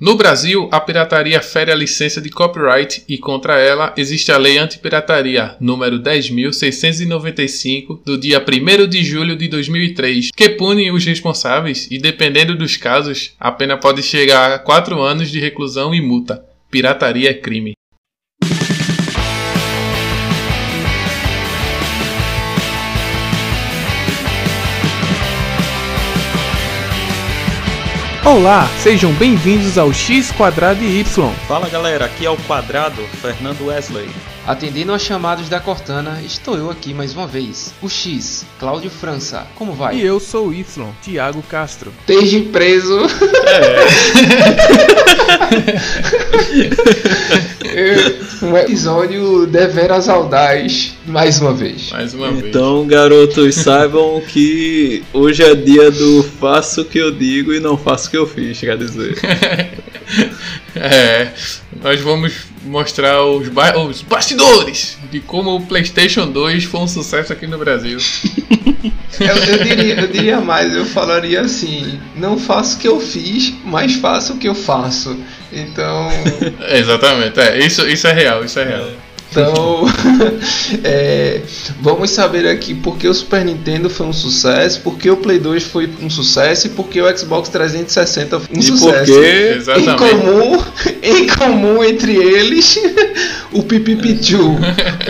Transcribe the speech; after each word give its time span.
No 0.00 0.14
Brasil, 0.14 0.68
a 0.70 0.78
pirataria 0.78 1.42
fere 1.42 1.72
a 1.72 1.74
licença 1.74 2.20
de 2.20 2.30
copyright 2.30 3.02
e 3.08 3.18
contra 3.18 3.58
ela 3.58 3.92
existe 3.96 4.30
a 4.30 4.38
Lei 4.38 4.56
Antipirataria 4.56 5.56
número 5.58 5.98
10.695 5.98 8.04
do 8.04 8.16
dia 8.16 8.38
1 8.38 8.86
de 8.86 9.02
julho 9.02 9.34
de 9.34 9.48
2003, 9.48 10.30
que 10.36 10.50
pune 10.50 10.92
os 10.92 11.04
responsáveis 11.04 11.88
e, 11.90 11.98
dependendo 11.98 12.56
dos 12.56 12.76
casos, 12.76 13.34
a 13.40 13.50
pena 13.50 13.76
pode 13.76 14.04
chegar 14.04 14.52
a 14.52 14.58
4 14.60 15.00
anos 15.00 15.32
de 15.32 15.40
reclusão 15.40 15.92
e 15.92 16.00
multa. 16.00 16.44
Pirataria 16.70 17.30
é 17.30 17.34
crime. 17.34 17.77
Olá, 28.30 28.68
sejam 28.82 29.10
bem-vindos 29.14 29.78
ao 29.78 29.90
X 29.90 30.30
Quadrado 30.30 30.84
e 30.84 31.00
Y. 31.00 31.32
Fala 31.48 31.66
galera, 31.66 32.04
aqui 32.04 32.26
é 32.26 32.30
o 32.30 32.36
Quadrado, 32.36 33.00
Fernando 33.22 33.64
Wesley. 33.68 34.10
Atendendo 34.48 34.92
aos 34.92 35.02
chamados 35.02 35.46
da 35.50 35.60
Cortana, 35.60 36.22
estou 36.24 36.56
eu 36.56 36.70
aqui 36.70 36.94
mais 36.94 37.12
uma 37.12 37.26
vez. 37.26 37.74
O 37.82 37.88
X, 37.90 38.46
Cláudio 38.58 38.88
França, 38.88 39.46
como 39.54 39.74
vai? 39.74 39.96
E 39.96 40.02
eu 40.02 40.18
sou 40.18 40.48
o 40.48 40.54
Y, 40.54 40.88
Tiago 41.02 41.42
Castro. 41.42 41.92
Esteja 42.00 42.40
preso. 42.50 42.98
É. 43.44 43.66
um 48.46 48.56
episódio 48.56 49.46
deveras 49.46 50.08
audaz, 50.08 50.94
mais 51.04 51.38
uma 51.42 51.52
vez. 51.52 51.90
Mais 51.90 52.14
uma 52.14 52.32
vez. 52.32 52.46
Então, 52.46 52.86
garotos, 52.86 53.54
saibam 53.54 54.18
que 54.22 55.04
hoje 55.12 55.42
é 55.42 55.54
dia 55.54 55.90
do 55.90 56.22
faço 56.22 56.80
o 56.80 56.84
que 56.86 56.96
eu 56.96 57.10
digo 57.10 57.52
e 57.52 57.60
não 57.60 57.76
faço 57.76 58.08
o 58.08 58.10
que 58.10 58.16
eu 58.16 58.26
fiz, 58.26 58.58
quer 58.58 58.78
dizer. 58.78 59.14
É, 60.74 61.32
nós 61.82 62.00
vamos 62.00 62.46
mostrar 62.68 63.24
os, 63.24 63.48
ba 63.48 63.76
os 63.78 64.02
bastidores 64.02 64.98
de 65.10 65.20
como 65.20 65.56
o 65.56 65.66
PlayStation 65.66 66.26
2 66.26 66.64
foi 66.64 66.80
um 66.80 66.88
sucesso 66.88 67.32
aqui 67.32 67.46
no 67.46 67.58
Brasil. 67.58 67.98
Eu, 69.18 69.36
eu 69.36 69.64
diria, 69.64 70.00
eu 70.00 70.06
diria 70.06 70.40
mais, 70.40 70.72
eu 70.74 70.84
falaria 70.84 71.40
assim: 71.40 71.98
não 72.14 72.38
faço 72.38 72.76
o 72.76 72.80
que 72.80 72.86
eu 72.86 73.00
fiz, 73.00 73.52
mas 73.64 73.94
faço 73.94 74.34
o 74.34 74.38
que 74.38 74.48
eu 74.48 74.54
faço. 74.54 75.18
Então. 75.52 76.08
Exatamente, 76.70 77.40
é, 77.40 77.58
isso, 77.58 77.88
isso 77.88 78.06
é 78.06 78.12
real, 78.12 78.44
isso 78.44 78.58
é 78.60 78.64
real. 78.64 78.88
Então, 79.30 79.84
é, 80.84 81.40
vamos 81.80 82.10
saber 82.10 82.46
aqui 82.46 82.74
por 82.74 82.96
que 82.96 83.06
o 83.06 83.14
Super 83.14 83.44
Nintendo 83.44 83.90
foi 83.90 84.06
um 84.06 84.12
sucesso, 84.12 84.80
por 84.80 84.96
que 84.96 85.10
o 85.10 85.16
Play 85.16 85.38
2 85.38 85.64
foi 85.64 85.88
um 86.02 86.08
sucesso 86.10 86.66
e 86.66 86.70
por 86.70 86.88
que 86.88 87.00
o 87.00 87.16
Xbox 87.18 87.48
360 87.48 88.40
foi 88.40 88.56
um 88.56 88.58
E 88.58 88.62
sucesso. 88.62 89.12
porque 89.12 89.28
Em 89.28 89.56
Exatamente. 89.56 89.96
comum, 89.98 90.64
em 91.02 91.26
comum 91.26 91.84
entre 91.84 92.14
eles, 92.16 92.78
o 93.52 93.62
Pipipichu 93.62 94.56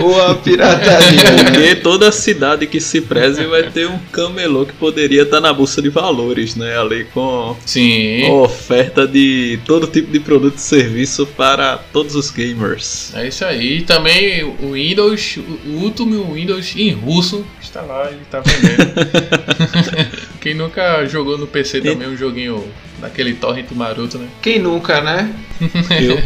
ou 0.01 0.23
a 0.23 0.35
pirataria. 0.35 1.45
Porque 1.45 1.75
toda 1.77 2.11
cidade 2.13 2.67
que 2.67 2.81
se 2.81 3.01
preze 3.01 3.45
vai 3.45 3.65
ter 3.71 3.87
um 3.89 3.99
camelô 4.13 4.67
que 4.67 4.73
poderia 4.73 5.23
estar 5.23 5.41
na 5.41 5.53
bolsa 5.53 5.81
de 5.81 5.89
valores, 5.89 6.57
né? 6.57 6.79
Ali 6.79 7.07
com 7.15 7.57
Sim, 7.65 8.29
oferta 8.31 9.07
de 9.07 9.59
todo 9.65 9.87
tipo 9.87 10.11
de 10.11 10.21
produto 10.21 10.57
e 10.57 10.61
serviço 10.61 11.27
para 11.27 11.77
todos 11.93 12.15
os 12.15 12.31
gamers. 12.31 13.13
é 13.15 13.29
isso 13.29 13.45
aí. 13.45 13.79
E 13.79 13.83
também 13.83 14.08
o 14.61 14.73
Windows, 14.73 15.39
o 15.67 15.71
último 15.83 16.35
Windows 16.35 16.75
em 16.77 16.91
russo 16.93 17.45
está 17.61 17.83
lá, 17.83 18.09
ele 18.11 18.21
tá 18.31 18.41
vendendo. 18.41 18.95
Quem 20.41 20.55
nunca 20.55 21.05
jogou 21.07 21.37
no 21.37 21.47
PC 21.47 21.81
também 21.81 22.09
um 22.09 22.17
joguinho 22.17 22.65
daquele 23.01 23.35
torrent 23.35 23.67
maroto, 23.73 24.19
né? 24.19 24.27
Quem 24.41 24.59
nunca, 24.59 25.01
né? 25.01 25.33
Eu. 26.01 26.23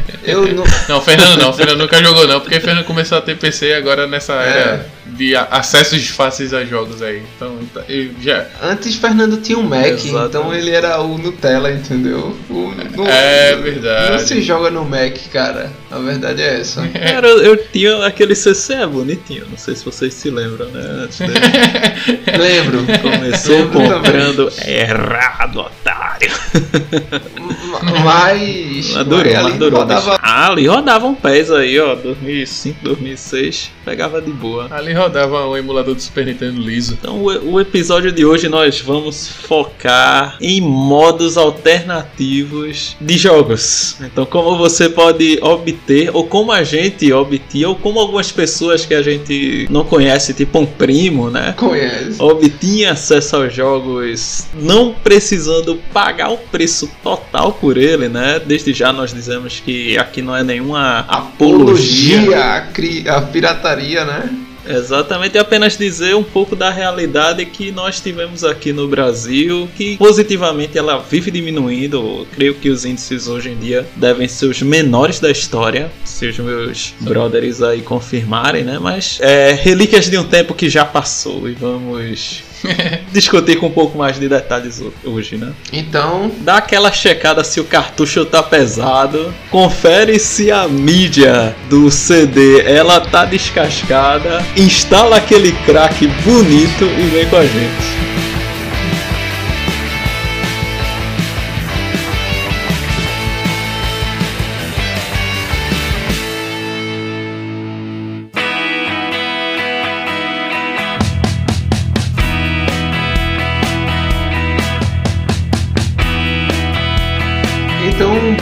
Eu 0.46 0.54
nu- 0.54 0.64
Não, 0.88 1.00
Fernando 1.00 1.38
não, 1.40 1.52
Fernando 1.52 1.78
nunca 1.78 2.02
jogou 2.02 2.26
não, 2.26 2.40
porque 2.40 2.60
Fernando 2.60 2.84
começou 2.84 3.18
a 3.18 3.20
ter 3.20 3.36
PC 3.36 3.72
agora 3.74 4.06
nessa 4.06 4.34
era 4.34 4.86
de 5.16 5.36
acessos 5.36 6.08
fáceis 6.08 6.52
a 6.54 6.64
jogos 6.64 7.02
aí. 7.02 7.22
Então, 7.36 7.58
eu 7.88 8.10
já. 8.22 8.46
Antes 8.62 8.96
Fernando 8.96 9.36
tinha 9.40 9.58
um 9.58 9.62
Mac, 9.62 9.86
Exatamente. 9.86 10.26
então 10.28 10.54
ele 10.54 10.70
era 10.70 11.00
o 11.00 11.18
Nutella, 11.18 11.70
entendeu? 11.70 12.36
O- 12.50 12.72
no- 12.96 13.06
É 13.08 13.54
verdade. 13.56 14.12
Não 14.12 14.18
se 14.18 14.40
joga 14.42 14.70
no 14.70 14.84
Mac, 14.84 15.16
cara. 15.32 15.70
A 15.90 15.98
verdade 15.98 16.40
é 16.42 16.60
essa. 16.60 16.82
Cara, 16.88 17.28
eu, 17.28 17.56
tinha 17.70 18.06
aquele 18.06 18.34
CC 18.34 18.72
é 18.74 18.86
bonitinho, 18.86 19.46
não 19.50 19.58
sei 19.58 19.76
se 19.76 19.84
vocês 19.84 20.14
se 20.14 20.30
lembram, 20.30 20.66
né? 20.70 20.80
Antes 21.04 21.18
dele. 21.18 21.32
Lembro. 22.38 22.78
Começou 23.02 23.56
Lembro 23.58 23.72
também. 23.80 23.92
comprando 23.92 24.52
errado, 24.66 25.60
otário. 25.60 26.01
Mas. 28.04 28.96
Adorou, 28.96 29.24
mas 29.32 29.36
ali 29.44 29.52
adorou. 29.54 29.78
rodava- 29.80 30.18
Ah, 30.22 30.48
ali 30.50 30.66
rodava 30.66 31.06
um 31.06 31.14
pés 31.14 31.50
aí, 31.50 31.78
ó. 31.80 31.94
2005, 31.94 32.78
2006. 32.82 33.70
Pegava 33.84 34.20
de 34.20 34.30
boa. 34.30 34.68
Ali 34.70 34.92
rodava 34.92 35.46
um 35.48 35.56
emulador 35.56 35.94
do 35.94 36.00
Super 36.00 36.26
Nintendo 36.26 36.60
liso. 36.60 36.96
Então, 37.00 37.16
o, 37.22 37.52
o 37.54 37.60
episódio 37.60 38.12
de 38.12 38.24
hoje 38.24 38.48
nós 38.48 38.80
vamos 38.80 39.28
focar 39.28 40.36
em 40.40 40.60
modos 40.60 41.36
alternativos 41.36 42.96
de 43.00 43.18
jogos. 43.18 43.96
Então, 44.00 44.24
como 44.26 44.56
você 44.56 44.88
pode 44.88 45.38
obter, 45.42 46.10
ou 46.12 46.26
como 46.26 46.52
a 46.52 46.62
gente 46.62 47.12
obtia, 47.12 47.68
ou 47.68 47.74
como 47.74 47.98
algumas 47.98 48.30
pessoas 48.30 48.84
que 48.86 48.94
a 48.94 49.02
gente 49.02 49.66
não 49.70 49.84
conhece, 49.84 50.34
tipo 50.34 50.58
um 50.58 50.66
primo, 50.66 51.30
né? 51.30 51.54
Conhece. 51.56 52.16
obtinha 52.22 52.92
acesso 52.92 53.36
aos 53.36 53.54
jogos 53.54 54.46
não 54.54 54.92
precisando 54.92 55.76
pagar 55.92 56.11
o 56.28 56.38
preço 56.38 56.90
total 57.02 57.52
por 57.52 57.76
ele, 57.76 58.08
né? 58.08 58.40
Desde 58.44 58.72
já 58.72 58.92
nós 58.92 59.12
dizemos 59.12 59.60
que 59.60 59.96
aqui 59.98 60.22
não 60.22 60.34
é 60.34 60.42
nenhuma 60.42 61.00
apologia. 61.00 62.20
Apologia 62.20 63.14
à 63.14 63.20
pirataria, 63.22 64.04
né? 64.04 64.30
Exatamente, 64.66 65.36
é 65.36 65.40
apenas 65.40 65.76
dizer 65.76 66.14
um 66.14 66.22
pouco 66.22 66.54
da 66.54 66.70
realidade 66.70 67.44
que 67.46 67.72
nós 67.72 68.00
tivemos 68.00 68.44
aqui 68.44 68.72
no 68.72 68.86
Brasil, 68.86 69.68
que 69.76 69.96
positivamente 69.96 70.78
ela 70.78 70.98
vive 70.98 71.30
diminuindo. 71.30 71.96
Eu 71.96 72.26
creio 72.32 72.54
que 72.54 72.68
os 72.68 72.84
índices 72.84 73.26
hoje 73.26 73.50
em 73.50 73.56
dia 73.56 73.86
devem 73.96 74.28
ser 74.28 74.46
os 74.46 74.62
menores 74.62 75.18
da 75.18 75.30
história, 75.30 75.90
se 76.04 76.26
os 76.26 76.38
meus 76.38 76.94
brothers 77.00 77.60
aí 77.62 77.82
confirmarem, 77.82 78.62
né? 78.62 78.78
Mas 78.80 79.18
é 79.20 79.52
relíquias 79.52 80.08
de 80.08 80.16
um 80.16 80.24
tempo 80.24 80.54
que 80.54 80.68
já 80.68 80.84
passou 80.84 81.48
e 81.48 81.54
vamos 81.54 82.42
discutir 83.12 83.56
com 83.58 83.66
um 83.66 83.70
pouco 83.72 83.96
mais 83.98 84.18
de 84.18 84.28
detalhes 84.28 84.80
ho- 84.80 84.92
hoje, 85.04 85.36
né? 85.36 85.52
Então, 85.72 86.30
Dá 86.40 86.56
aquela 86.56 86.90
checada 86.92 87.42
se 87.44 87.60
o 87.60 87.64
cartucho 87.64 88.24
tá 88.24 88.42
pesado. 88.42 89.32
Confere 89.50 90.18
se 90.18 90.50
a 90.50 90.66
mídia 90.68 91.54
do 91.68 91.90
CD 91.90 92.60
ela 92.62 93.00
tá 93.00 93.24
descascada. 93.24 94.44
Instala 94.56 95.16
aquele 95.16 95.52
crack 95.64 96.06
bonito 96.24 96.84
e 96.84 97.02
vem 97.10 97.26
com 97.28 97.36
a 97.36 97.42
gente. 97.44 98.31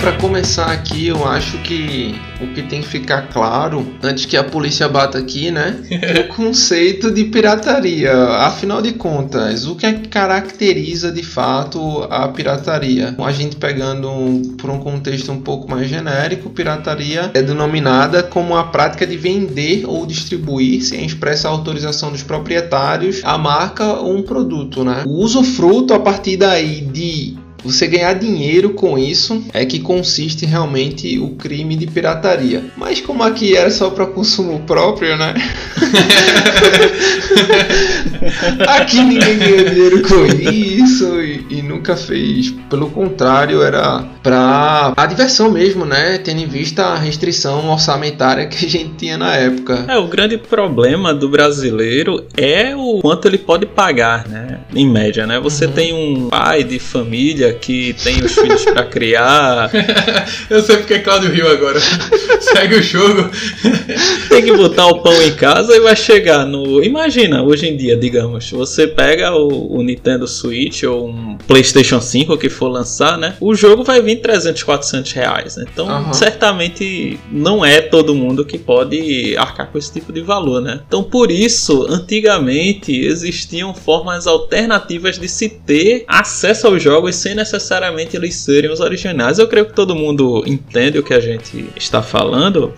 Para 0.00 0.12
começar 0.12 0.72
aqui, 0.72 1.09
eu 1.09 1.28
acho 1.28 1.59
que 1.59 2.15
o 2.41 2.47
que 2.55 2.62
tem 2.62 2.81
que 2.81 2.88
ficar 2.88 3.28
claro, 3.28 3.87
antes 4.03 4.25
que 4.25 4.34
a 4.34 4.43
polícia 4.43 4.88
bata 4.88 5.19
aqui, 5.19 5.50
né? 5.50 5.77
É 5.91 6.21
o 6.25 6.28
conceito 6.28 7.11
de 7.11 7.25
pirataria. 7.25 8.12
Afinal 8.39 8.81
de 8.81 8.93
contas, 8.93 9.66
o 9.66 9.77
que 9.77 9.84
é 9.84 9.93
que 9.93 10.09
caracteriza 10.09 11.12
de 11.12 11.22
fato 11.22 12.06
a 12.10 12.27
pirataria? 12.28 13.15
A 13.19 13.33
gente 13.33 13.56
pegando 13.56 14.09
um- 14.10 14.56
por 14.56 14.71
um 14.71 14.78
contexto 14.78 15.31
um 15.33 15.41
pouco 15.43 15.71
mais 15.71 15.87
genérico, 15.89 16.48
pirataria 16.48 17.30
é 17.34 17.42
denominada 17.42 18.22
como 18.22 18.57
a 18.57 18.65
prática 18.65 19.07
de 19.07 19.19
vender 19.19 19.84
ou 19.86 20.07
distribuir 20.07 20.83
sem 20.83 21.04
expressa 21.04 21.48
autorização 21.48 22.10
dos 22.10 22.22
proprietários 22.22 23.21
a 23.22 23.36
marca 23.36 23.84
ou 23.84 24.16
um 24.16 24.22
produto, 24.22 24.83
né? 24.83 25.03
O 25.07 25.22
usufruto 25.22 25.92
a 25.92 26.01
partir 26.01 26.39
daí 26.39 26.80
de 26.80 27.36
você 27.65 27.86
ganhar 27.86 28.15
dinheiro 28.15 28.71
com 28.71 28.98
isso 28.98 29.45
é 29.53 29.65
que 29.65 29.78
consiste 29.80 30.47
realmente 30.47 31.18
o 31.18 31.30
crime 31.30 31.77
de 31.77 31.86
pirataria. 31.86 32.65
Mas 32.77 33.01
como 33.01 33.22
aqui 33.22 33.57
era 33.57 33.71
só 33.71 33.91
para 33.91 34.07
consumo 34.07 34.60
próprio, 34.60 35.16
né? 35.16 35.34
aqui 38.66 39.03
ninguém 39.03 39.39
ganhou 39.39 39.65
dinheiro 39.71 40.03
com 40.03 40.27
isso 40.27 41.21
e, 41.21 41.47
e 41.51 41.62
nunca 41.62 41.97
fez. 41.97 42.51
Pelo 42.68 42.89
contrário, 42.91 43.62
era 43.62 44.04
para 44.22 44.92
a 44.97 45.07
diversão 45.07 45.51
mesmo, 45.51 45.84
né? 45.84 46.18
Tendo 46.18 46.41
em 46.41 46.47
vista 46.47 46.84
a 46.86 46.98
restrição 46.98 47.68
orçamentária 47.71 48.47
que 48.47 48.66
a 48.66 48.68
gente 48.68 48.91
tinha 48.97 49.16
na 49.16 49.34
época. 49.36 49.84
É, 49.89 49.98
o 49.98 50.07
grande 50.07 50.36
problema 50.39 51.15
do 51.15 51.28
brasileiro 51.28 52.24
é 52.36 52.74
o 52.77 53.01
quanto 53.01 53.27
ele 53.28 53.39
pode 53.39 53.66
pagar, 53.66 54.28
né? 54.28 54.60
Em 54.74 54.89
média, 54.89 55.27
né? 55.27 55.39
Você 55.41 55.66
Uhum. 55.66 55.72
tem 55.72 55.92
um 55.92 56.28
pai 56.28 56.65
de 56.65 56.78
família 56.78 57.49
família 57.50 57.52
que 57.54 57.94
tem 57.94 58.22
os 58.22 58.34
filhos 58.34 58.64
pra 58.64 58.84
criar. 58.84 59.70
Eu 60.48 60.62
sei 60.62 60.76
porque 60.76 60.94
é 60.94 60.98
Claudio 61.00 61.30
Rio 61.30 61.48
agora. 61.48 61.80
Segue 62.41 62.76
o 62.76 62.82
jogo. 62.82 63.30
tem 64.28 64.42
que 64.42 64.52
botar 64.56 64.86
o 64.86 65.02
pão 65.02 65.22
em 65.22 65.32
casa 65.34 65.74
e 65.76 65.80
vai 65.80 65.97
chegar 65.97 66.47
no. 66.47 66.82
Imagina, 66.82 67.42
hoje 67.42 67.68
em 67.68 67.76
dia, 67.76 67.97
digamos, 67.97 68.50
você 68.50 68.86
pega 68.86 69.32
o, 69.32 69.78
o 69.78 69.82
Nintendo 69.82 70.26
Switch 70.26 70.84
ou 70.84 71.08
um 71.08 71.36
PlayStation 71.47 72.00
5 72.00 72.36
que 72.38 72.48
for 72.48 72.68
lançar, 72.68 73.18
né? 73.18 73.34
O 73.41 73.54
jogo 73.54 73.82
vai 73.82 74.00
vir 74.00 74.16
300, 74.16 74.62
400 74.62 75.12
reais. 75.12 75.56
Né? 75.56 75.64
Então, 75.72 75.88
Aham. 75.88 76.12
certamente 76.12 77.18
não 77.30 77.64
é 77.64 77.79
todo 77.91 78.15
mundo 78.15 78.45
que 78.45 78.59
pode 78.59 79.37
arcar 79.37 79.71
com 79.71 79.78
esse 79.78 79.92
tipo 79.92 80.13
de 80.13 80.21
valor, 80.21 80.60
né? 80.60 80.81
Então, 80.87 81.03
por 81.03 81.31
isso, 81.31 81.87
antigamente 81.89 82.92
existiam 82.92 83.75
formas 83.75 84.27
alternativas 84.27 85.19
de 85.19 85.28
se 85.28 85.48
ter 85.48 86.04
acesso 86.07 86.66
aos 86.66 86.83
jogos 86.83 87.16
sem 87.16 87.34
necessariamente 87.34 88.16
eles 88.16 88.37
serem 88.37 88.71
os 88.71 88.81
originais. 88.81 89.39
Eu 89.39 89.48
creio 89.48 89.66
que 89.66 89.75
todo 89.75 89.95
mundo 89.95 90.42
entende 90.47 90.98
o 90.98 91.03
que 91.03 91.15
a 91.15 91.21
gente 91.21 91.66
está 91.77 92.03
falando. 92.03 92.72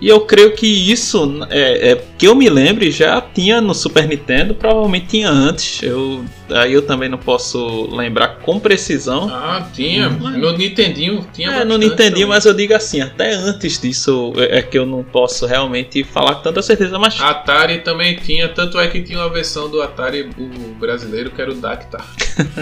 E 0.00 0.08
eu 0.08 0.20
creio 0.20 0.52
que 0.54 0.66
isso, 0.66 1.40
é, 1.50 1.90
é, 1.92 2.04
que 2.16 2.26
eu 2.26 2.34
me 2.34 2.48
lembre, 2.48 2.90
já 2.90 3.20
tinha 3.20 3.60
no 3.60 3.74
Super 3.74 4.06
Nintendo, 4.06 4.54
provavelmente 4.54 5.06
tinha 5.08 5.28
antes. 5.28 5.82
Eu, 5.82 6.24
aí 6.50 6.72
eu 6.72 6.82
também 6.82 7.08
não 7.08 7.18
posso 7.18 7.88
lembrar 7.94 8.38
com 8.40 8.60
precisão. 8.60 9.28
Ah, 9.28 9.68
tinha. 9.74 10.08
No 10.08 10.52
Nintendinho 10.56 11.26
tinha 11.32 11.50
É, 11.50 11.64
no 11.64 11.76
Nintendinho, 11.78 12.10
também. 12.12 12.26
mas 12.26 12.44
eu 12.44 12.54
digo 12.54 12.74
assim, 12.74 13.00
até 13.00 13.32
antes 13.34 13.80
disso 13.80 14.32
é 14.36 14.58
é 14.58 14.62
que 14.62 14.78
eu 14.78 14.84
não 14.86 15.04
posso 15.04 15.46
realmente 15.46 16.02
falar 16.04 16.36
com 16.36 16.42
tanta 16.42 16.62
certeza, 16.62 16.98
mas 16.98 17.20
Atari 17.20 17.78
também 17.78 18.16
tinha, 18.16 18.48
tanto 18.48 18.78
é 18.80 18.86
que 18.88 19.00
tinha 19.02 19.18
uma 19.18 19.28
versão 19.28 19.68
do 19.70 19.80
Atari 19.82 20.28
o 20.38 20.74
brasileiro 20.74 21.30
que 21.30 21.40
era 21.40 21.50
o 21.50 21.54
Dactar. 21.54 22.04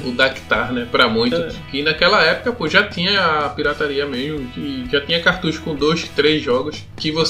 o 0.04 0.10
Dactar, 0.10 0.72
né, 0.72 0.86
pra 0.90 1.08
muito. 1.08 1.36
É. 1.36 1.48
Que 1.70 1.82
naquela 1.82 2.22
época, 2.24 2.52
pô, 2.52 2.68
já 2.68 2.82
tinha 2.82 3.20
a 3.20 3.48
pirataria 3.50 4.04
mesmo, 4.06 4.46
que 4.48 4.84
já 4.90 5.00
tinha 5.00 5.20
cartucho 5.20 5.60
com 5.62 5.74
dois, 5.74 6.08
três 6.14 6.42
jogos, 6.42 6.82
que 6.96 7.10
você, 7.10 7.25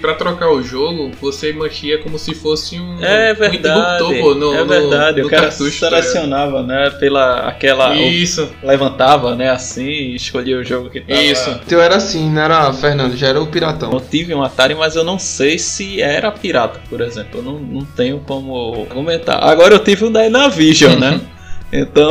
pra 0.00 0.14
trocar 0.14 0.50
o 0.50 0.62
jogo, 0.62 1.10
você 1.20 1.52
mexia 1.52 1.98
como 1.98 2.18
se 2.18 2.34
fosse 2.34 2.78
um, 2.78 3.02
é 3.02 3.32
um 3.32 3.36
verdade. 3.36 3.56
interruptor, 3.56 4.14
pô, 4.20 4.34
no, 4.34 4.54
é 4.54 4.58
no- 4.60 4.66
verdade, 4.66 5.20
no 5.20 5.26
o 5.26 5.30
cara 5.30 5.42
cartucho. 5.48 5.80
tá 5.80 5.88
selecionava, 5.88 6.62
né, 6.62 6.90
pela 6.98 7.40
aquela 7.48 7.94
Isso, 7.96 8.48
levantava, 8.62 9.34
né, 9.34 9.50
assim, 9.50 9.84
e 9.88 10.16
escolhia 10.16 10.58
o 10.58 10.64
jogo 10.64 10.90
que 10.90 11.00
tava. 11.00 11.20
isso. 11.20 11.50
O 11.50 11.58
teu 11.60 11.80
era 11.80 11.96
assim, 11.96 12.30
não 12.30 12.42
era, 12.42 12.72
Fernando? 12.72 13.16
Já 13.16 13.28
era 13.28 13.40
o 13.40 13.46
piratão. 13.46 13.92
Eu 13.92 14.00
tive 14.00 14.34
um 14.34 14.42
Atari, 14.42 14.74
mas 14.74 14.96
eu 14.96 15.04
não 15.04 15.18
sei 15.18 15.58
se 15.58 16.00
era 16.00 16.30
pirata, 16.30 16.80
por 16.88 17.00
exemplo. 17.00 17.40
Eu 17.40 17.42
não, 17.42 17.58
não 17.58 17.84
tenho 17.84 18.20
como 18.26 18.86
argumentar. 18.88 19.38
Agora 19.38 19.74
eu 19.74 19.78
tive 19.78 20.04
um 20.04 20.12
Dynavision, 20.12 20.98
né? 20.98 21.20
Então. 21.72 22.10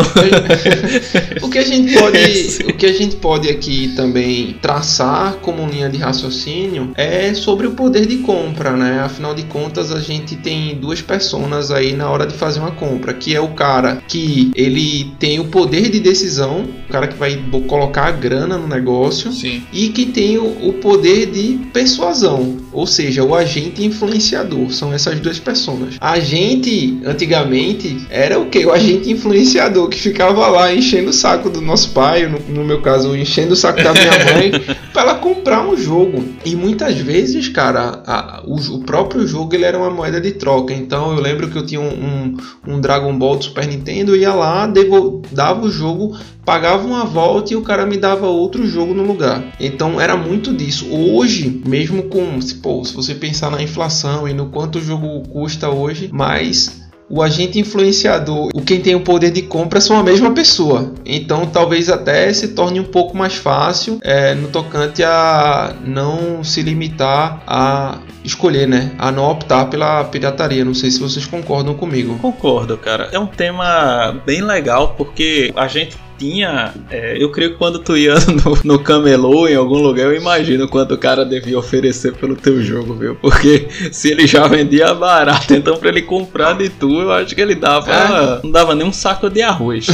O 1.42 1.50
que 1.50 1.58
a 1.58 1.64
gente 1.64 1.94
pode, 1.98 2.18
Esse. 2.18 2.64
o 2.64 2.74
que 2.74 2.86
a 2.86 2.94
gente 2.94 3.16
pode 3.18 3.50
aqui 3.50 3.94
também 3.96 4.56
traçar 4.62 5.36
como 5.42 5.68
linha 5.68 5.90
de 5.90 5.98
raciocínio 5.98 6.92
é 6.96 7.34
sobre 7.34 7.68
o 7.68 7.72
poder 7.72 8.06
de 8.06 8.18
compra, 8.18 8.72
né? 8.72 9.02
Afinal 9.02 9.36
de 9.36 9.44
contas, 9.44 9.92
a 9.92 10.00
gente 10.00 10.36
tem 10.36 10.76
duas 10.76 11.02
personas 11.02 11.72
aí 11.72 11.94
na 11.94 12.10
hora 12.10 12.26
de 12.26 12.34
fazer 12.34 12.60
uma 12.60 12.72
compra, 12.72 13.14
que 13.14 13.36
é 13.36 13.42
o 13.42 13.50
cara 13.50 14.02
que 14.08 14.52
ele 14.56 15.12
tem 15.20 15.40
o 15.40 15.46
poder 15.46 15.90
de 15.90 16.00
decisão, 16.00 16.66
o 16.88 16.92
cara 16.92 17.08
que 17.08 17.18
vai 17.18 17.40
colocar 17.68 18.06
a 18.06 18.12
grana 18.12 18.58
no 18.58 18.68
negócio, 18.68 19.32
Sim. 19.32 19.64
e 19.74 19.90
que 19.90 20.06
tem 20.06 20.38
o, 20.38 20.70
o 20.70 20.74
poder 20.74 21.28
de 21.28 21.60
persuasão, 21.74 22.58
ou 22.72 22.88
seja, 22.88 23.24
o 23.24 23.36
agente 23.36 23.84
influenciador. 23.84 24.72
São 24.72 24.94
essas 24.94 25.20
duas 25.20 25.40
pessoas. 25.40 25.96
A 26.00 26.20
gente, 26.20 27.00
antigamente, 27.06 27.98
era 28.10 28.40
o 28.40 28.48
que? 28.48 28.66
O 28.66 28.72
agente 28.72 29.12
influenciador 29.12 29.49
que 29.90 30.00
ficava 30.00 30.48
lá 30.48 30.74
enchendo 30.74 31.10
o 31.10 31.14
saco 31.14 31.50
do 31.50 31.62
nosso 31.62 31.90
pai, 31.92 32.28
no, 32.28 32.40
no 32.54 32.64
meu 32.64 32.82
caso, 32.82 33.16
enchendo 33.16 33.54
o 33.54 33.56
saco 33.56 33.82
da 33.84 33.94
minha 33.94 34.12
mãe, 34.34 34.52
para 34.94 35.02
ela 35.04 35.16
comprar 35.16 35.68
um 35.68 35.76
jogo. 35.78 36.24
E 36.46 36.56
muitas 36.56 36.96
vezes, 36.98 37.48
cara, 37.48 38.02
a- 38.06 38.44
o, 38.46 38.56
o 38.56 38.84
próprio 38.84 39.26
jogo 39.28 39.54
ele 39.56 39.66
era 39.66 39.78
uma 39.78 39.90
moeda 39.90 40.20
de 40.20 40.32
troca. 40.32 40.74
Então 40.74 41.14
eu 41.16 41.22
lembro 41.22 41.50
que 41.50 41.58
eu 41.58 41.66
tinha 41.66 41.82
um, 41.82 41.88
um, 41.88 42.38
um 42.76 42.82
Dragon 42.82 43.18
Ball 43.18 43.38
do 43.38 43.44
Super 43.46 43.68
Nintendo, 43.68 44.16
ia 44.16 44.34
lá, 44.34 44.68
devo, 44.68 45.22
dava 45.32 45.66
o 45.66 45.72
jogo 45.72 46.18
pagava 46.46 46.84
uma 46.88 47.06
volta 47.06 47.54
e 47.54 47.56
o 47.56 47.62
cara 47.62 47.86
me 47.86 47.96
dava 47.96 48.26
outro 48.26 48.66
jogo 48.66 48.92
no 48.92 49.04
lugar. 49.04 49.44
Então 49.60 50.02
era 50.02 50.18
muito 50.18 50.52
disso. 50.52 50.88
Hoje, 50.90 51.62
mesmo 51.68 52.04
com, 52.04 52.42
se, 52.42 52.56
pô, 52.56 52.84
se 52.84 52.92
você 52.96 53.14
pensar 53.14 53.52
na 53.52 53.62
inflação 53.62 54.28
e 54.28 54.34
no 54.34 54.48
quanto 54.48 54.80
o 54.80 54.82
jogo 54.82 55.22
custa 55.30 55.70
hoje, 55.70 56.10
mas 56.12 56.89
o 57.10 57.22
agente 57.24 57.60
influenciador, 57.60 58.50
o 58.54 58.62
quem 58.62 58.80
tem 58.80 58.96
o 58.96 59.02
poder 59.02 59.32
de 59.32 59.42
compra 59.42 59.82
são 59.82 59.98
a 59.98 60.04
mesma 60.04 60.32
pessoa. 60.32 60.94
Então 61.06 61.46
talvez 61.46 61.90
até 61.90 62.32
se 62.32 62.50
torne 62.50 62.80
um 62.80 62.84
pouco 62.84 63.18
mais 63.18 63.36
fácil 63.36 64.00
é, 64.02 64.36
no 64.36 64.50
tocante 64.50 65.04
a 65.04 65.74
não 65.84 66.44
se 66.44 66.62
limitar 66.62 67.42
a 67.48 68.00
escolher, 68.24 68.68
né? 68.68 68.92
A 68.98 69.12
não 69.12 69.30
optar 69.30 69.66
pela 69.66 70.04
pirataria. 70.04 70.64
Não 70.64 70.74
sei 70.74 70.92
se 70.92 71.00
vocês 71.00 71.26
concordam 71.26 71.74
comigo. 71.74 72.18
Concordo, 72.20 72.78
cara. 72.78 73.10
É 73.12 73.20
um 73.20 73.28
tema 73.28 74.22
bem 74.26 74.42
legal 74.42 74.94
porque 74.98 75.52
a 75.56 75.68
gente 75.68 75.98
tinha. 76.20 76.74
é, 76.92 77.16
eu 77.18 77.32
creio 77.32 77.52
que 77.52 77.58
quando 77.58 77.80
tu 77.80 77.96
ia 77.96 78.16
no, 78.46 78.60
no 78.64 78.80
camelô 78.80 79.48
em 79.48 79.56
algum 79.56 79.78
lugar, 79.80 80.06
eu 80.06 80.16
imagino 80.16 80.68
quanto 80.68 80.94
o 80.94 80.98
cara 80.98 81.26
devia 81.26 81.58
oferecer 81.58 82.14
pelo 82.14 82.36
teu 82.36 82.62
jogo, 82.62 82.94
viu? 82.94 83.16
Porque 83.16 83.68
se 83.92 84.12
ele 84.12 84.28
já 84.28 84.46
vendia 84.48 84.94
barato, 84.94 85.54
então 85.54 85.78
pra 85.78 85.90
ele 85.90 86.02
comprar 86.02 86.54
de 86.54 86.70
tu, 86.70 87.02
eu 87.02 87.12
acho 87.12 87.34
que 87.34 87.42
ele 87.42 87.56
dava. 87.56 88.42
Não 88.44 88.52
dava 88.52 88.76
nem 88.76 88.86
um 88.86 88.92
saco 88.92 89.30
de 89.30 89.42
arroz. 89.42 89.88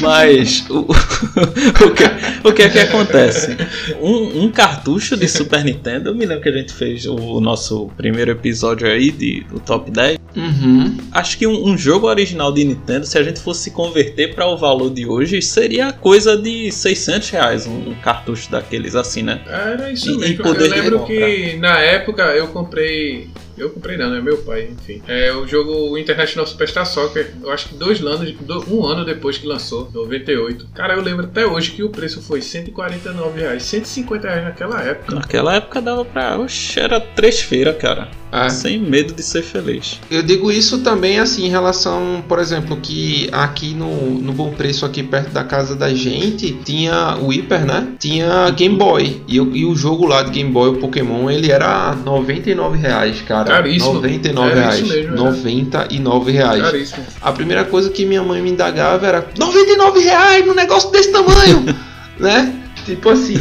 Mas 0.00 0.64
o, 0.70 0.80
o, 0.86 1.90
que, 1.90 2.48
o 2.48 2.52
que 2.52 2.62
é 2.62 2.68
que 2.68 2.78
acontece? 2.78 3.56
Um, 4.00 4.44
um 4.44 4.50
cartucho 4.50 5.16
de 5.16 5.26
Super 5.26 5.64
Nintendo, 5.64 6.10
eu 6.10 6.14
me 6.14 6.24
lembro 6.24 6.42
que 6.42 6.48
a 6.48 6.52
gente 6.52 6.72
fez 6.72 7.06
o, 7.06 7.14
o 7.14 7.40
nosso 7.40 7.90
primeiro 7.96 8.30
episódio 8.30 8.86
aí 8.86 9.10
de, 9.10 9.44
do 9.50 9.58
Top 9.58 9.90
10. 9.90 10.18
Uhum. 10.36 10.96
Acho 11.12 11.38
que 11.38 11.46
um, 11.46 11.68
um 11.68 11.78
jogo 11.78 12.08
original 12.08 12.52
de 12.52 12.64
Nintendo, 12.64 13.06
se 13.06 13.16
a 13.16 13.22
gente 13.22 13.40
fosse 13.40 13.70
converter 13.70 14.34
para 14.34 14.46
o 14.46 14.56
valor 14.56 14.90
de 14.90 15.06
hoje, 15.06 15.40
seria 15.40 15.63
coisa 16.00 16.36
de 16.36 16.70
600 16.70 17.30
reais 17.30 17.66
um, 17.66 17.94
cartucho 18.02 18.50
daqueles 18.50 18.94
assim, 18.94 19.22
né? 19.22 19.40
Era 19.46 19.90
isso 19.92 20.10
E- 20.10 20.16
mesmo. 20.18 20.44
eu 20.46 20.52
lembro 20.70 21.04
que 21.04 21.56
na 21.56 21.78
época 21.80 22.22
eu 22.34 22.48
comprei. 22.48 23.28
Eu 23.56 23.70
comprei 23.70 23.96
não, 23.96 24.12
é 24.12 24.20
meu 24.20 24.38
pai, 24.38 24.68
enfim. 24.72 25.00
É 25.06 25.32
o 25.32 25.46
jogo 25.46 25.96
International 25.96 26.44
Superstar 26.44 26.84
Soccer. 26.84 27.32
Eu 27.40 27.52
acho 27.52 27.68
que 27.68 27.76
dois 27.76 28.00
anos, 28.00 28.34
um 28.68 28.84
ano 28.84 29.04
depois 29.04 29.38
que 29.38 29.46
lançou, 29.46 29.88
98. 29.94 30.66
Cara, 30.74 30.94
eu 30.94 31.00
lembro 31.00 31.24
até 31.26 31.46
hoje 31.46 31.70
que 31.70 31.82
o 31.84 31.88
preço 31.88 32.20
foi 32.20 32.42
149 32.42 33.40
reais, 33.40 33.62
150 33.62 34.26
reais 34.28 34.42
naquela 34.44 34.82
época. 34.82 35.14
Naquela 35.14 35.54
época 35.54 35.80
dava 35.80 36.04
pra. 36.04 36.36
Oxe, 36.36 36.80
era 36.80 36.98
três 37.00 37.40
feiras, 37.42 37.76
cara. 37.76 38.08
É. 38.34 38.48
Sem 38.50 38.78
medo 38.80 39.14
de 39.14 39.22
ser 39.22 39.42
feliz. 39.42 40.00
Eu 40.10 40.20
digo 40.22 40.50
isso 40.50 40.78
também 40.78 41.20
assim 41.20 41.46
em 41.46 41.50
relação, 41.50 42.24
por 42.28 42.40
exemplo, 42.40 42.76
que 42.82 43.28
aqui 43.30 43.74
no, 43.74 43.94
no 44.20 44.32
Bom 44.32 44.50
Preço, 44.52 44.84
aqui 44.84 45.04
perto 45.04 45.30
da 45.30 45.44
casa 45.44 45.76
da 45.76 45.94
gente, 45.94 46.52
tinha 46.64 47.16
o 47.20 47.28
Hyper, 47.28 47.64
né? 47.64 47.88
Tinha 48.00 48.50
Game 48.50 48.76
Boy. 48.76 49.22
E, 49.28 49.36
eu- 49.36 49.54
e 49.54 49.64
o 49.64 49.76
jogo 49.76 50.04
lá 50.06 50.22
de 50.24 50.32
Game 50.32 50.50
Boy, 50.50 50.70
o 50.70 50.76
Pokémon, 50.78 51.30
ele 51.30 51.52
era 51.52 51.94
99 52.04 52.76
reais, 52.76 53.22
cara. 53.22 53.44
Caríssimo. 53.44 53.94
99 53.94 54.50
Era 54.50 54.60
reais. 54.62 54.80
isso 54.80 54.88
mesmo, 54.92 55.10
né? 55.12 55.16
99 55.16 56.32
reais. 56.32 56.62
Caríssimo. 56.62 57.04
A 57.22 57.30
primeira 57.32 57.64
coisa 57.64 57.88
que 57.90 58.04
minha 58.04 58.22
mãe 58.24 58.42
me 58.42 58.50
indagava 58.50 59.06
era 59.06 59.24
99 59.38 60.00
reais 60.00 60.44
num 60.44 60.54
negócio 60.54 60.90
desse 60.90 61.12
tamanho, 61.12 61.64
né? 62.18 62.52
Tipo 62.84 63.08
assim, 63.10 63.36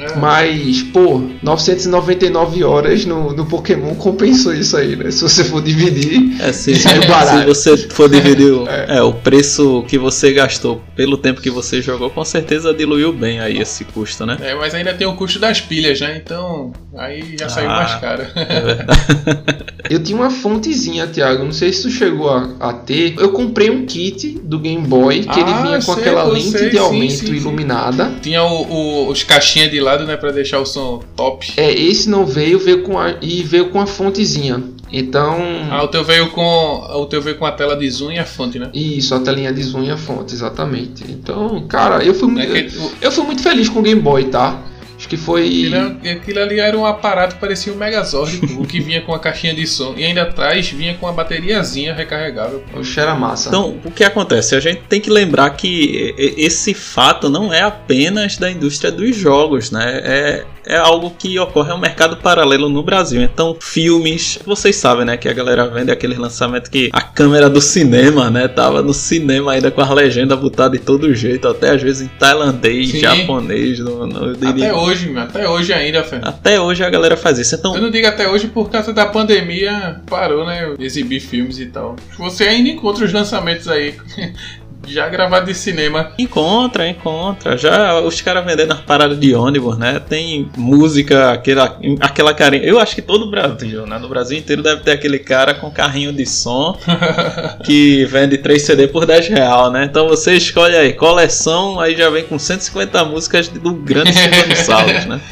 É. 0.00 0.16
mas, 0.16 0.82
pô, 0.82 1.20
999 1.42 2.64
horas 2.64 3.04
no, 3.04 3.32
no 3.34 3.46
Pokémon 3.46 3.94
compensou 3.94 4.54
isso 4.54 4.76
aí, 4.76 4.96
né? 4.96 5.10
Se 5.10 5.22
você 5.22 5.44
for 5.44 5.62
dividir. 5.62 6.40
É, 6.40 6.52
se, 6.52 6.74
Saiu 6.76 7.06
barato. 7.08 7.38
se 7.40 7.46
você 7.46 7.76
for 7.88 8.08
dividir 8.08 8.52
o, 8.52 8.66
é, 8.68 9.02
o 9.02 9.12
preço 9.12 9.84
que 9.88 9.98
você 9.98 10.32
gastou 10.32 10.80
pelo 10.96 11.16
tempo 11.16 11.40
que 11.40 11.50
você 11.50 11.80
jogou, 11.82 12.10
com 12.10 12.24
certeza 12.24 12.72
diluiu 12.72 13.12
bem 13.12 13.40
aí 13.40 13.58
esse 13.58 13.84
custo, 13.84 14.24
né? 14.26 14.36
É, 14.40 14.54
mas 14.54 14.74
ainda 14.74 14.94
tem 14.94 15.06
o 15.06 15.14
custo 15.14 15.38
das 15.38 15.60
pilhas, 15.60 16.00
né? 16.00 16.20
Então, 16.22 16.72
aí 16.96 17.36
já 17.38 17.48
saiu 17.48 17.70
Ah. 17.70 17.76
mais 17.76 17.94
caro. 18.00 18.22
É 18.34 18.60
verdade. 18.60 19.00
Eu 19.90 20.00
tinha 20.00 20.16
uma 20.16 20.30
fontezinha, 20.30 21.06
Thiago. 21.08 21.42
Não 21.44 21.50
sei 21.52 21.72
se 21.72 21.82
tu 21.82 21.90
chegou 21.90 22.30
a, 22.30 22.48
a 22.60 22.72
ter. 22.72 23.14
Eu 23.18 23.30
comprei 23.32 23.70
um 23.70 23.84
kit 23.86 24.38
do 24.44 24.56
Game 24.58 24.86
Boy 24.86 25.24
que 25.24 25.40
ele 25.40 25.50
Ah, 25.50 25.62
vinha 25.62 25.76
com 25.82 25.94
sei, 25.94 26.02
aquela 26.02 26.22
lente 26.24 26.50
sei, 26.58 26.70
de 26.70 26.78
aumento 26.78 27.10
sim, 27.12 27.26
sim. 27.26 27.34
iluminada. 27.34 28.12
Tinha 28.22 28.40
o, 28.44 28.62
o- 28.70 29.08
os 29.08 29.24
caixinhas 29.24 29.68
de 29.70 29.80
lado, 29.90 30.04
né? 30.06 30.16
Pra 30.16 30.30
deixar 30.32 30.58
o 30.60 30.66
som 30.66 31.02
top. 31.16 31.52
É, 31.56 31.72
esse 31.72 32.08
não 32.08 32.24
veio, 32.26 32.58
veio 32.58 32.82
com 32.82 32.98
a, 32.98 33.14
e 33.20 33.42
veio 33.42 33.70
com 33.70 33.80
a 33.80 33.86
fontezinha. 33.86 34.62
Então, 34.92 35.36
Ah, 35.70 35.84
o 35.84 35.88
teu 35.88 36.02
veio 36.02 36.30
com. 36.30 36.42
O 36.42 37.06
teu 37.06 37.22
veio 37.22 37.36
com 37.36 37.46
a 37.46 37.52
tela 37.52 37.76
de 37.76 37.88
zoom 37.88 38.10
e 38.10 38.18
a 38.18 38.24
fonte, 38.24 38.58
né? 38.58 38.70
isso, 38.74 39.14
a 39.14 39.20
telinha 39.20 39.52
de 39.52 39.62
zoom 39.62 39.84
e 39.84 39.90
a 39.90 39.96
fonte, 39.96 40.34
exatamente. 40.34 41.04
Então, 41.08 41.64
cara, 41.68 42.02
eu 42.04 42.12
fui 42.12 42.28
É 42.28 42.32
muito, 42.32 42.72
que 42.72 42.78
o- 42.78 42.90
eu 43.00 43.12
fui 43.12 43.24
muito 43.24 43.40
feliz 43.42 43.68
com 43.68 43.78
o 43.78 43.82
Game 43.82 44.00
Boy, 44.00 44.24
tá? 44.24 44.58
Que 45.06 45.16
foi. 45.16 45.46
Aquilo, 45.46 46.12
aquilo 46.12 46.40
ali 46.40 46.60
era 46.60 46.76
um 46.76 46.86
aparato 46.86 47.34
que 47.34 47.40
parecia 47.40 47.72
um 47.72 47.76
Megazord, 47.76 48.40
o 48.58 48.66
que 48.66 48.80
vinha 48.80 49.00
com 49.02 49.14
a 49.14 49.18
caixinha 49.18 49.54
de 49.54 49.66
som. 49.66 49.94
E 49.96 50.04
ainda 50.04 50.22
atrás 50.22 50.68
vinha 50.70 50.94
com 50.94 51.06
uma 51.06 51.12
bateriazinha 51.12 51.94
recarregável. 51.94 52.62
pô. 52.70 52.80
Oxe, 52.80 52.98
era 52.98 53.14
massa. 53.14 53.48
Então, 53.48 53.78
o 53.84 53.90
que 53.90 54.04
acontece? 54.04 54.54
A 54.54 54.60
gente 54.60 54.82
tem 54.88 55.00
que 55.00 55.10
lembrar 55.10 55.50
que 55.50 56.14
esse 56.36 56.74
fato 56.74 57.28
não 57.28 57.52
é 57.52 57.62
apenas 57.62 58.36
da 58.36 58.50
indústria 58.50 58.90
dos 58.90 59.16
jogos, 59.16 59.70
né? 59.70 60.00
É, 60.02 60.44
é 60.66 60.76
algo 60.76 61.10
que 61.10 61.38
ocorre, 61.38 61.70
é 61.70 61.74
um 61.74 61.78
mercado 61.78 62.16
paralelo 62.16 62.68
no 62.68 62.82
Brasil. 62.82 63.20
Então, 63.22 63.56
filmes, 63.60 64.38
vocês 64.44 64.76
sabem, 64.76 65.04
né? 65.04 65.16
Que 65.16 65.28
a 65.28 65.32
galera 65.32 65.66
vende 65.66 65.90
aquele 65.90 66.14
lançamento 66.14 66.70
que 66.70 66.90
a 66.92 67.00
câmera 67.00 67.48
do 67.48 67.60
cinema, 67.60 68.30
né? 68.30 68.46
Tava 68.48 68.82
no 68.82 68.94
cinema 68.94 69.52
ainda 69.52 69.70
com 69.70 69.80
a 69.80 69.92
legenda 69.92 70.36
botada 70.36 70.76
de 70.76 70.84
todo 70.84 71.12
jeito, 71.14 71.48
até 71.48 71.70
às 71.70 71.82
vezes 71.82 72.02
em 72.02 72.08
tailandês, 72.08 72.90
Sim. 72.90 73.00
japonês, 73.00 73.78
no, 73.78 74.06
no, 74.06 74.48
Até 74.48 74.72
hoje, 74.72 74.89
meu, 74.98 75.22
até 75.22 75.48
hoje 75.48 75.72
ainda, 75.72 76.02
Fernando. 76.02 76.28
Até 76.28 76.60
hoje 76.60 76.84
a 76.84 76.90
galera 76.90 77.16
faz 77.16 77.38
isso. 77.38 77.54
Então, 77.54 77.74
Eu 77.74 77.82
não 77.82 77.90
digo 77.90 78.06
até 78.06 78.28
hoje 78.28 78.48
por 78.48 78.70
causa 78.70 78.92
da 78.92 79.06
pandemia, 79.06 80.00
parou, 80.06 80.44
né? 80.46 80.74
Exibir 80.78 81.20
filmes 81.20 81.58
e 81.58 81.66
tal. 81.66 81.96
Você 82.18 82.44
ainda 82.44 82.68
encontra 82.68 83.04
os 83.04 83.12
lançamentos 83.12 83.68
aí, 83.68 83.94
já 84.92 85.08
gravados 85.08 85.48
de 85.48 85.54
cinema. 85.54 86.12
Encontra, 86.18 86.88
encontra. 86.88 87.56
Já 87.56 88.00
os 88.00 88.20
caras 88.20 88.44
vendendo 88.44 88.72
as 88.72 88.80
paradas 88.80 89.18
de 89.18 89.34
ônibus, 89.34 89.78
né? 89.78 90.00
Tem 90.08 90.48
música, 90.56 91.32
aquela, 91.32 91.78
aquela 92.00 92.34
carinha. 92.34 92.62
Eu 92.64 92.78
acho 92.78 92.94
que 92.94 93.02
todo 93.02 93.26
o 93.26 93.30
Brasil, 93.30 93.86
né? 93.86 93.98
No 93.98 94.08
Brasil 94.08 94.38
inteiro 94.38 94.62
deve 94.62 94.82
ter 94.82 94.92
aquele 94.92 95.18
cara 95.18 95.54
com 95.54 95.70
carrinho 95.70 96.12
de 96.12 96.26
som 96.26 96.76
que 97.64 98.04
vende 98.06 98.38
3 98.38 98.62
CD 98.62 98.88
por 98.88 99.06
10 99.06 99.28
real, 99.28 99.70
né? 99.70 99.84
Então 99.84 100.08
você 100.08 100.34
escolhe 100.34 100.76
aí, 100.76 100.92
coleção, 100.92 101.78
aí 101.80 101.96
já 101.96 102.08
vem 102.10 102.24
com 102.24 102.38
150 102.38 103.04
músicas 103.04 103.48
do 103.48 103.72
grande 103.74 104.12
Silvio 104.12 104.56
Salles, 104.56 105.06
né? 105.06 105.20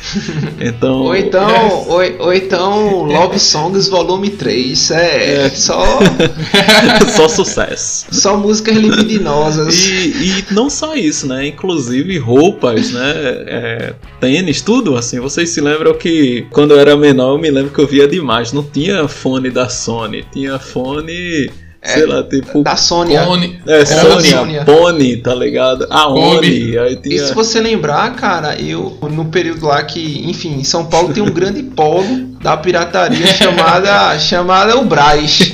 Então. 0.61 1.03
Ou 1.03 1.17
então, 1.17 1.85
ou, 1.89 2.01
ou 2.27 2.35
então 2.35 3.05
Love 3.05 3.39
Songs 3.39 3.89
Volume 3.89 4.31
3. 4.31 4.91
É, 4.91 5.47
É. 5.47 5.51
só, 5.51 5.81
Só 7.15 7.29
sucesso. 7.29 8.07
só 8.11 8.37
músicas 8.37 8.77
libidinosas. 8.77 9.48
E, 9.75 10.39
e 10.41 10.45
não 10.51 10.69
só 10.69 10.95
isso, 10.95 11.27
né? 11.27 11.47
Inclusive 11.47 12.19
roupas, 12.19 12.91
né? 12.91 13.13
É, 13.47 13.95
tênis, 14.21 14.61
tudo 14.61 14.97
assim. 14.97 15.21
Vocês 15.21 15.51
se 15.51 15.61
lembram 15.61 15.95
que 15.95 16.47
quando 16.51 16.73
eu 16.73 16.81
era 16.81 16.97
menor, 16.97 17.35
eu 17.35 17.39
me 17.39 17.51
lembro 17.51 17.71
que 17.73 17.79
eu 17.81 17.87
via 17.87 18.07
demais. 18.07 18.53
Não 18.53 18.63
tinha 18.63 19.07
fone 19.09 19.51
da 19.51 19.69
Sony, 19.69 20.25
tinha 20.33 20.59
fone, 20.59 21.51
sei 21.83 22.07
lá, 22.07 22.23
tipo. 22.23 22.63
Da 22.63 22.77
Sônia. 22.77 23.25
Pony. 23.25 23.59
É, 23.67 23.85
Sony. 23.85 24.65
Pony, 24.65 25.17
tá 25.19 25.35
ligado? 25.35 25.87
A. 25.91 26.09
Oni, 26.09 26.77
aí 26.79 26.95
E 26.95 26.97
tinha. 26.97 27.27
se 27.27 27.35
você 27.35 27.61
lembrar, 27.61 28.15
cara, 28.15 28.61
eu 28.61 28.99
no 29.11 29.27
período 29.27 29.67
lá 29.67 29.83
que, 29.83 30.29
enfim, 30.29 30.55
em 30.59 30.65
São 30.65 30.87
Paulo 30.87 31.13
tem 31.13 31.23
um 31.23 31.31
grande 31.31 31.63
polo 31.63 32.29
da 32.41 32.57
pirataria 32.57 33.27
chamada 33.27 34.19
chamada 34.19 34.79
o 34.79 34.85
Braz. 34.85 35.53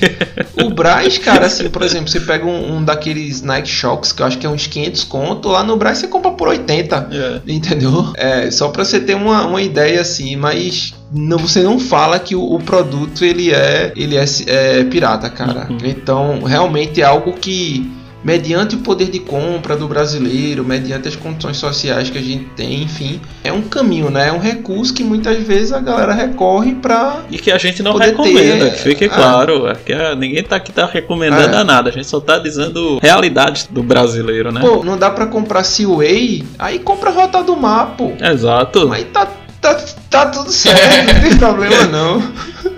O 0.63 0.71
Braz, 0.71 1.19
cara, 1.19 1.47
assim, 1.47 1.69
por 1.69 1.83
exemplo, 1.83 2.09
você 2.09 2.21
pega 2.21 2.45
um, 2.45 2.77
um 2.77 2.85
daqueles 2.85 3.43
Nike 3.43 3.69
Shocks 3.69 4.13
que 4.13 4.23
eu 4.23 4.27
acho 4.27 4.39
que 4.39 4.47
é 4.47 4.49
uns 4.49 4.67
500 4.67 5.05
conto, 5.05 5.49
lá 5.49 5.63
no 5.63 5.77
Braz 5.77 5.99
você 5.99 6.07
compra 6.07 6.31
por 6.33 6.49
80. 6.49 7.09
É. 7.11 7.53
Entendeu? 7.53 8.13
É, 8.17 8.51
só 8.51 8.69
pra 8.69 8.85
você 8.85 9.01
ter 9.01 9.15
uma, 9.15 9.47
uma 9.47 9.63
ideia 9.63 10.01
assim, 10.01 10.37
mas 10.37 10.95
não, 11.13 11.39
você 11.39 11.63
não 11.63 11.79
fala 11.79 12.19
que 12.19 12.35
o, 12.35 12.43
o 12.43 12.59
produto 12.61 13.25
ele 13.25 13.53
é 13.53 13.93
ele 13.97 14.17
é, 14.17 14.25
é 14.47 14.85
pirata, 14.85 15.31
cara. 15.31 15.67
Uhum. 15.71 15.79
Então, 15.85 16.43
realmente 16.43 17.01
é 17.01 17.05
algo 17.05 17.33
que 17.35 17.91
mediante 18.25 18.75
o 18.75 18.79
poder 18.79 19.11
de 19.11 19.19
compra 19.21 19.77
do 19.77 19.87
brasileiro, 19.87 20.65
mediante 20.65 21.07
as 21.07 21.15
condições 21.15 21.59
sociais 21.59 22.09
que 22.09 22.17
a 22.17 22.23
gente 22.23 22.47
tem, 22.57 22.83
enfim, 22.83 23.21
é 23.45 23.53
um 23.53 23.63
caminho, 23.63 24.11
né? 24.11 24.29
É 24.29 24.33
um 24.33 24.39
recurso 24.39 24.95
que 24.95 25.05
muitas 25.05 25.43
vezes 25.43 25.73
a 25.73 25.81
galera 25.81 26.15
recorre 26.15 26.75
pra 26.75 27.21
E 27.31 27.39
que 27.39 27.53
a 27.53 27.59
gente 27.59 27.83
não 27.83 27.95
recomenda, 27.97 28.71
ter, 28.71 28.73
que 28.73 28.81
fique 28.81 29.05
é. 29.05 29.09
claro. 29.09 29.69
É 29.69 29.75
que 29.75 29.93
ah, 29.93 30.15
ninguém 30.15 30.43
tá 30.43 30.57
aqui 30.57 30.73
tá 30.73 30.87
recomendando 30.87 31.55
É. 31.55 31.59
a 31.61 31.65
nada, 31.65 31.91
a 31.91 31.93
gente 31.93 32.07
só 32.07 32.19
tá 32.21 32.39
dizendo 32.39 32.99
realidades 33.03 33.67
do 33.71 33.83
brasileiro, 33.83 34.51
né? 34.51 34.61
Pô, 34.61 34.83
não 34.83 34.97
dá 34.97 35.11
pra 35.11 35.27
comprar 35.27 35.63
Seaway, 35.63 36.45
aí 36.59 36.79
compra 36.79 37.11
a 37.11 37.13
Rota 37.13 37.43
do 37.43 37.55
Mar, 37.57 37.95
pô. 37.99 38.13
Exato. 38.21 38.89
Mas 38.89 39.05
tá, 39.13 39.29
tá, 39.61 39.75
tá 40.09 40.27
tudo 40.27 40.51
certo, 40.51 41.13
não 41.15 41.21
tem 41.21 41.37
problema 41.39 41.85
não. 41.85 42.23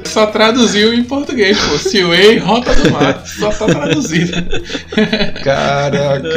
Só 0.07 0.27
traduziu 0.27 0.95
em 0.95 1.03
português, 1.05 1.59
pô. 1.59 1.79
Seaway, 1.79 2.39
Rota 2.39 2.75
do 2.75 2.91
Mar. 2.91 3.23
Só 3.27 3.51
tá 3.51 3.67
traduzido. 3.67 4.33
Caraca. 5.43 6.29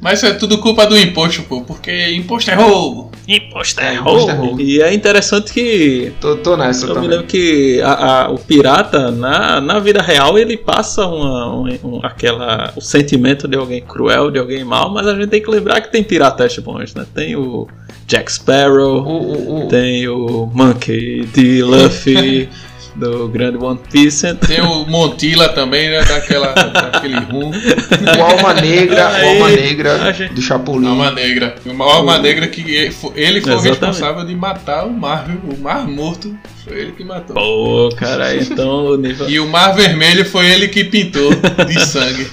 Mas 0.00 0.18
isso 0.18 0.26
é 0.26 0.34
tudo 0.34 0.58
culpa 0.58 0.86
do 0.86 0.98
imposto, 0.98 1.42
pô. 1.44 1.60
Porque 1.62 2.10
imposto 2.14 2.50
é 2.50 2.54
roubo. 2.54 3.12
Imposto 3.28 3.80
é 3.80 3.90
É, 3.90 3.94
imposto 3.94 4.30
é 4.30 4.32
roubo. 4.32 4.46
roubo. 4.48 4.60
E 4.62 4.82
é 4.82 4.92
interessante 4.92 5.52
que 5.52 6.12
Tô, 6.20 6.36
tô 6.36 6.56
nessa 6.56 6.84
eu 6.86 6.88
me 6.88 6.94
também. 6.94 7.10
lembro 7.10 7.26
que 7.26 7.80
a- 7.80 8.24
a- 8.24 8.30
o 8.30 8.36
pirata, 8.38 9.12
na, 9.12 9.60
na 9.60 9.78
vida 9.78 10.02
real, 10.02 10.36
ele 10.36 10.56
passa 10.56 11.06
uma, 11.06 11.54
um- 11.54 11.78
um- 11.84 12.00
aquela, 12.02 12.72
o 12.76 12.80
sentimento 12.80 13.46
de 13.46 13.56
alguém 13.56 13.80
cruel, 13.80 14.28
de 14.30 14.40
alguém 14.40 14.64
mau, 14.64 14.90
mas 14.90 15.06
a 15.06 15.14
gente 15.14 15.28
tem 15.28 15.40
que 15.40 15.48
lembrar 15.50 15.80
que 15.80 15.92
tem 15.92 16.02
piratas 16.02 16.58
bons, 16.58 16.94
né? 16.96 17.06
Tem 17.14 17.36
o 17.36 17.68
Jack 18.06 18.32
Sparrow, 18.32 19.02
O, 19.02 19.10
o, 19.10 19.64
o, 19.64 19.68
tem 19.68 20.06
o 20.08 20.50
Monkey 20.52 21.24
de 21.32 21.62
Luffy, 21.62 22.48
do 22.94 23.26
grande 23.28 23.56
One 23.56 23.80
Piece. 23.90 24.34
Tem 24.34 24.60
o 24.60 24.84
Montila 24.86 25.48
também, 25.48 25.88
né? 25.88 26.04
Daquela, 26.04 26.52
daquele 26.52 27.18
rum. 27.20 27.50
o 27.50 28.22
Alma 28.22 28.52
Negra, 28.54 29.10
o 29.24 29.28
Alma 29.28 29.48
Negra 29.48 30.12
gente- 30.12 30.34
do 30.34 30.42
Chapolin. 30.42 30.88
Alma 30.88 31.10
Negra. 31.10 31.54
Uma 31.64 31.84
alma 31.86 32.18
negra 32.18 32.46
que 32.48 32.60
ele 32.60 32.90
fo- 32.90 33.12
ele 33.16 33.40
foi 33.40 33.52
o 33.52 33.54
Exatamente. 33.54 33.80
responsável 33.80 34.26
de 34.26 34.34
matar 34.34 34.84
o 34.86 34.92
mar, 34.92 35.24
viu? 35.26 35.54
O 35.56 35.58
mar 35.58 35.86
morto 35.88 36.36
foi 36.64 36.80
ele 36.80 36.92
que 36.92 37.02
matou. 37.02 37.34
Pô, 37.34 37.88
cara, 37.96 38.36
então 38.36 38.84
o 38.88 38.96
nível. 38.98 39.26
E 39.30 39.40
o 39.40 39.48
mar 39.48 39.72
vermelho 39.74 40.26
foi 40.26 40.50
ele 40.50 40.68
que 40.68 40.84
pintou 40.84 41.30
de 41.66 41.80
sangue. 41.86 42.26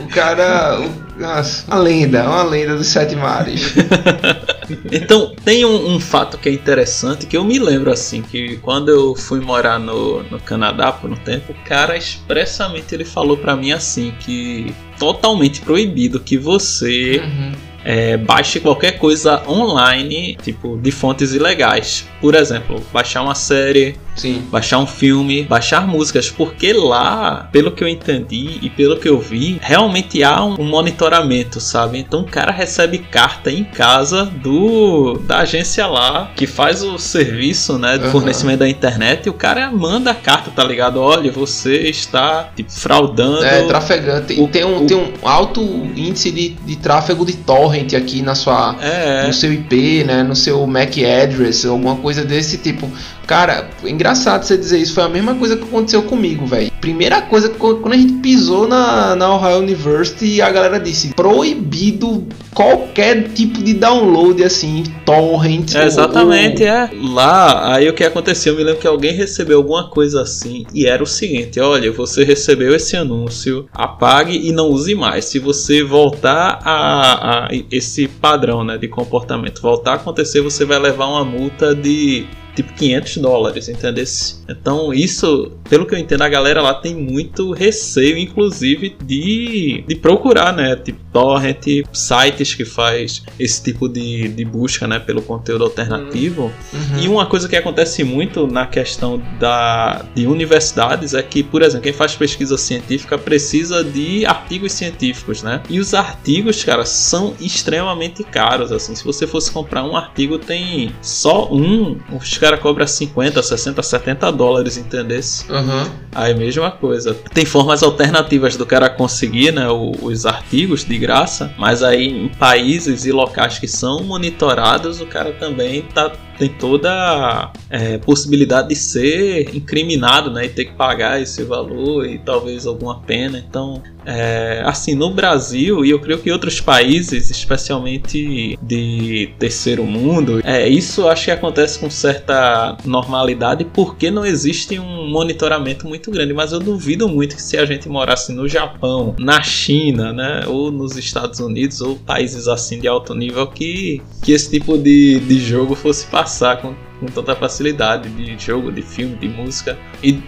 O 0.00 0.06
cara. 0.08 0.80
o- 0.80 1.11
nossa, 1.22 1.64
uma 1.66 1.78
lenda, 1.78 2.24
uma 2.28 2.42
lenda 2.42 2.76
dos 2.76 2.86
sete 2.88 3.16
mares. 3.16 3.72
Então, 4.90 5.34
tem 5.44 5.64
um, 5.66 5.94
um 5.94 6.00
fato 6.00 6.38
que 6.38 6.48
é 6.48 6.52
interessante 6.52 7.26
que 7.26 7.36
eu 7.36 7.44
me 7.44 7.58
lembro 7.58 7.90
assim, 7.92 8.22
que 8.22 8.56
quando 8.58 8.88
eu 8.90 9.14
fui 9.14 9.40
morar 9.40 9.78
no, 9.78 10.22
no 10.24 10.40
Canadá 10.40 10.90
por 10.92 11.10
um 11.10 11.16
tempo, 11.16 11.52
o 11.52 11.68
cara 11.68 11.96
expressamente 11.96 12.94
ele 12.94 13.04
falou 13.04 13.36
pra 13.36 13.54
mim 13.54 13.72
assim 13.72 14.14
que 14.20 14.72
totalmente 14.98 15.60
proibido 15.60 16.18
que 16.20 16.38
você 16.38 17.20
Uhum. 17.22 17.52
é, 17.84 18.16
baixe 18.16 18.60
qualquer 18.60 18.92
coisa 18.92 19.42
online, 19.48 20.38
tipo 20.42 20.78
de 20.80 20.90
fontes 20.90 21.34
ilegais. 21.34 22.06
Por 22.20 22.34
exemplo, 22.34 22.82
baixar 22.92 23.22
uma 23.22 23.34
série, 23.34 23.96
Sim. 24.14 24.42
baixar 24.50 24.78
um 24.78 24.86
filme, 24.86 25.42
baixar 25.44 25.86
músicas, 25.86 26.30
porque 26.30 26.72
lá, 26.72 27.48
pelo 27.50 27.70
que 27.72 27.82
eu 27.82 27.88
entendi 27.88 28.58
e 28.62 28.68
pelo 28.70 28.98
que 28.98 29.08
eu 29.08 29.18
vi, 29.18 29.58
realmente 29.62 30.22
há 30.22 30.44
um 30.44 30.64
monitoramento, 30.64 31.60
sabe? 31.60 31.98
Então 31.98 32.20
o 32.20 32.24
cara 32.26 32.52
recebe 32.52 32.98
carta 32.98 33.50
em 33.50 33.64
casa 33.64 34.24
do 34.26 35.14
da 35.26 35.38
agência 35.38 35.86
lá 35.86 36.30
que 36.36 36.46
faz 36.46 36.82
o 36.82 36.98
serviço, 36.98 37.78
né, 37.78 37.96
de 37.98 38.04
Aham. 38.04 38.12
fornecimento 38.12 38.58
da 38.60 38.68
internet, 38.68 39.26
e 39.26 39.30
o 39.30 39.34
cara 39.34 39.70
manda 39.70 40.10
a 40.10 40.14
carta, 40.14 40.50
tá 40.50 40.62
ligado? 40.64 41.00
Olha, 41.00 41.30
você 41.32 41.74
está 41.88 42.50
tipo 42.54 42.70
fraudando. 42.70 43.44
É, 43.44 43.62
trafegante. 43.66 44.38
o- 44.40 44.48
tem, 44.48 44.64
um, 44.64 44.84
o- 44.84 44.86
tem 44.86 44.96
um 44.96 45.12
alto 45.22 45.60
índice 45.96 46.30
de, 46.30 46.50
de 46.50 46.76
tráfego 46.76 47.24
de 47.24 47.34
torrent 47.38 47.94
aqui 47.94 48.20
na 48.22 48.34
sua, 48.34 48.76
É, 48.80 49.26
no 49.26 49.32
seu 49.32 49.52
IP, 49.52 50.04
né? 50.04 50.22
No 50.22 50.36
seu 50.36 50.66
MAC 50.66 51.04
address, 51.04 51.64
alguma 51.66 51.96
coisa 51.96 52.24
desse 52.24 52.58
tipo. 52.58 52.90
Cara, 53.26 53.70
engraçado 53.84 54.42
você 54.44 54.56
dizer 54.56 54.78
isso. 54.78 54.94
Foi 54.94 55.04
a 55.04 55.08
mesma 55.08 55.34
coisa 55.34 55.56
que 55.56 55.64
aconteceu 55.64 56.02
comigo, 56.02 56.44
velho. 56.46 56.70
Primeira 56.80 57.22
coisa, 57.22 57.48
qu- 57.48 57.76
quando 57.76 57.94
a 57.94 57.96
gente 57.96 58.14
pisou 58.14 58.66
na, 58.66 59.14
na 59.14 59.34
Ohio 59.34 59.58
University, 59.58 60.42
a 60.42 60.50
galera 60.50 60.78
disse: 60.80 61.14
proibido 61.14 62.26
qualquer 62.52 63.28
tipo 63.30 63.62
de 63.62 63.74
download, 63.74 64.42
assim, 64.42 64.82
torrent. 65.04 65.74
É, 65.74 65.80
ou- 65.80 65.86
exatamente, 65.86 66.64
é. 66.64 66.90
Lá, 67.00 67.74
aí 67.76 67.88
o 67.88 67.94
que 67.94 68.04
aconteceu? 68.04 68.52
Eu 68.52 68.58
me 68.58 68.64
lembro 68.64 68.80
que 68.80 68.86
alguém 68.86 69.12
recebeu 69.12 69.58
alguma 69.58 69.88
coisa 69.88 70.22
assim 70.22 70.66
e 70.74 70.86
era 70.86 71.02
o 71.02 71.06
seguinte: 71.06 71.60
olha, 71.60 71.90
você 71.92 72.24
recebeu 72.24 72.74
esse 72.74 72.96
anúncio, 72.96 73.66
apague 73.72 74.36
e 74.48 74.52
não 74.52 74.68
use 74.68 74.94
mais. 74.94 75.24
Se 75.26 75.38
você 75.38 75.82
voltar 75.82 76.60
a, 76.64 77.46
a 77.46 77.48
esse 77.70 78.08
padrão 78.08 78.64
né, 78.64 78.76
de 78.76 78.88
comportamento, 78.88 79.62
voltar 79.62 79.92
a 79.92 79.94
acontecer, 79.94 80.40
você 80.40 80.64
vai 80.64 80.78
levar 80.78 81.06
uma 81.06 81.24
multa 81.24 81.74
de 81.74 82.26
tipo 82.54 82.72
500 82.74 83.16
dólares, 83.18 83.68
entendeu? 83.68 84.04
Então, 84.48 84.92
isso, 84.92 85.52
pelo 85.68 85.86
que 85.86 85.94
eu 85.94 85.98
entendo, 85.98 86.22
a 86.22 86.28
galera 86.28 86.60
lá 86.60 86.74
tem 86.74 86.94
muito 86.94 87.52
receio, 87.52 88.18
inclusive, 88.18 88.96
de, 89.04 89.84
de 89.86 89.94
procurar, 89.96 90.52
né? 90.52 90.74
Tipo, 90.76 90.98
torrent, 91.12 91.66
sites 91.92 92.42
sites 92.42 92.54
que 92.54 92.64
faz 92.64 93.22
esse 93.38 93.62
tipo 93.62 93.88
de, 93.88 94.28
de 94.28 94.44
busca, 94.44 94.86
né, 94.86 94.98
pelo 94.98 95.22
conteúdo 95.22 95.64
alternativo. 95.64 96.52
Uhum. 96.72 96.98
E 97.00 97.08
uma 97.08 97.26
coisa 97.26 97.48
que 97.48 97.56
acontece 97.56 98.02
muito 98.02 98.46
na 98.46 98.66
questão 98.66 99.22
da, 99.38 100.04
de 100.14 100.26
universidades 100.26 101.14
é 101.14 101.22
que, 101.22 101.42
por 101.42 101.62
exemplo, 101.62 101.82
quem 101.82 101.92
faz 101.92 102.14
pesquisa 102.14 102.56
científica 102.56 103.16
precisa 103.18 103.84
de 103.84 104.24
artigos 104.26 104.72
científicos, 104.72 105.42
né? 105.42 105.62
E 105.68 105.78
os 105.78 105.94
artigos, 105.94 106.64
cara, 106.64 106.84
são 106.84 107.34
extremamente 107.40 108.24
caros, 108.24 108.72
assim. 108.72 108.94
Se 108.94 109.04
você 109.04 109.26
fosse 109.26 109.50
comprar 109.50 109.84
um 109.84 109.96
artigo, 109.96 110.38
tem 110.38 110.94
só 111.00 111.52
um, 111.52 111.98
os 112.12 112.36
caras 112.42 112.58
cobram 112.58 112.84
50, 112.84 113.40
60, 113.40 113.80
70 113.80 114.32
dólares, 114.32 114.76
entendesse? 114.76 115.50
Uhum. 115.50 115.88
Aí 116.12 116.34
mesma 116.34 116.72
coisa. 116.72 117.14
Tem 117.32 117.44
formas 117.44 117.84
alternativas 117.84 118.56
do 118.56 118.66
cara 118.66 118.90
conseguir, 118.90 119.52
né, 119.52 119.68
os 119.70 120.26
artigos 120.26 120.84
de 120.84 120.98
graça, 120.98 121.54
mas 121.56 121.84
aí 121.84 122.08
em 122.08 122.28
países 122.28 123.06
e 123.06 123.12
locais 123.12 123.60
que 123.60 123.68
são 123.68 124.02
monitorados, 124.02 125.00
o 125.00 125.06
cara 125.06 125.30
também 125.34 125.82
tá 125.82 126.10
tem 126.42 126.48
toda 126.48 126.90
a 126.90 127.52
é, 127.70 127.98
possibilidade 127.98 128.70
de 128.70 128.74
ser 128.74 129.54
incriminado, 129.54 130.28
né? 130.28 130.46
E 130.46 130.48
ter 130.48 130.64
que 130.64 130.72
pagar 130.72 131.22
esse 131.22 131.44
valor 131.44 132.04
e 132.04 132.18
talvez 132.18 132.66
alguma 132.66 132.98
pena. 132.98 133.38
Então, 133.38 133.80
é, 134.04 134.60
assim, 134.64 134.96
no 134.96 135.14
Brasil 135.14 135.84
e 135.84 135.90
eu 135.90 136.00
creio 136.00 136.18
que 136.18 136.32
outros 136.32 136.60
países, 136.60 137.30
especialmente 137.30 138.58
de 138.60 139.32
terceiro 139.38 139.84
mundo, 139.84 140.40
é, 140.42 140.68
isso 140.68 141.06
acho 141.08 141.26
que 141.26 141.30
acontece 141.30 141.78
com 141.78 141.88
certa 141.88 142.76
normalidade 142.84 143.64
porque 143.72 144.10
não 144.10 144.26
existe 144.26 144.76
um 144.80 145.08
monitoramento 145.08 145.86
muito 145.86 146.10
grande. 146.10 146.34
Mas 146.34 146.50
eu 146.50 146.58
duvido 146.58 147.08
muito 147.08 147.36
que 147.36 147.42
se 147.42 147.56
a 147.56 147.64
gente 147.64 147.88
morasse 147.88 148.32
no 148.32 148.48
Japão, 148.48 149.14
na 149.16 149.42
China, 149.42 150.12
né, 150.12 150.44
ou 150.48 150.72
nos 150.72 150.96
Estados 150.96 151.38
Unidos, 151.38 151.80
ou 151.80 151.94
países 151.94 152.48
assim 152.48 152.80
de 152.80 152.88
alto 152.88 153.14
nível, 153.14 153.46
que, 153.46 154.02
que 154.22 154.32
esse 154.32 154.50
tipo 154.50 154.76
de, 154.76 155.20
de 155.20 155.38
jogo 155.38 155.76
fosse 155.76 156.06
passar 156.32 156.56
com, 156.62 156.74
com 156.98 157.06
tanta 157.06 157.36
facilidade 157.36 158.08
de 158.08 158.38
jogo, 158.42 158.72
de 158.72 158.80
filme, 158.80 159.16
de 159.16 159.28
música 159.28 159.78
e 160.02 160.22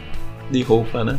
de 0.51 0.63
roupa, 0.63 1.03
né? 1.03 1.19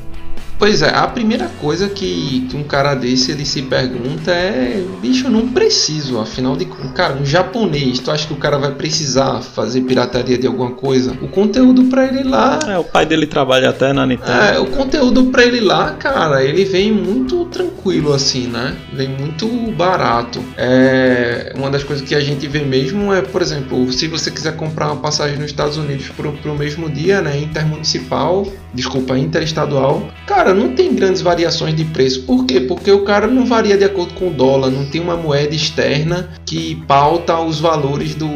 Pois 0.58 0.82
é, 0.82 0.90
a 0.90 1.08
primeira 1.08 1.50
coisa 1.60 1.90
que, 1.90 2.48
que 2.50 2.56
um 2.56 2.64
cara 2.64 2.96
desse 2.96 3.32
ele 3.32 3.46
se 3.46 3.62
pergunta 3.62 4.32
é: 4.32 4.84
bicho, 5.02 5.28
eu 5.28 5.32
não 5.32 5.50
preciso, 5.50 6.20
afinal 6.20 6.56
de 6.56 6.66
contas, 6.66 6.92
cara, 6.94 7.14
um 7.16 7.26
japonês, 7.26 8.00
tu 8.00 8.10
acha 8.10 8.28
que 8.28 8.34
o 8.34 8.38
cara 8.38 8.58
vai 8.58 8.72
precisar 8.72 9.42
fazer 9.42 9.82
pirataria 9.82 10.38
de 10.38 10.48
alguma 10.48 10.72
coisa? 10.72 11.12
O 11.22 11.28
conteúdo 11.28 11.86
pra 11.86 12.06
ele 12.06 12.24
lá. 12.24 12.60
É, 12.68 12.78
o 12.78 12.84
pai 12.84 13.06
dele 13.06 13.28
trabalha 13.28 13.70
até 13.70 13.92
na 13.92 14.06
Nintendo. 14.06 14.32
É, 14.32 14.60
o 14.60 14.68
conteúdo 14.68 15.26
pra 15.26 15.44
ele 15.44 15.60
lá, 15.60 15.92
cara, 15.92 16.44
ele 16.44 16.64
vem 16.64 16.92
muito 16.92 17.46
tranquilo 17.46 18.14
assim, 18.14 18.48
né? 18.48 18.76
Vem 18.94 19.10
muito 19.10 19.48
barato. 19.74 20.42
É, 20.58 21.54
uma 21.56 21.70
das 21.70 21.84
coisas 21.84 22.08
que 22.08 22.16
a 22.16 22.20
gente 22.20 22.48
vê 22.48 22.60
mesmo 22.62 23.14
é, 23.14 23.22
por 23.22 23.42
exemplo, 23.42 23.92
se 23.92 24.08
você 24.08 24.32
quiser 24.32 24.56
comprar 24.56 24.88
uma 24.88 25.02
passagem 25.02 25.38
nos 25.38 25.48
Estados 25.48 25.78
Unidos 25.78 26.10
pro, 26.10 26.32
pro 26.34 26.56
mesmo 26.56 26.90
dia, 26.90 27.22
né, 27.22 27.40
intermunicipal, 27.40 28.48
desculpa, 28.76 29.18
interestadual, 29.18 30.08
cara 30.26 30.54
não 30.54 30.70
tem 30.74 30.94
grandes 30.94 31.22
variações 31.22 31.76
de 31.76 31.86
preço. 31.86 32.24
Por 32.24 32.46
quê? 32.46 32.60
Porque 32.60 32.92
o 32.92 33.04
cara 33.04 33.28
não 33.28 33.46
varia 33.46 33.78
de 33.78 33.84
acordo 33.84 34.14
com 34.14 34.28
o 34.28 34.34
dólar, 34.34 34.70
não 34.70 34.86
tem 34.86 35.02
uma 35.02 35.16
moeda 35.16 35.56
externa 35.56 36.30
que 36.46 36.76
pauta 36.88 37.40
os 37.40 37.60
valores 37.60 38.16
do, 38.16 38.30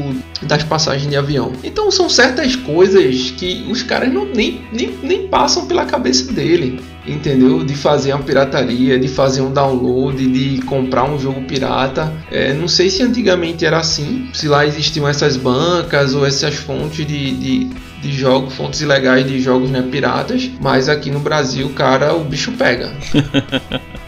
das 0.43 0.63
passagens 0.63 1.09
de 1.09 1.17
avião. 1.17 1.51
Então 1.63 1.91
são 1.91 2.09
certas 2.09 2.55
coisas 2.55 3.31
que 3.31 3.65
os 3.69 3.83
caras 3.83 4.11
não, 4.11 4.25
nem, 4.25 4.61
nem, 4.71 4.93
nem 5.03 5.27
passam 5.27 5.65
pela 5.65 5.85
cabeça 5.85 6.31
dele 6.31 6.79
entendeu? 7.07 7.63
De 7.63 7.75
fazer 7.75 8.13
uma 8.13 8.21
pirataria, 8.21 8.99
de 8.99 9.07
fazer 9.07 9.41
um 9.41 9.51
download, 9.51 10.27
de 10.27 10.61
comprar 10.63 11.05
um 11.05 11.17
jogo 11.17 11.41
pirata. 11.41 12.13
É, 12.29 12.53
não 12.53 12.67
sei 12.67 12.89
se 12.89 13.01
antigamente 13.01 13.65
era 13.65 13.79
assim, 13.79 14.29
se 14.31 14.47
lá 14.47 14.65
existiam 14.65 15.07
essas 15.07 15.35
bancas 15.35 16.13
ou 16.13 16.25
essas 16.25 16.55
fontes 16.55 17.07
de, 17.07 17.31
de, 17.31 17.69
de 18.01 18.11
jogos, 18.11 18.53
fontes 18.55 18.81
ilegais 18.81 19.27
de 19.27 19.39
jogos 19.41 19.69
né, 19.69 19.81
piratas, 19.89 20.49
mas 20.61 20.87
aqui 20.89 21.09
no 21.11 21.19
Brasil, 21.19 21.69
cara, 21.69 22.13
o 22.13 22.23
bicho 22.23 22.51
pega. 22.53 22.91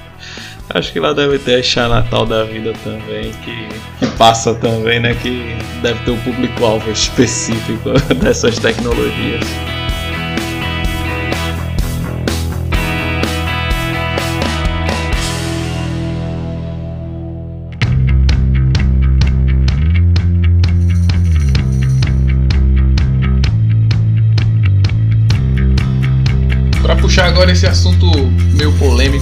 Acho 0.74 0.94
que 0.94 1.00
lá 1.02 1.12
deve 1.12 1.38
ter 1.38 1.62
a 1.80 1.88
Natal 1.90 2.26
da 2.26 2.46
vida 2.46 2.74
também, 2.84 3.34
que, 3.44 3.68
que 4.00 4.18
passa 4.18 4.56
também, 4.56 5.02
né? 5.02 5.14
Que 5.16 5.58
deve 5.82 6.00
ter 6.06 6.12
um 6.12 6.20
público-alvo 6.20 6.90
específico 6.90 7.90
dessas 8.16 8.58
tecnologias. 8.58 9.44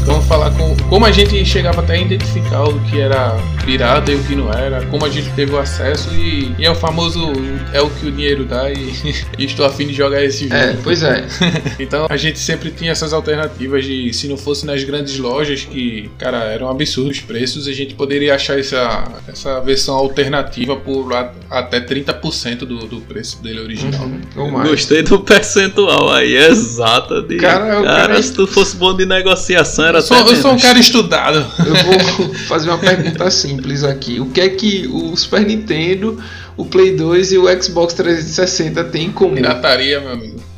Vamos 0.10 0.26
falar 0.26 0.50
com 0.56 0.76
como 0.90 1.06
a 1.06 1.12
gente 1.12 1.46
chegava 1.46 1.82
até 1.82 1.94
a 1.94 2.02
identificar 2.02 2.64
o 2.64 2.80
que 2.82 3.00
era 3.00 3.38
pirata 3.70 4.12
e 4.12 4.16
o 4.16 4.24
que 4.24 4.36
não 4.36 4.52
era, 4.52 4.84
como 4.88 5.06
a 5.06 5.10
gente 5.10 5.30
teve 5.34 5.54
o 5.54 5.60
acesso 5.60 6.10
e, 6.16 6.56
e 6.58 6.66
é 6.66 6.72
o 6.72 6.74
famoso 6.74 7.32
é 7.72 7.80
o 7.80 7.88
que 7.88 8.08
o 8.08 8.12
dinheiro 8.12 8.44
dá 8.44 8.72
e, 8.72 8.92
e 9.38 9.46
estou 9.46 9.64
afim 9.64 9.86
de 9.86 9.94
jogar 9.94 10.24
esse 10.24 10.48
jogo. 10.48 10.56
É, 10.56 10.76
pois 10.84 11.04
é. 11.04 11.24
então 11.78 12.08
a 12.10 12.18
gente 12.18 12.40
sempre 12.40 12.72
tinha 12.72 12.92
essas 12.92 13.14
alternativas 13.14 13.86
de 13.86 14.12
se 14.12 14.28
não 14.28 14.38
fosse 14.38 14.66
nas 14.66 14.84
grandes 14.84 15.20
lojas 15.20 15.66
que, 15.66 16.10
cara, 16.18 16.46
eram 16.46 16.68
absurdos 16.68 17.18
os 17.18 17.22
preços, 17.22 17.68
a 17.68 17.72
gente 17.72 17.94
poderia 17.94 18.34
achar 18.34 18.58
essa, 18.60 19.04
essa 19.28 19.60
versão 19.60 19.96
alternativa 19.96 20.76
por 20.76 21.14
até 21.50 21.80
30% 21.80 22.60
do, 22.60 22.88
do 22.88 23.02
preço 23.02 23.42
dele 23.44 23.60
original. 23.60 24.10
Uhum. 24.36 24.64
Gostei 24.64 25.04
do 25.04 25.20
percentual 25.20 26.12
aí, 26.12 26.36
exato. 26.36 27.22
De... 27.22 27.38
Cara, 27.38 27.84
cara, 27.84 28.22
se 28.22 28.34
tu 28.34 28.48
fosse 28.48 28.76
bom 28.76 28.96
de 28.96 29.06
negociação, 29.06 29.86
era 29.86 30.00
eu 30.00 30.02
sou, 30.02 30.18
eu 30.18 30.36
sou 30.36 30.54
um 30.54 30.60
cara 30.60 30.80
estudado. 30.80 31.46
Eu 31.60 31.76
vou 31.76 32.34
fazer 32.48 32.70
uma 32.70 32.78
pergunta 32.80 33.30
simples 33.60 33.84
aqui. 33.84 34.20
O 34.20 34.30
que 34.30 34.42
é 34.42 34.50
que 34.50 34.88
o 34.88 35.16
Super 35.16 35.46
Nintendo, 35.46 36.22
o 36.56 36.66
Play 36.66 36.96
2 36.96 37.34
e 37.34 37.38
o 37.38 37.62
Xbox 37.62 37.94
360 37.94 38.84
têm 38.86 39.08
em 39.08 39.12
comum? 39.12 39.36
Pirataria, 39.36 40.00
meu 40.00 40.12
amigo. 40.12 40.49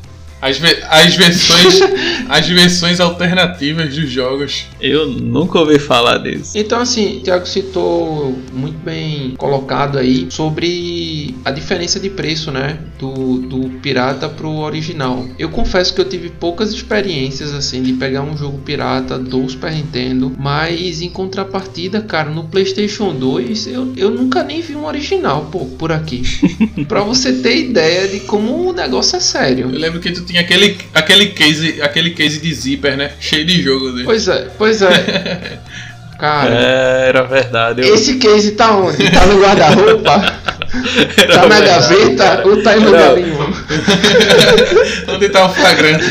As, 0.42 0.60
as, 0.90 1.16
versões, 1.16 1.80
as 2.28 2.48
versões 2.48 3.00
alternativas 3.00 3.96
dos 3.96 4.10
jogos. 4.10 4.66
Eu 4.80 5.08
nunca 5.08 5.60
ouvi 5.60 5.78
falar 5.78 6.18
disso. 6.18 6.58
Então, 6.58 6.80
assim, 6.80 7.18
o 7.18 7.22
Thiago 7.22 7.46
citou 7.46 8.36
muito 8.52 8.78
bem 8.84 9.36
colocado 9.38 9.98
aí 9.98 10.28
sobre 10.30 11.36
a 11.46 11.52
diferença 11.52 12.00
de 12.00 12.10
preço, 12.10 12.52
né? 12.52 12.80
Do, 12.98 13.38
do 13.40 13.70
pirata 13.82 14.28
pro 14.28 14.50
original. 14.58 15.26
Eu 15.38 15.50
confesso 15.50 15.94
que 15.94 16.02
eu 16.02 16.06
tive 16.06 16.30
poucas 16.30 16.72
experiências, 16.74 17.54
assim, 17.54 17.84
de 17.84 17.94
pegar 17.94 18.22
um 18.22 18.36
jogo 18.36 18.58
pirata 18.60 19.20
do 19.20 19.48
Super 19.50 19.72
Nintendo, 19.72 20.32
mas 20.40 21.02
em 21.02 21.10
contrapartida, 21.10 22.02
cara, 22.02 22.30
no 22.30 22.46
PlayStation 22.46 23.14
2 23.14 23.68
eu, 23.68 23.94
eu 23.96 24.10
nunca 24.10 24.44
nem 24.44 24.62
vi 24.62 24.76
um 24.76 24.86
original, 24.86 25.48
pô, 25.52 25.66
por 25.66 25.92
aqui. 25.92 26.24
pra 26.88 27.02
você 27.02 27.34
ter 27.34 27.58
ideia 27.58 28.08
de 28.08 28.22
como 28.22 28.70
o 28.70 28.74
negócio 28.74 29.16
é 29.16 29.20
sério. 29.20 29.70
Eu 29.72 29.80
lembro 29.80 30.00
que 30.00 30.12
tu 30.12 30.24
tinha 30.32 30.42
aquele, 30.42 30.78
aquele, 30.94 31.28
case, 31.28 31.82
aquele 31.82 32.12
case 32.12 32.40
de 32.40 32.54
zíper, 32.54 32.96
né? 32.96 33.12
Cheio 33.20 33.46
de 33.46 33.62
jogo 33.62 33.92
dele. 33.92 34.06
Pois 34.06 34.28
é, 34.30 34.48
pois 34.58 34.82
é. 34.82 35.60
Cara. 36.18 36.54
É, 36.54 37.10
era 37.10 37.24
verdade. 37.24 37.82
Eu... 37.82 37.96
Esse 37.96 38.16
case 38.18 38.52
tá 38.52 38.78
onde? 38.78 39.10
Tá 39.12 39.26
no 39.26 39.42
guarda-roupa? 39.42 40.20
tá 41.34 41.48
na 41.48 41.60
gaveta 41.60 42.48
ou 42.48 42.64
tá 42.64 42.78
em 42.78 42.80
lugar 42.80 43.16
nenhum? 43.16 43.40
onde 45.10 45.30
tá 45.30 45.46
o 45.48 45.50
flagrante? 45.50 46.06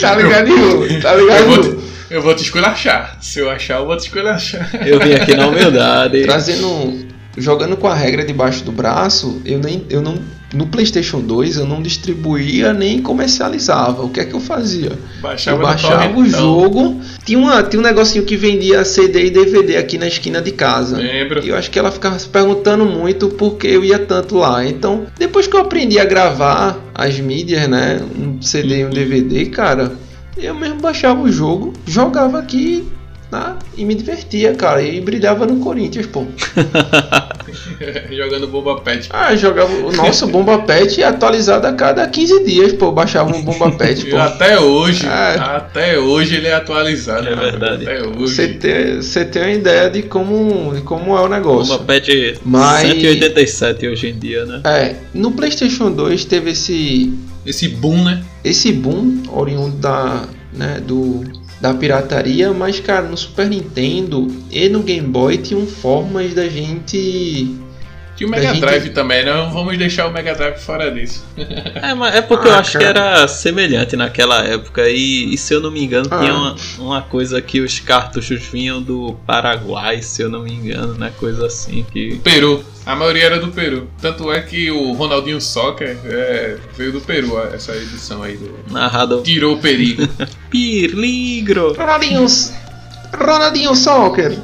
Tá 0.00 0.16
ligado 0.16 0.48
nenhum, 0.48 1.00
tá 1.00 1.14
ligado 1.14 1.38
eu 1.38 1.46
vou, 1.46 1.62
te, 1.62 1.84
eu 2.10 2.22
vou 2.22 2.34
te 2.34 2.42
esculachar. 2.42 3.16
Se 3.20 3.38
eu 3.38 3.48
achar, 3.48 3.78
eu 3.78 3.86
vou 3.86 3.96
te 3.96 4.00
esculachar. 4.00 4.68
Eu 4.84 4.98
vim 4.98 5.14
aqui 5.14 5.34
na 5.34 5.46
humildade. 5.46 6.22
Trazendo. 6.24 7.13
Jogando 7.36 7.76
com 7.76 7.88
a 7.88 7.94
regra 7.94 8.24
debaixo 8.24 8.64
do 8.64 8.72
braço, 8.72 9.40
eu, 9.44 9.58
nem, 9.58 9.84
eu 9.90 10.00
não 10.00 10.18
no 10.54 10.66
PlayStation 10.66 11.20
2 11.20 11.56
eu 11.56 11.66
não 11.66 11.82
distribuía 11.82 12.72
nem 12.72 13.02
comercializava. 13.02 14.02
O 14.02 14.08
que 14.08 14.20
é 14.20 14.24
que 14.24 14.34
eu 14.34 14.40
fazia? 14.40 14.92
Baixava, 15.20 15.56
eu 15.56 15.62
baixava 15.62 16.18
o 16.18 16.24
jogo. 16.24 17.00
Tinha, 17.24 17.38
uma, 17.38 17.62
tinha 17.62 17.80
um 17.80 17.82
negocinho 17.82 18.24
que 18.24 18.36
vendia 18.36 18.84
CD 18.84 19.26
e 19.26 19.30
DVD 19.30 19.76
aqui 19.76 19.98
na 19.98 20.06
esquina 20.06 20.40
de 20.40 20.52
casa. 20.52 20.96
Lembro. 20.96 21.44
E 21.44 21.48
eu 21.48 21.56
acho 21.56 21.70
que 21.70 21.78
ela 21.78 21.90
ficava 21.90 22.18
se 22.18 22.28
perguntando 22.28 22.84
muito 22.84 23.28
por 23.30 23.56
que 23.56 23.66
eu 23.66 23.84
ia 23.84 23.98
tanto 23.98 24.36
lá. 24.36 24.64
Então, 24.64 25.06
depois 25.18 25.46
que 25.46 25.56
eu 25.56 25.60
aprendi 25.60 25.98
a 25.98 26.04
gravar 26.04 26.78
as 26.94 27.18
mídias, 27.18 27.68
né? 27.68 28.00
Um 28.16 28.40
CD 28.40 28.80
e 28.80 28.84
um 28.84 28.90
DVD, 28.90 29.46
cara, 29.46 29.92
eu 30.36 30.54
mesmo 30.54 30.80
baixava 30.80 31.20
o 31.20 31.30
jogo, 31.30 31.72
jogava 31.86 32.38
aqui 32.38 32.86
né? 33.34 33.56
e 33.76 33.84
me 33.84 33.94
divertia, 33.94 34.54
cara. 34.54 34.82
E 34.82 35.00
brilhava 35.00 35.46
no 35.46 35.56
Corinthians, 35.60 36.06
pô. 36.06 36.24
Jogando 38.10 38.46
bomba 38.48 38.80
pet. 38.80 39.08
Ah, 39.12 39.34
jogava. 39.36 39.72
Nossa, 39.92 40.26
bomba 40.26 40.58
pet 40.60 41.02
atualizado 41.02 41.66
a 41.66 41.72
cada 41.72 42.06
15 42.06 42.44
dias, 42.44 42.72
pô. 42.72 42.92
Baixava 42.92 43.34
um 43.34 43.42
bomba 43.42 43.70
pet, 43.72 44.06
pô. 44.06 44.16
até 44.16 44.58
hoje, 44.58 45.06
É. 45.06 45.38
até 45.38 45.98
hoje 45.98 46.36
ele 46.36 46.46
é 46.48 46.54
atualizado. 46.54 47.26
É 47.28 47.34
né? 47.36 47.42
verdade. 47.42 47.82
Até 47.88 48.02
Você 48.02 48.42
hoje. 48.44 48.54
tem, 48.54 48.96
você 48.96 49.24
tem 49.24 49.42
uma 49.42 49.52
ideia 49.52 49.90
de 49.90 50.02
como, 50.02 50.74
de 50.74 50.82
como 50.82 51.16
é 51.16 51.20
o 51.20 51.28
negócio. 51.28 51.74
Uma 51.74 51.84
pet 51.84 52.38
Mas- 52.44 52.88
187 52.88 53.86
hoje 53.88 54.08
em 54.08 54.18
dia, 54.18 54.44
né? 54.44 54.60
É, 54.64 54.94
no 55.12 55.32
PlayStation 55.32 55.90
2 55.90 56.24
teve 56.24 56.50
esse 56.50 57.12
Esse 57.44 57.68
boom, 57.68 58.04
né? 58.04 58.22
esse 58.44 58.72
boom 58.72 59.22
oriundo 59.32 59.76
da, 59.76 60.24
né, 60.52 60.80
do, 60.86 61.22
da 61.64 61.72
pirataria, 61.72 62.52
mas 62.52 62.78
cara, 62.78 63.06
no 63.08 63.16
Super 63.16 63.48
Nintendo 63.48 64.28
e 64.50 64.68
no 64.68 64.82
Game 64.82 65.08
Boy 65.08 65.38
tinham 65.38 65.66
formas 65.66 66.34
da 66.34 66.46
gente. 66.46 67.56
Tinha 68.16 68.28
o 68.28 68.30
Mega 68.30 68.48
gente- 68.52 68.60
Drive 68.60 68.90
também, 68.90 69.24
não 69.24 69.50
vamos 69.50 69.76
deixar 69.78 70.06
o 70.06 70.12
Mega 70.12 70.34
Drive 70.34 70.58
fora 70.58 70.90
disso. 70.90 71.24
É, 71.36 71.94
mas 71.94 72.14
é 72.16 72.20
porque 72.22 72.46
eu 72.48 72.52
Ah, 72.52 72.58
acho 72.58 72.74
cara. 72.74 72.84
que 72.84 72.90
era 72.98 73.26
semelhante 73.28 73.96
naquela 73.96 74.44
época. 74.44 74.86
E, 74.88 75.32
e 75.32 75.38
se 75.38 75.52
eu 75.54 75.60
não 75.60 75.70
me 75.70 75.82
engano, 75.82 76.06
Ah. 76.10 76.18
tinha 76.20 76.34
uma, 76.34 76.56
uma 76.78 77.02
coisa 77.02 77.40
que 77.40 77.60
os 77.60 77.80
cartuchos 77.80 78.42
vinham 78.44 78.80
do 78.82 79.16
Paraguai, 79.26 80.02
se 80.02 80.20
eu 80.22 80.28
não 80.28 80.42
me 80.42 80.52
engano, 80.52 80.94
né? 80.94 81.12
Coisa 81.18 81.46
assim 81.46 81.84
que. 81.90 82.20
Peru. 82.22 82.62
A 82.86 82.94
maioria 82.94 83.24
era 83.24 83.38
do 83.38 83.48
Peru. 83.48 83.88
Tanto 84.00 84.30
é 84.30 84.40
que 84.42 84.70
o 84.70 84.92
Ronaldinho 84.92 85.40
Soccer 85.40 85.96
é, 86.04 86.58
veio 86.76 86.92
do 86.92 87.00
Peru, 87.00 87.38
essa 87.52 87.74
edição 87.74 88.22
aí 88.22 88.36
do. 88.36 88.54
Narrado 88.70 89.22
Tirou 89.22 89.54
o 89.54 89.58
perigo. 89.58 90.06
Pirligro. 90.50 91.72
Ronaldinho, 91.72 92.26
Ronaldinho 93.16 93.74
Soccer! 93.74 94.38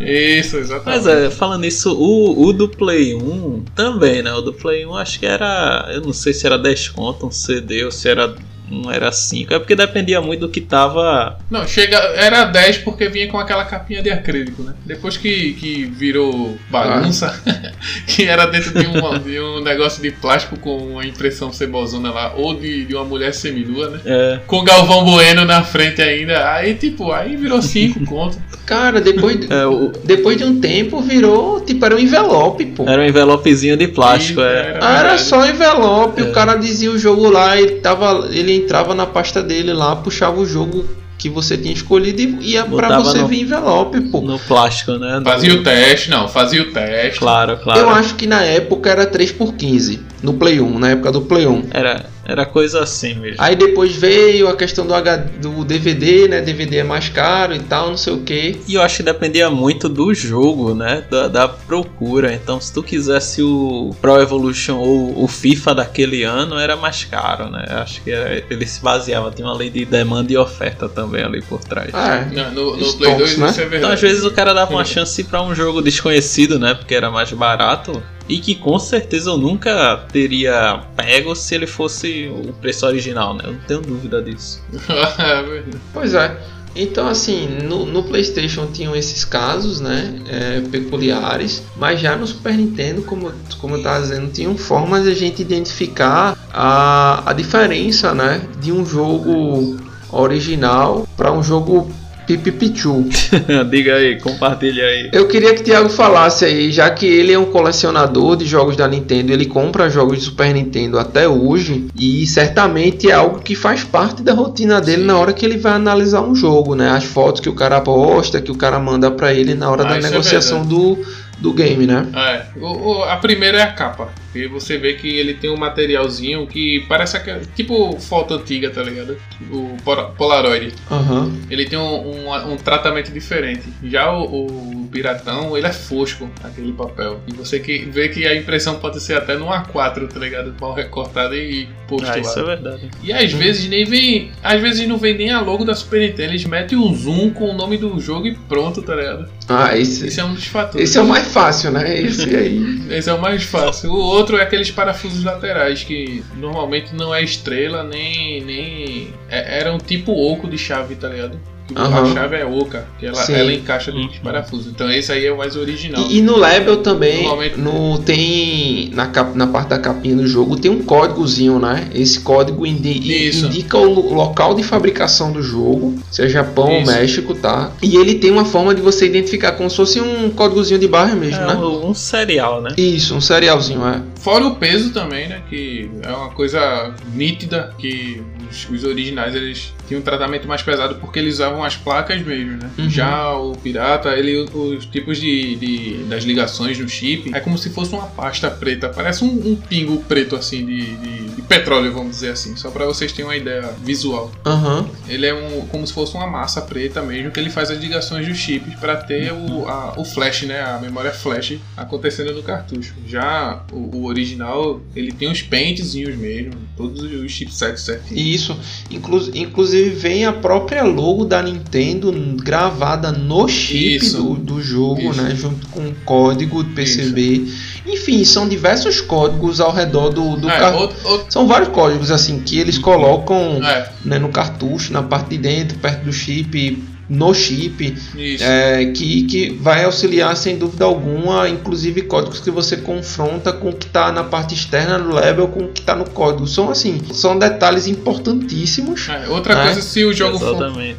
Isso, 0.00 0.58
exatamente. 0.58 1.04
Mas 1.04 1.06
é, 1.06 1.30
falando 1.30 1.64
isso, 1.64 1.94
o, 1.94 2.46
o 2.46 2.52
do 2.52 2.68
Play 2.68 3.14
1 3.14 3.64
também, 3.74 4.22
né? 4.22 4.32
O 4.32 4.42
do 4.42 4.52
Play 4.52 4.84
1 4.84 4.94
acho 4.94 5.18
que 5.18 5.26
era. 5.26 5.88
Eu 5.90 6.02
não 6.02 6.12
sei 6.12 6.32
se 6.34 6.46
era 6.46 6.58
10 6.58 6.90
conto, 6.90 7.26
um 7.26 7.30
CD 7.30 7.84
ou 7.84 7.90
se 7.90 8.08
era. 8.08 8.34
Não 8.70 8.90
era 8.90 9.12
5. 9.12 9.54
É 9.54 9.58
porque 9.58 9.76
dependia 9.76 10.20
muito 10.20 10.40
do 10.40 10.48
que 10.48 10.60
tava. 10.60 11.38
Não, 11.50 11.66
chega. 11.66 11.96
Era 12.16 12.44
10 12.44 12.78
porque 12.78 13.08
vinha 13.08 13.28
com 13.28 13.38
aquela 13.38 13.64
capinha 13.64 14.02
de 14.02 14.10
acrílico, 14.10 14.62
né? 14.62 14.74
Depois 14.84 15.16
que, 15.16 15.52
que 15.54 15.84
virou 15.84 16.58
bagunça, 16.70 17.40
que 18.06 18.24
era 18.24 18.44
dentro 18.46 18.72
de 18.72 18.86
um, 18.86 19.18
de 19.18 19.40
um 19.40 19.60
negócio 19.62 20.02
de 20.02 20.10
plástico 20.10 20.58
com 20.58 20.76
uma 20.78 21.04
impressão 21.06 21.52
cebosona 21.52 22.10
lá, 22.10 22.34
ou 22.36 22.54
de, 22.54 22.84
de 22.86 22.94
uma 22.94 23.04
mulher 23.04 23.32
seminua, 23.34 23.90
né? 23.90 24.00
É, 24.04 24.40
Com 24.46 24.64
Galvão 24.64 25.04
Bueno 25.04 25.44
na 25.44 25.62
frente 25.62 26.02
ainda. 26.02 26.52
Aí, 26.52 26.74
tipo, 26.74 27.12
aí 27.12 27.36
virou 27.36 27.62
5 27.62 28.04
conto. 28.04 28.36
Cara, 28.64 29.00
depois, 29.00 29.38
de- 29.38 29.52
é, 29.52 29.64
o- 29.66 29.92
depois 30.04 30.36
de 30.36 30.44
um 30.44 30.60
tempo 30.60 31.00
virou, 31.00 31.60
tipo, 31.60 31.84
era 31.84 31.94
um 31.94 31.98
envelope, 32.00 32.64
pô. 32.66 32.84
era 32.88 33.00
um 33.00 33.06
envelopezinho 33.06 33.76
de 33.76 33.86
plástico. 33.88 34.40
E 34.40 34.44
É. 34.44 34.78
Ah, 34.80 34.90
era 34.98 34.98
verdade. 35.10 35.22
só 35.22 35.46
envelope, 35.46 36.20
É. 36.20 36.24
o 36.24 36.32
cara 36.32 36.56
dizia 36.56 36.90
o 36.90 36.98
jogo 36.98 37.30
lá, 37.30 37.56
ele, 37.60 37.76
tava, 37.76 38.28
ele 38.32 38.55
entrava 38.56 38.94
na 38.94 39.06
pasta 39.06 39.42
dele 39.42 39.72
lá, 39.72 39.96
puxava 39.96 40.38
o 40.40 40.46
jogo 40.46 40.84
que 41.18 41.30
você 41.30 41.56
tinha 41.56 41.72
escolhido 41.72 42.20
e 42.20 42.52
ia 42.52 42.62
pra 42.62 42.70
Botava 42.88 43.04
você 43.04 43.18
no- 43.22 43.28
vir 43.28 43.40
envelope, 43.40 44.00
pô. 44.10 44.20
No 44.20 44.38
plástico, 44.38 44.92
né? 44.98 45.18
No- 45.18 45.24
Fazia 45.24 45.54
o 45.54 45.62
teste, 45.62 46.10
não, 46.10 46.28
fazia 46.28 46.60
o 46.62 46.66
teste. 46.72 47.18
Claro, 47.18 47.56
claro. 47.62 47.80
Eu 47.80 47.88
acho 47.88 48.14
que 48.16 48.26
na 48.26 48.42
época 48.42 48.90
era 48.90 49.06
3x15, 49.06 50.00
no 50.22 50.34
Play 50.34 50.60
1, 50.60 50.78
na 50.78 50.90
época 50.90 51.12
do 51.12 51.20
Play 51.22 51.46
1. 51.46 51.68
Era, 51.70 52.06
era 52.24 52.46
coisa 52.46 52.82
assim 52.82 53.14
mesmo. 53.14 53.36
Aí 53.38 53.54
depois 53.54 53.94
veio 53.94 54.48
a 54.48 54.56
questão 54.56 54.86
do, 54.86 54.94
H, 54.94 55.16
do 55.40 55.64
DVD, 55.64 56.26
né? 56.28 56.40
DVD 56.40 56.78
é 56.78 56.82
mais 56.84 57.08
caro 57.08 57.54
e 57.54 57.60
tal, 57.60 57.90
não 57.90 57.96
sei 57.96 58.12
o 58.14 58.20
que. 58.22 58.60
E 58.66 58.74
eu 58.74 58.82
acho 58.82 58.96
que 58.98 59.02
dependia 59.02 59.50
muito 59.50 59.88
do 59.88 60.12
jogo, 60.14 60.74
né? 60.74 61.04
Da, 61.10 61.28
da 61.28 61.48
procura. 61.48 62.32
Então, 62.34 62.60
se 62.60 62.72
tu 62.72 62.82
quisesse 62.82 63.42
o 63.42 63.94
Pro 64.00 64.20
Evolution 64.20 64.76
ou 64.78 65.22
o 65.22 65.28
FIFA 65.28 65.74
daquele 65.76 66.22
ano, 66.24 66.58
era 66.58 66.76
mais 66.76 67.04
caro, 67.04 67.50
né? 67.50 67.66
Eu 67.70 67.76
acho 67.78 68.00
que 68.02 68.10
era- 68.10 68.42
ele 68.50 68.66
se 68.66 68.80
baseava, 68.82 69.30
tinha 69.30 69.46
uma 69.46 69.54
lei 69.56 69.70
de 69.70 69.84
demanda 69.84 70.32
e 70.32 70.36
oferta 70.36 70.88
também 70.88 71.22
ali 71.22 71.42
por 71.42 71.60
trás. 71.60 71.90
Ah, 71.92 72.16
é. 72.16 72.24
Não, 72.34 72.50
no, 72.52 72.76
no 72.76 72.84
Stonks, 72.86 72.94
Play 72.96 73.14
2 73.16 73.38
né? 73.38 73.46
isso 73.50 73.60
é 73.60 73.62
verdade. 73.62 73.76
Então, 73.76 73.92
às 73.92 74.00
vezes, 74.00 74.24
o 74.24 74.30
cara 74.30 74.52
dava 74.54 74.72
uma 74.72 74.84
chance 74.86 75.22
pra 75.24 75.42
um 75.42 75.54
jogo 75.54 75.82
desconhecido, 75.82 76.58
né? 76.58 76.74
Porque 76.74 76.94
era 76.94 77.10
mais 77.10 77.30
barato. 77.32 78.02
E 78.28 78.38
que 78.38 78.54
com 78.54 78.78
certeza 78.78 79.30
eu 79.30 79.38
nunca 79.38 79.96
teria 80.10 80.82
pego 80.96 81.34
se 81.36 81.54
ele 81.54 81.66
fosse 81.66 82.28
o 82.28 82.52
preço 82.54 82.86
original, 82.86 83.34
né? 83.34 83.42
Eu 83.44 83.52
não 83.52 83.60
tenho 83.60 83.80
dúvida 83.80 84.22
disso. 84.22 84.62
Pois 85.92 86.14
é. 86.14 86.36
Então, 86.74 87.08
assim, 87.08 87.48
no, 87.64 87.86
no 87.86 88.02
PlayStation 88.02 88.66
tinham 88.66 88.94
esses 88.94 89.24
casos, 89.24 89.80
né? 89.80 90.20
é, 90.28 90.60
peculiares, 90.70 91.62
mas 91.76 92.00
já 92.00 92.14
no 92.16 92.26
Super 92.26 92.54
Nintendo, 92.54 93.02
como, 93.02 93.32
como 93.58 93.76
eu 93.76 93.82
tava 93.82 94.02
dizendo, 94.02 94.30
tinham 94.30 94.56
formas 94.56 95.04
de 95.04 95.10
a 95.10 95.14
gente 95.14 95.40
identificar 95.40 96.36
a, 96.52 97.30
a 97.30 97.32
diferença, 97.32 98.14
né? 98.14 98.42
De 98.60 98.70
um 98.70 98.84
jogo 98.84 99.78
original 100.10 101.08
para 101.16 101.32
um 101.32 101.42
jogo 101.42 101.90
Pipipichu. 102.26 103.04
Diga 103.70 103.94
aí, 103.94 104.20
compartilha 104.20 104.84
aí. 104.84 105.10
Eu 105.12 105.28
queria 105.28 105.54
que 105.54 105.60
o 105.60 105.64
Thiago 105.64 105.88
falasse 105.88 106.44
aí, 106.44 106.70
já 106.70 106.90
que 106.90 107.06
ele 107.06 107.32
é 107.32 107.38
um 107.38 107.46
colecionador 107.46 108.36
de 108.36 108.44
jogos 108.44 108.76
da 108.76 108.88
Nintendo, 108.88 109.32
ele 109.32 109.46
compra 109.46 109.88
jogos 109.88 110.18
de 110.18 110.24
Super 110.24 110.52
Nintendo 110.52 110.98
até 110.98 111.28
hoje, 111.28 111.86
e 111.98 112.26
certamente 112.26 113.10
é 113.10 113.14
algo 113.14 113.40
que 113.40 113.54
faz 113.54 113.84
parte 113.84 114.22
da 114.22 114.32
rotina 114.32 114.80
dele 114.80 115.02
Sim. 115.02 115.06
na 115.06 115.18
hora 115.18 115.32
que 115.32 115.44
ele 115.44 115.58
vai 115.58 115.72
analisar 115.72 116.22
um 116.22 116.34
jogo, 116.34 116.74
né? 116.74 116.90
As 116.90 117.04
fotos 117.04 117.40
que 117.40 117.48
o 117.48 117.54
cara 117.54 117.80
posta, 117.80 118.40
que 118.40 118.50
o 118.50 118.56
cara 118.56 118.78
manda 118.78 119.10
pra 119.10 119.32
ele 119.32 119.54
na 119.54 119.70
hora 119.70 119.84
Ah, 119.84 119.88
da 119.90 119.96
é 119.96 120.00
negociação 120.00 120.64
do, 120.64 120.98
do 121.38 121.52
game, 121.52 121.86
né? 121.86 122.06
É, 122.14 122.58
o- 122.58 122.88
o- 122.98 123.04
a 123.04 123.16
primeira 123.16 123.58
é 123.58 123.62
a 123.62 123.72
capa. 123.72 124.08
E 124.34 124.46
você 124.46 124.76
vê 124.78 124.94
que 124.94 125.08
ele 125.08 125.34
tem 125.34 125.50
um 125.50 125.56
materialzinho 125.56 126.46
que 126.46 126.84
parece 126.88 127.16
aquele, 127.16 127.46
tipo 127.54 127.98
foto 128.00 128.34
antiga, 128.34 128.70
tá 128.70 128.82
ligado? 128.82 129.16
O 129.50 129.76
Polaroid. 130.16 130.72
Aham. 130.90 131.32
Ele 131.50 131.64
tem 131.66 131.78
um, 131.78 132.26
um- 132.26 132.52
um 132.52 132.56
tratamento 132.56 133.10
diferente. 133.12 133.64
Já 133.84 134.10
o, 134.12 134.24
o 134.24 134.75
Piratão, 134.86 135.56
ele 135.56 135.66
é 135.66 135.72
fosco, 135.72 136.28
aquele 136.42 136.72
papel. 136.72 137.20
E 137.26 137.32
você 137.34 137.58
que 137.60 137.78
vê 137.90 138.08
que 138.08 138.26
a 138.26 138.34
impressão 138.34 138.76
pode 138.76 139.00
ser 139.00 139.16
até 139.16 139.36
no 139.36 139.46
A4, 139.46 140.08
tá 140.08 140.18
ligado? 140.20 140.54
Mal 140.60 140.74
recortada 140.74 141.34
e 141.36 141.68
posto 141.88 142.06
Ah, 142.08 142.12
lá. 142.14 142.18
isso 142.18 142.38
é 142.38 142.42
verdade. 142.44 142.90
E 143.02 143.12
às 143.12 143.32
vezes 143.32 143.68
nem 143.68 143.84
vem. 143.84 144.30
Às 144.42 144.60
vezes 144.60 144.86
não 144.88 144.98
vem 144.98 145.16
nem 145.16 145.30
a 145.30 145.40
logo 145.40 145.64
da 145.64 145.74
Super 145.74 146.00
Nintendo. 146.00 146.30
Eles 146.32 146.44
metem 146.44 146.76
um 146.78 146.94
zoom 146.94 147.30
com 147.30 147.50
o 147.50 147.54
nome 147.54 147.76
do 147.78 147.98
jogo 148.00 148.26
e 148.26 148.34
pronto, 148.34 148.82
tá 148.82 148.94
ligado? 148.94 149.28
Ah, 149.48 149.76
esse, 149.76 150.06
Esse 150.06 150.20
é 150.20 150.24
um 150.24 150.34
dos 150.34 150.46
fatores. 150.46 150.88
esse 150.88 150.98
é 150.98 151.00
o 151.00 151.06
mais 151.06 151.26
fácil, 151.28 151.70
né? 151.70 152.00
Esse 152.00 152.34
aí. 152.34 152.80
Esse 152.90 153.08
é 153.10 153.14
o 153.14 153.20
mais 153.20 153.42
fácil. 153.44 153.90
O 153.92 153.96
outro 153.98 154.36
é 154.36 154.42
aqueles 154.42 154.70
parafusos 154.70 155.22
laterais 155.24 155.82
que 155.84 156.22
normalmente 156.36 156.94
não 156.94 157.14
é 157.14 157.22
estrela 157.22 157.82
nem. 157.84 158.42
nem 158.42 159.14
é, 159.28 159.60
era 159.60 159.72
um 159.72 159.78
tipo 159.78 160.12
oco 160.12 160.48
de 160.48 160.58
chave, 160.58 160.94
tá 160.96 161.08
ligado? 161.08 161.38
Aham. 161.74 162.02
A 162.10 162.14
chave 162.14 162.36
é 162.36 162.44
oca, 162.44 162.86
que 162.98 163.06
ela, 163.06 163.20
ela 163.28 163.52
encaixa 163.52 163.90
nos 163.90 164.02
Uhum. 164.04 164.10
parafusos. 164.22 164.68
Então 164.68 164.90
esse 164.90 165.10
aí 165.10 165.26
é 165.26 165.32
o 165.32 165.36
mais 165.38 165.56
original. 165.56 166.00
E, 166.08 166.18
e 166.18 166.22
no 166.22 166.36
Label 166.36 166.76
também, 166.78 167.22
Normalmente- 167.22 167.58
no, 167.58 167.98
tem 167.98 168.90
na, 168.94 169.06
cap- 169.06 169.36
na 169.36 169.46
parte 169.48 169.68
da 169.68 169.78
capinha 169.78 170.14
do 170.16 170.26
jogo, 170.26 170.56
tem 170.56 170.70
um 170.70 170.82
códigozinho, 170.82 171.58
né? 171.58 171.88
Esse 171.94 172.20
código 172.20 172.64
indi- 172.64 173.26
Isso. 173.28 173.46
indica 173.46 173.76
o 173.78 173.84
lo- 173.92 174.14
local 174.14 174.54
de 174.54 174.62
fabricação 174.62 175.32
do 175.32 175.42
jogo, 175.42 175.94
seja 176.10 176.28
Japão 176.36 176.70
ou 176.70 176.82
Isso. 176.82 176.92
México, 176.92 177.34
tá? 177.34 177.70
E 177.82 177.96
ele 177.96 178.14
tem 178.16 178.30
uma 178.30 178.44
forma 178.44 178.74
de 178.74 178.80
você 178.82 179.06
identificar 179.06 179.52
como 179.52 179.68
se 179.70 179.76
fosse 179.76 180.00
um 180.00 180.30
códigozinho 180.30 180.78
de 180.78 180.86
barra 180.86 181.14
mesmo, 181.14 181.42
É 181.42 181.46
né? 181.46 181.54
um, 181.54 181.88
um 181.90 181.94
serial, 181.94 182.60
né? 182.62 182.70
Isso, 182.76 183.14
um 183.14 183.20
serialzinho, 183.20 183.84
é. 183.86 184.00
Fora 184.26 184.44
o 184.44 184.56
peso 184.56 184.92
também, 184.92 185.28
né? 185.28 185.40
Que 185.48 185.88
é 186.02 186.10
uma 186.10 186.30
coisa 186.30 186.92
nítida 187.14 187.72
que 187.78 188.20
os, 188.50 188.68
os 188.68 188.82
originais 188.82 189.36
eles 189.36 189.72
tinham 189.86 190.00
um 190.00 190.04
tratamento 190.04 190.48
mais 190.48 190.62
pesado 190.62 190.96
porque 190.96 191.20
eles 191.20 191.34
usavam 191.34 191.62
as 191.62 191.76
placas 191.76 192.20
mesmo, 192.22 192.56
né? 192.56 192.68
Uhum. 192.76 192.90
Já 192.90 193.36
o 193.36 193.52
pirata, 193.56 194.08
ele 194.16 194.36
os 194.52 194.84
tipos 194.86 195.18
de, 195.18 195.54
de- 195.54 196.04
das 196.08 196.24
ligações 196.24 196.76
no 196.76 196.88
chip 196.88 197.32
é 197.32 197.38
como 197.38 197.56
se 197.56 197.70
fosse 197.70 197.92
uma 197.94 198.06
pasta 198.06 198.50
preta, 198.50 198.88
parece 198.88 199.22
um, 199.22 199.28
um 199.28 199.54
pingo 199.54 200.02
preto 200.08 200.34
assim 200.34 200.66
de, 200.66 200.96
de- 200.96 201.26
de 201.36 201.42
petróleo, 201.42 201.92
vamos 201.92 202.10
dizer 202.16 202.30
assim, 202.30 202.56
só 202.56 202.68
para 202.72 202.84
vocês 202.84 203.12
terem 203.12 203.26
uma 203.30 203.36
ideia 203.36 203.72
visual. 203.84 204.32
Aham. 204.44 204.88
Ele 205.08 205.24
é 205.24 205.32
um, 205.34 205.68
como 205.68 205.86
se 205.86 205.92
fosse 205.92 206.16
uma 206.16 206.26
massa 206.26 206.60
preta 206.62 207.00
mesmo, 207.00 207.30
que 207.30 207.38
ele 207.38 207.50
faz 207.50 207.70
as 207.70 207.78
ligações 207.78 208.26
dos 208.26 208.36
chips 208.36 208.74
para 208.80 208.96
ter 208.96 209.32
o, 209.32 209.68
a- 209.68 209.94
o 209.96 210.04
flash, 210.04 210.42
né? 210.42 210.60
A 210.62 210.78
memória 210.80 211.12
flash 211.12 211.58
acontecendo 211.76 212.32
no 212.34 212.42
cartucho. 212.42 212.92
Já 213.06 213.62
o, 213.70 213.98
o 214.06 214.15
original, 214.16 214.80
ele 214.94 215.12
tem 215.12 215.30
os 215.30 215.42
pentezinhos 215.42 216.16
mesmo, 216.16 216.52
todos 216.76 217.02
os 217.02 217.30
chipsets 217.30 217.82
certinhos. 217.82 218.20
Isso, 218.22 218.56
Inclu- 218.90 219.30
inclusive 219.34 219.90
vem 219.90 220.24
a 220.24 220.32
própria 220.32 220.82
logo 220.82 221.24
da 221.24 221.42
Nintendo 221.42 222.10
gravada 222.42 223.12
no 223.12 223.46
chip 223.48 223.96
Isso. 223.96 224.16
do, 224.22 224.34
do 224.34 224.62
jogo, 224.62 225.00
Isso. 225.10 225.22
né? 225.22 225.34
Junto 225.34 225.66
com 225.68 225.80
o 225.88 225.94
código 226.04 226.62
do 226.62 226.70
PCB. 226.74 227.46
Enfim, 227.86 228.24
são 228.24 228.48
diversos 228.48 229.00
códigos 229.00 229.60
ao 229.60 229.72
redor 229.72 230.10
do, 230.10 230.36
do 230.36 230.48
É, 230.48 230.58
car- 230.58 230.76
outro- 230.76 230.96
outro- 231.08 231.26
São 231.32 231.46
vários 231.46 231.68
códigos 231.68 232.10
assim 232.10 232.40
que 232.40 232.58
eles 232.58 232.78
colocam 232.78 233.62
é, 233.64 233.90
né, 234.04 234.18
no 234.18 234.28
cartucho, 234.30 234.92
na 234.92 235.02
parte 235.02 235.30
de 235.30 235.38
dentro, 235.38 235.78
perto 235.78 236.04
do 236.04 236.12
chip, 236.12 236.82
no 237.08 237.32
chip, 237.34 237.94
é, 238.40 238.86
que, 238.86 239.22
que 239.24 239.50
vai 239.60 239.84
auxiliar 239.84 240.36
sem 240.36 240.56
dúvida 240.58 240.84
alguma, 240.84 241.48
inclusive 241.48 242.02
códigos 242.02 242.40
que 242.40 242.50
você 242.50 242.76
confronta 242.78 243.52
com 243.52 243.68
o 243.70 243.72
que 243.72 243.86
está 243.86 244.10
na 244.10 244.24
parte 244.24 244.54
externa 244.54 244.98
do 244.98 245.14
level 245.14 245.48
com 245.48 245.64
o 245.64 245.68
que 245.68 245.80
está 245.80 245.94
no 245.94 246.04
código. 246.10 246.46
São 246.46 246.68
assim, 246.70 247.00
são 247.12 247.38
detalhes 247.38 247.86
importantíssimos. 247.86 249.08
É, 249.08 249.28
outra 249.28 249.54
É. 249.54 249.62
coisa, 249.64 249.82
se 249.82 250.04
o 250.04 250.12
jogo 250.12 250.38
for 250.38 250.56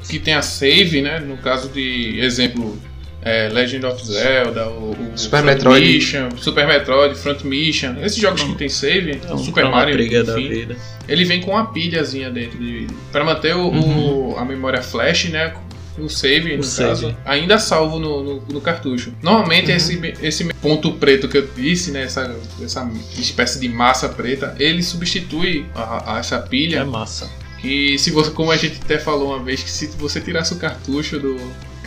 que 0.08 0.20
tenha 0.20 0.42
save, 0.42 1.02
né? 1.02 1.20
No 1.20 1.38
caso 1.38 1.70
de 1.70 2.20
exemplo, 2.22 2.78
é, 3.22 3.50
Legend 3.50 3.86
of 3.86 4.06
Zelda, 4.06 4.68
o, 4.70 4.92
o 4.92 5.18
Super 5.18 5.42
Front 5.42 5.46
Metroid. 5.46 5.86
Mission, 5.94 6.30
Super 6.38 6.68
Metroid, 6.68 7.16
Front 7.16 7.44
Mission, 7.44 7.96
esses 8.02 8.18
jogos 8.18 8.44
que 8.44 8.56
tem 8.56 8.70
save, 8.70 9.20
É 9.28 9.34
um 9.34 9.38
Super 9.38 9.66
Mario, 9.66 10.00
enfim, 10.02 10.48
vida. 10.48 10.78
ele 11.08 11.26
vem 11.26 11.42
com 11.42 11.52
uma 11.52 11.66
pilhazinha 11.66 12.30
dentro 12.30 12.58
de 12.58 12.88
para 13.12 13.24
manter 13.26 13.56
o, 13.56 13.68
Uhum. 13.68 14.32
o- 14.34 14.38
a 14.38 14.46
memória 14.46 14.82
flash, 14.82 15.26
né? 15.30 15.54
O 15.98 16.10
save, 16.10 16.54
O 16.54 16.58
no 16.58 16.64
save. 16.64 16.90
caso, 16.90 17.18
ainda 17.26 17.58
salvo 17.60 18.00
no, 18.00 18.24
no- 18.24 18.42
no 18.52 18.62
cartucho. 18.62 19.14
Normalmente 19.22 19.70
Uhum. 19.72 19.76
esse, 19.78 20.14
esse 20.22 20.44
ponto 20.56 20.94
preto 20.94 21.28
que 21.28 21.38
eu 21.38 21.48
disse, 21.56 21.92
né? 21.92 22.04
Essa, 22.04 22.36
essa 22.64 22.90
espécie 23.18 23.60
de 23.60 23.68
massa 23.70 24.08
preta, 24.10 24.56
ele 24.60 24.84
substitui 24.84 25.66
a, 25.76 26.16
a 26.16 26.20
essa 26.20 26.36
É 26.36 26.42
pilha 26.42 26.86
massa. 26.86 27.30
que 27.62 27.98
se 27.98 28.12
você, 28.12 28.30
como 28.32 28.52
a 28.52 28.58
gente 28.58 28.80
até 28.84 29.00
falou 29.00 29.30
uma 29.36 29.44
vez, 29.44 29.64
que 29.64 29.70
se 29.72 29.88
você 29.98 30.22
tirasse 30.22 30.54
o 30.54 30.58
cartucho 30.58 31.20
do. 31.20 31.36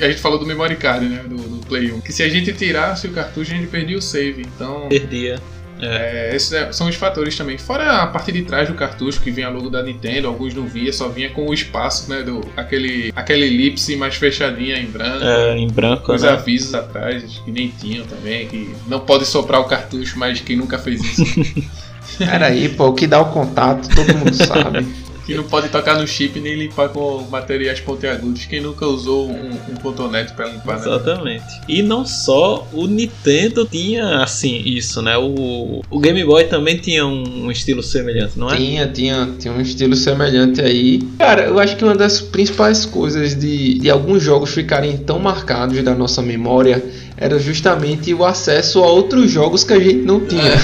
A 0.01 0.09
gente 0.09 0.21
falou 0.21 0.39
do 0.39 0.47
memory 0.47 0.77
card, 0.77 1.05
né? 1.07 1.23
Do, 1.29 1.37
do 1.37 1.67
Play 1.67 1.93
1. 1.93 2.01
Que 2.01 2.11
se 2.13 2.23
a 2.23 2.29
gente 2.29 2.53
tirasse 2.55 3.07
o 3.07 3.11
cartucho, 3.13 3.53
a 3.53 3.55
gente 3.57 3.67
perdia 3.69 3.99
o 3.99 4.03
save. 4.03 4.43
Então. 4.43 4.89
Perdia. 4.89 5.39
É, 5.81 6.31
esses 6.35 6.53
é- 6.53 6.73
são 6.73 6.89
os 6.89 6.95
fatores 6.95 7.37
também. 7.37 7.59
Fora 7.59 8.03
a 8.03 8.07
parte 8.07 8.31
de 8.33 8.43
trás 8.43 8.69
do 8.69 8.75
cartucho, 8.75 9.21
que 9.21 9.31
vinha 9.31 9.49
logo 9.49 9.71
da 9.71 9.83
Nintendo, 9.83 10.29
alguns 10.29 10.55
não 10.55 10.67
via, 10.67 10.93
só 10.93 11.09
vinha 11.09 11.31
com 11.31 11.47
o 11.47 11.55
espaço, 11.55 12.11
né? 12.11 12.23
Do, 12.23 12.41
aquele, 12.57 13.13
aquele 13.17 13.47
elipse 13.47 13.97
mais 13.97 14.15
fechadinha 14.17 14.77
em 14.79 14.87
branco. 14.87 15.25
É, 15.25 15.57
em 15.57 15.69
branco, 15.69 16.13
Os 16.13 16.23
né? 16.23 16.31
avisos 16.31 16.75
atrás, 16.75 17.41
que 17.45 17.51
nem 17.51 17.69
tinham 17.69 18.05
também, 18.07 18.47
que 18.47 18.75
não 18.87 19.01
pode 19.01 19.27
soprar 19.27 19.61
o 19.61 19.65
cartucho, 19.65 20.19
mas 20.19 20.41
quem 20.41 20.57
nunca 20.57 20.79
fez 20.79 21.01
isso. 21.03 21.25
Peraí, 22.19 22.69
pô, 22.71 22.89
o 22.89 22.95
que 22.95 23.07
dá 23.07 23.21
o 23.21 23.27
contato, 23.33 23.89
todo 23.95 24.15
mundo 24.15 24.35
sabe. 24.35 24.87
que 25.31 25.37
não 25.37 25.45
pode 25.45 25.69
tocar 25.69 25.97
no 25.97 26.09
chip 26.09 26.41
nem 26.41 26.57
limpar 26.57 26.89
com 26.89 27.25
materiais 27.31 27.79
pontiagudos. 27.79 28.47
Quem 28.47 28.61
nunca 28.61 28.85
usou 28.85 29.31
um, 29.31 29.51
um 29.71 29.77
cotonete 29.81 30.33
pra 30.33 30.49
limpar, 30.49 30.81
né? 30.81 30.83
Exatamente. 30.83 31.45
E 31.69 31.85
não 31.85 32.05
só 32.05 32.67
o 32.73 32.89
Nintendo 32.89 33.65
tinha 33.65 34.25
assim 34.25 34.61
isso, 34.67 35.01
né? 35.01 35.17
O, 35.17 35.83
o 35.89 36.01
Game 36.01 36.25
Boy 36.25 36.47
também 36.47 36.79
tinha 36.79 37.07
um, 37.07 37.45
um 37.45 37.51
estilo 37.53 37.81
semelhante, 37.81 38.37
não 38.37 38.51
é? 38.51 38.57
Tinha, 38.57 38.89
tinha, 38.89 39.33
tinha 39.39 39.55
um 39.55 39.61
estilo 39.61 39.95
semelhante 39.95 40.61
aí. 40.61 40.99
Cara, 41.17 41.45
eu 41.45 41.61
acho 41.61 41.77
que 41.77 41.85
uma 41.85 41.95
das 41.95 42.21
principais 42.21 42.85
coisas 42.85 43.39
de, 43.39 43.79
de 43.79 43.89
alguns 43.89 44.21
jogos 44.21 44.51
ficarem 44.51 44.97
tão 44.97 45.21
marcados 45.21 45.81
da 45.85 45.95
nossa 45.95 46.21
memória 46.21 46.83
era 47.21 47.39
justamente 47.39 48.15
o 48.15 48.25
acesso 48.25 48.83
a 48.83 48.87
outros 48.87 49.31
jogos 49.31 49.63
que 49.63 49.75
a 49.75 49.79
gente 49.79 49.99
não 49.99 50.21
tinha. 50.21 50.55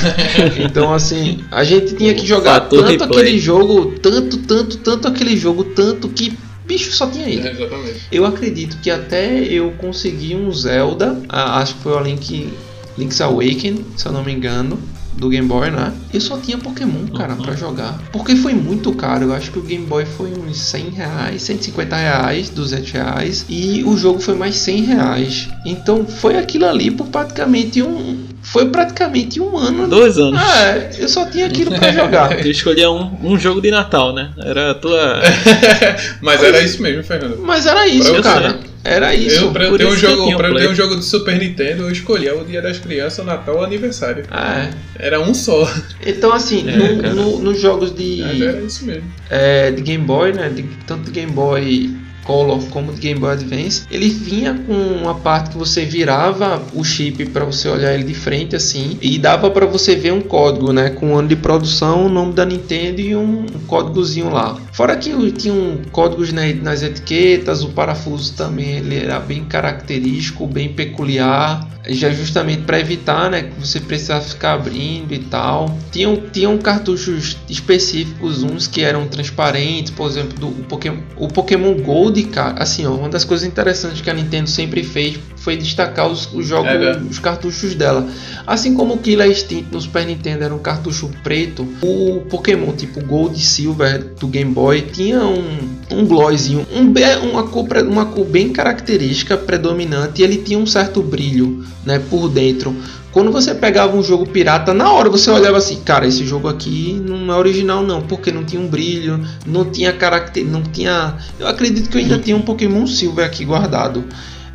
então, 0.64 0.92
assim, 0.94 1.44
a 1.50 1.62
gente 1.62 1.94
tinha 1.94 2.14
que 2.14 2.26
jogar 2.26 2.60
tanto 2.60 2.86
replay. 2.86 3.08
aquele 3.08 3.38
jogo, 3.38 3.92
tanto, 4.00 4.38
tanto, 4.38 4.78
tanto 4.78 5.06
aquele 5.06 5.36
jogo, 5.36 5.62
tanto 5.62 6.08
que 6.08 6.32
bicho 6.66 6.90
só 6.92 7.06
tinha 7.06 7.28
ele. 7.28 7.46
É. 7.46 7.94
Eu 8.10 8.24
acredito 8.24 8.78
que 8.80 8.90
até 8.90 9.38
eu 9.44 9.70
consegui 9.72 10.34
um 10.34 10.50
Zelda, 10.50 11.20
acho 11.28 11.74
que 11.74 11.82
foi 11.82 11.92
o 11.92 12.00
Link, 12.00 12.48
Link's 12.96 13.20
Awakening, 13.20 13.84
se 13.94 14.06
eu 14.06 14.12
não 14.12 14.24
me 14.24 14.32
engano, 14.32 14.78
do 15.16 15.28
Game 15.28 15.46
Boy, 15.48 15.70
né? 15.70 15.92
Eu 16.12 16.20
só 16.20 16.36
tinha 16.38 16.58
Pokémon, 16.58 17.06
cara, 17.16 17.34
Uhum. 17.34 17.42
pra 17.42 17.54
jogar. 17.54 17.98
Porque 18.12 18.36
foi 18.36 18.52
muito 18.54 18.92
caro, 18.92 19.24
eu 19.24 19.32
acho 19.34 19.50
que 19.50 19.58
o 19.58 19.62
Game 19.62 19.84
Boy 19.86 20.04
foi 20.04 20.30
uns 20.32 20.58
100 20.60 20.90
reais, 20.90 21.42
150 21.42 21.96
reais, 21.96 22.48
200 22.50 22.90
reais, 22.92 23.46
e 23.48 23.82
o 23.84 23.96
jogo 23.96 24.20
foi 24.20 24.34
mais 24.34 24.56
100 24.56 24.82
reais. 24.82 25.48
Então 25.64 26.04
foi 26.06 26.36
aquilo 26.38 26.66
ali 26.66 26.90
por 26.90 27.06
praticamente 27.08 27.82
um... 27.82 28.24
Foi 28.42 28.66
praticamente 28.66 29.40
um 29.40 29.56
ano. 29.58 29.88
Dois 29.88 30.16
anos. 30.18 30.40
É, 30.40 30.90
eu 31.00 31.08
só 31.08 31.24
tinha 31.26 31.46
aquilo 31.46 31.72
pra 31.72 31.90
jogar. 31.92 32.36
Tu 32.36 32.46
escolhia 32.48 32.88
um, 32.88 33.10
um 33.24 33.36
jogo 33.36 33.60
de 33.60 33.72
Natal, 33.72 34.14
né? 34.14 34.30
Era 34.38 34.70
a 34.70 34.74
tua. 34.74 35.20
Mas 36.22 36.40
era 36.42 36.62
isso 36.62 36.80
mesmo, 36.80 37.02
Fernando. 37.02 37.38
Mas 37.42 37.66
era 37.66 37.88
isso, 37.88 38.14
Eu 38.14 38.22
cara. 38.22 38.56
Era 38.86 39.14
isso. 39.14 39.44
Eu, 39.46 39.50
pra 39.52 39.64
eu 39.64 39.76
ter 39.76 39.84
um 39.84 39.88
eu 39.90 39.96
jogo, 39.96 40.32
o 40.32 40.36
pra 40.36 40.48
eu 40.48 40.54
ter 40.56 40.68
um 40.68 40.74
jogo 40.74 40.96
de 40.96 41.04
Super 41.04 41.38
Nintendo, 41.38 41.82
eu 41.84 41.90
escolhia 41.90 42.36
o 42.36 42.44
Dia 42.44 42.62
das 42.62 42.78
Crianças, 42.78 43.18
o 43.18 43.24
Natal 43.24 43.56
ou 43.56 43.60
o 43.62 43.64
aniversário. 43.64 44.24
É. 44.30 44.70
Era 45.06 45.20
um 45.20 45.34
só. 45.34 45.68
Então, 46.06 46.32
assim, 46.32 46.64
É, 46.68 46.76
no- 46.76 47.14
no- 47.14 47.38
nos 47.40 47.60
jogos 47.60 47.94
de, 47.94 48.22
Mas 48.22 48.40
era 48.40 48.60
isso 48.60 48.84
mesmo. 48.86 49.04
é, 49.28 49.70
de 49.72 49.82
Game 49.82 50.04
Boy, 50.04 50.32
né? 50.32 50.48
de- 50.48 50.62
tanto 50.86 51.04
de 51.04 51.10
Game 51.10 51.32
Boy 51.32 51.94
Color 52.26 52.62
como 52.70 52.92
de 52.92 53.00
Game 53.00 53.20
Boy 53.20 53.32
Advance, 53.32 53.84
ele 53.90 54.08
vinha 54.08 54.54
com 54.66 54.74
uma 54.74 55.14
parte 55.14 55.50
que 55.50 55.56
você 55.56 55.84
virava 55.84 56.62
o 56.74 56.82
chip 56.84 57.26
para 57.26 57.44
você 57.44 57.68
olhar 57.68 57.94
ele 57.94 58.04
de 58.04 58.14
frente 58.14 58.56
assim 58.56 58.98
e 59.00 59.18
dava 59.18 59.50
para 59.50 59.64
você 59.64 59.94
ver 59.94 60.12
um 60.12 60.20
código, 60.20 60.72
né, 60.72 60.90
com 60.90 61.12
o 61.12 61.16
ano 61.16 61.28
de 61.28 61.36
produção, 61.36 62.06
o 62.06 62.08
nome 62.08 62.32
da 62.32 62.44
Nintendo 62.44 63.00
e 63.00 63.14
um 63.14 63.46
códigozinho 63.66 64.30
lá. 64.30 64.56
Fora 64.72 64.96
que 64.96 65.10
tinha 65.32 65.54
um 65.54 65.82
códigos 65.90 66.32
né, 66.32 66.52
nas 66.52 66.82
etiquetas, 66.82 67.62
o 67.62 67.68
parafuso 67.68 68.34
também 68.34 68.78
ele 68.78 68.96
era 68.96 69.18
bem 69.20 69.44
característico, 69.44 70.46
bem 70.46 70.68
peculiar, 70.68 71.66
já 71.88 72.10
justamente 72.10 72.62
para 72.62 72.80
evitar, 72.80 73.30
né, 73.30 73.42
que 73.42 73.60
você 73.60 73.80
precisasse 73.80 74.30
ficar 74.30 74.54
abrindo 74.54 75.14
e 75.14 75.18
tal. 75.18 75.76
Tinham 75.90 76.16
tinham 76.32 76.58
cartuchos 76.58 77.36
específicos, 77.48 78.42
uns 78.42 78.66
que 78.66 78.82
eram 78.82 79.06
transparentes, 79.06 79.92
por 79.92 80.08
exemplo, 80.08 80.38
do 80.38 80.48
o 80.48 80.64
Pokémon, 80.64 80.98
o 81.16 81.28
Pokémon 81.28 81.74
Gold, 81.74 82.15
cara. 82.24 82.62
Assim, 82.62 82.86
ó, 82.86 82.94
uma 82.94 83.08
das 83.08 83.24
coisas 83.24 83.46
interessantes 83.46 84.00
que 84.00 84.10
a 84.10 84.14
Nintendo 84.14 84.48
sempre 84.48 84.82
fez 84.82 85.18
foi 85.36 85.56
destacar 85.56 86.08
os, 86.08 86.28
os 86.32 86.46
jogos, 86.46 86.70
É 86.70 86.96
os 87.08 87.18
cartuchos 87.18 87.74
dela. 87.74 88.08
Assim 88.46 88.74
como 88.74 88.94
o 88.94 88.98
Killer 88.98 89.30
Instinct 89.30 89.68
no 89.72 89.80
Super 89.80 90.04
Nintendo 90.04 90.44
era 90.44 90.54
um 90.54 90.58
cartucho 90.58 91.10
preto, 91.22 91.66
o 91.82 92.22
Pokémon 92.28 92.72
tipo 92.72 93.04
Gold 93.04 93.36
e 93.38 93.42
Silver 93.42 94.04
do 94.18 94.26
Game 94.26 94.52
Boy 94.52 94.82
tinha 94.82 95.24
um, 95.24 95.68
um 95.92 96.04
glossinho, 96.04 96.66
um, 96.74 97.30
uma, 97.30 97.44
cor, 97.44 97.66
uma 97.86 98.06
cor 98.06 98.24
bem 98.24 98.50
característica, 98.50 99.36
predominante, 99.36 100.20
e 100.20 100.24
ele 100.24 100.38
tinha 100.38 100.58
um 100.58 100.66
certo 100.66 101.02
brilho 101.02 101.64
né, 101.84 102.00
por 102.10 102.28
dentro. 102.28 102.74
Quando 103.16 103.32
você 103.32 103.54
pegava 103.54 103.96
um 103.96 104.02
jogo 104.02 104.26
pirata, 104.26 104.74
na 104.74 104.92
hora 104.92 105.08
você 105.08 105.30
olhava 105.30 105.56
assim, 105.56 105.76
cara, 105.76 106.06
esse 106.06 106.22
jogo 106.26 106.48
aqui 106.48 107.02
não 107.02 107.32
é 107.32 107.38
original 107.38 107.82
não, 107.82 108.02
porque 108.02 108.30
não 108.30 108.44
tinha 108.44 108.60
um 108.60 108.68
brilho, 108.68 109.18
não 109.46 109.64
tinha 109.64 109.90
caracter, 109.90 110.44
não 110.44 110.62
tinha. 110.62 111.16
Eu 111.40 111.46
acredito 111.46 111.88
que 111.88 111.96
eu 111.96 112.02
ainda 112.02 112.18
tenho 112.18 112.36
um 112.36 112.42
Pokémon 112.42 112.86
Silver 112.86 113.24
aqui 113.24 113.42
guardado. 113.46 114.04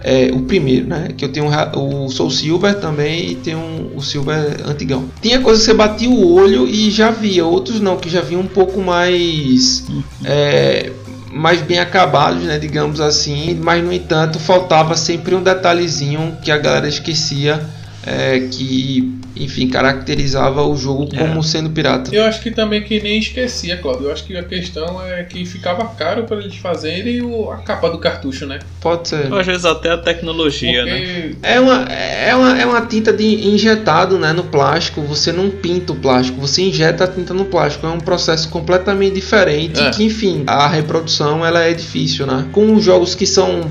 É, 0.04 0.30
o 0.32 0.42
primeiro, 0.42 0.86
né? 0.86 1.08
Que 1.18 1.26
eu 1.26 1.30
tenho 1.30 1.48
o 1.76 2.08
Soul 2.10 2.30
Silver 2.30 2.76
também 2.76 3.32
e 3.32 3.36
tenho 3.36 3.92
o 3.96 4.02
Silver 4.04 4.60
antigão. 4.68 5.06
Tinha 5.20 5.42
coisa 5.42 5.60
que 5.60 5.66
você 5.66 5.74
batia 5.74 6.12
o 6.12 6.32
olho 6.32 6.68
e 6.68 6.92
já 6.92 7.10
via, 7.10 7.44
outros 7.44 7.82
não, 7.82 7.98
que 7.98 8.12
já 8.12 8.22
vinham 8.22 8.42
um 8.42 8.48
pouco 8.48 8.80
mais. 8.80 9.84
é, 10.24 10.92
mais 11.34 11.64
bem 11.64 11.80
acabados, 11.80 12.44
né? 12.44 12.60
Digamos 12.60 13.02
assim. 13.02 13.60
Mas 13.60 13.84
no 13.84 13.92
entanto, 13.92 14.38
faltava 14.38 14.96
sempre 14.96 15.34
um 15.34 15.42
detalhezinho 15.42 16.38
que 16.44 16.52
a 16.52 16.60
galera 16.60 16.88
esquecia. 16.88 17.81
É, 18.06 18.40
que, 18.40 19.14
enfim, 19.36 19.68
caracterizava 19.70 20.64
o 20.66 20.76
jogo 20.76 21.10
É. 21.14 21.18
como 21.18 21.44
sendo 21.44 21.70
pirata. 21.70 22.14
Eu 22.14 22.24
acho 22.26 22.42
que 22.42 22.52
também 22.52 22.82
que 22.84 23.00
nem 23.02 23.20
esquecia, 23.20 23.78
Claudio. 23.78 24.08
Eu 24.08 24.12
acho 24.14 24.24
que 24.26 24.36
a 24.36 24.44
questão 24.44 25.04
é 25.06 25.24
que 25.24 25.46
ficava 25.46 25.86
caro 25.96 26.24
para 26.24 26.38
eles 26.38 26.56
fazerem 26.56 27.22
o, 27.22 27.52
a 27.52 27.58
capa 27.58 27.90
do 27.90 28.00
cartucho, 28.00 28.46
né? 28.46 28.60
Pode 28.80 29.08
ser. 29.08 29.32
Às 29.34 29.46
vezes 29.46 29.66
até 29.66 29.92
a 29.92 29.98
tecnologia, 29.98 30.84
né? 30.84 31.00
Porque 31.00 31.36
É 31.44 31.60
uma, 31.60 31.84
é, 31.84 32.36
uma, 32.36 32.62
é 32.62 32.66
uma 32.66 32.82
tinta 32.82 33.14
de 33.14 33.48
injetado 33.48 34.18
né, 34.18 34.34
no 34.34 34.44
plástico. 34.44 35.02
Você 35.02 35.32
não 35.32 35.50
pinta 35.50 35.94
o 35.94 35.96
plástico, 35.96 36.42
você 36.42 36.64
injeta 36.64 37.04
a 37.04 37.08
tinta 37.08 37.34
no 37.34 37.46
plástico. 37.46 37.86
É 37.86 37.90
um 37.90 38.00
processo 38.00 38.50
completamente 38.50 39.14
diferente. 39.14 39.80
É. 39.80 39.92
Que, 39.92 40.04
enfim, 40.04 40.44
a 40.48 40.68
reprodução 40.68 41.46
ela 41.46 41.62
é 41.62 41.74
difícil, 41.74 42.26
né? 42.26 42.48
Com 42.52 42.74
os 42.74 42.84
jogos 42.84 43.14
que 43.14 43.26
são 43.28 43.70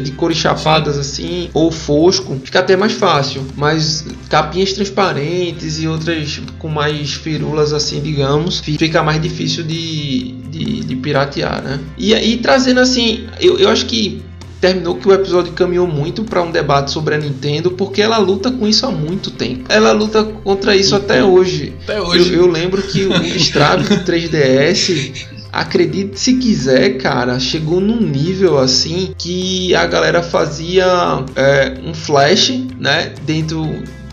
de 0.00 0.10
cores 0.12 0.36
chapadas 0.38 0.98
assim, 0.98 1.48
ou 1.54 1.70
fosco, 1.70 2.38
fica 2.44 2.58
até 2.58 2.76
mais 2.76 2.92
fácil. 2.92 3.42
Mas 3.56 4.04
capinhas 4.28 4.72
transparentes 4.72 5.80
e 5.80 5.86
outras 5.86 6.40
com 6.58 6.68
mais 6.68 7.12
firulas 7.14 7.72
assim, 7.72 8.00
digamos, 8.00 8.58
fi- 8.60 8.76
fica 8.76 9.02
mais 9.02 9.20
difícil 9.22 9.62
de, 9.64 10.32
de, 10.50 10.80
de 10.84 10.96
piratear, 10.96 11.62
né? 11.62 11.78
E 11.96 12.14
aí 12.14 12.36
trazendo 12.38 12.80
assim, 12.80 13.26
eu, 13.40 13.58
eu 13.58 13.68
acho 13.68 13.86
que 13.86 14.22
terminou 14.60 14.96
que 14.96 15.06
o 15.06 15.12
episódio 15.12 15.52
caminhou 15.52 15.86
muito 15.86 16.24
para 16.24 16.42
um 16.42 16.50
debate 16.50 16.90
sobre 16.90 17.14
a 17.14 17.18
Nintendo, 17.18 17.70
porque 17.70 18.02
ela 18.02 18.18
luta 18.18 18.50
com 18.50 18.66
isso 18.66 18.84
há 18.84 18.90
muito 18.90 19.30
tempo. 19.30 19.62
Ela 19.68 19.92
luta 19.92 20.24
contra 20.24 20.74
isso 20.74 20.96
até 20.96 21.22
hoje. 21.22 21.72
até 21.84 21.98
Eu, 21.98 22.02
hoje. 22.06 22.34
eu 22.34 22.46
lembro 22.50 22.82
que 22.82 23.04
o 23.06 23.12
Strab 23.36 23.84
do 23.84 23.98
3DS, 23.98 25.26
acredite 25.52 26.18
se 26.18 26.34
quiser, 26.34 26.98
cara, 26.98 27.38
chegou 27.38 27.80
num 27.80 28.00
nível 28.00 28.58
assim 28.58 29.14
que 29.16 29.74
a 29.74 29.86
galera 29.86 30.22
fazia 30.22 30.86
é, 31.34 31.74
um 31.84 31.94
flash, 31.94 32.50
né, 32.78 33.14
dentro 33.24 33.66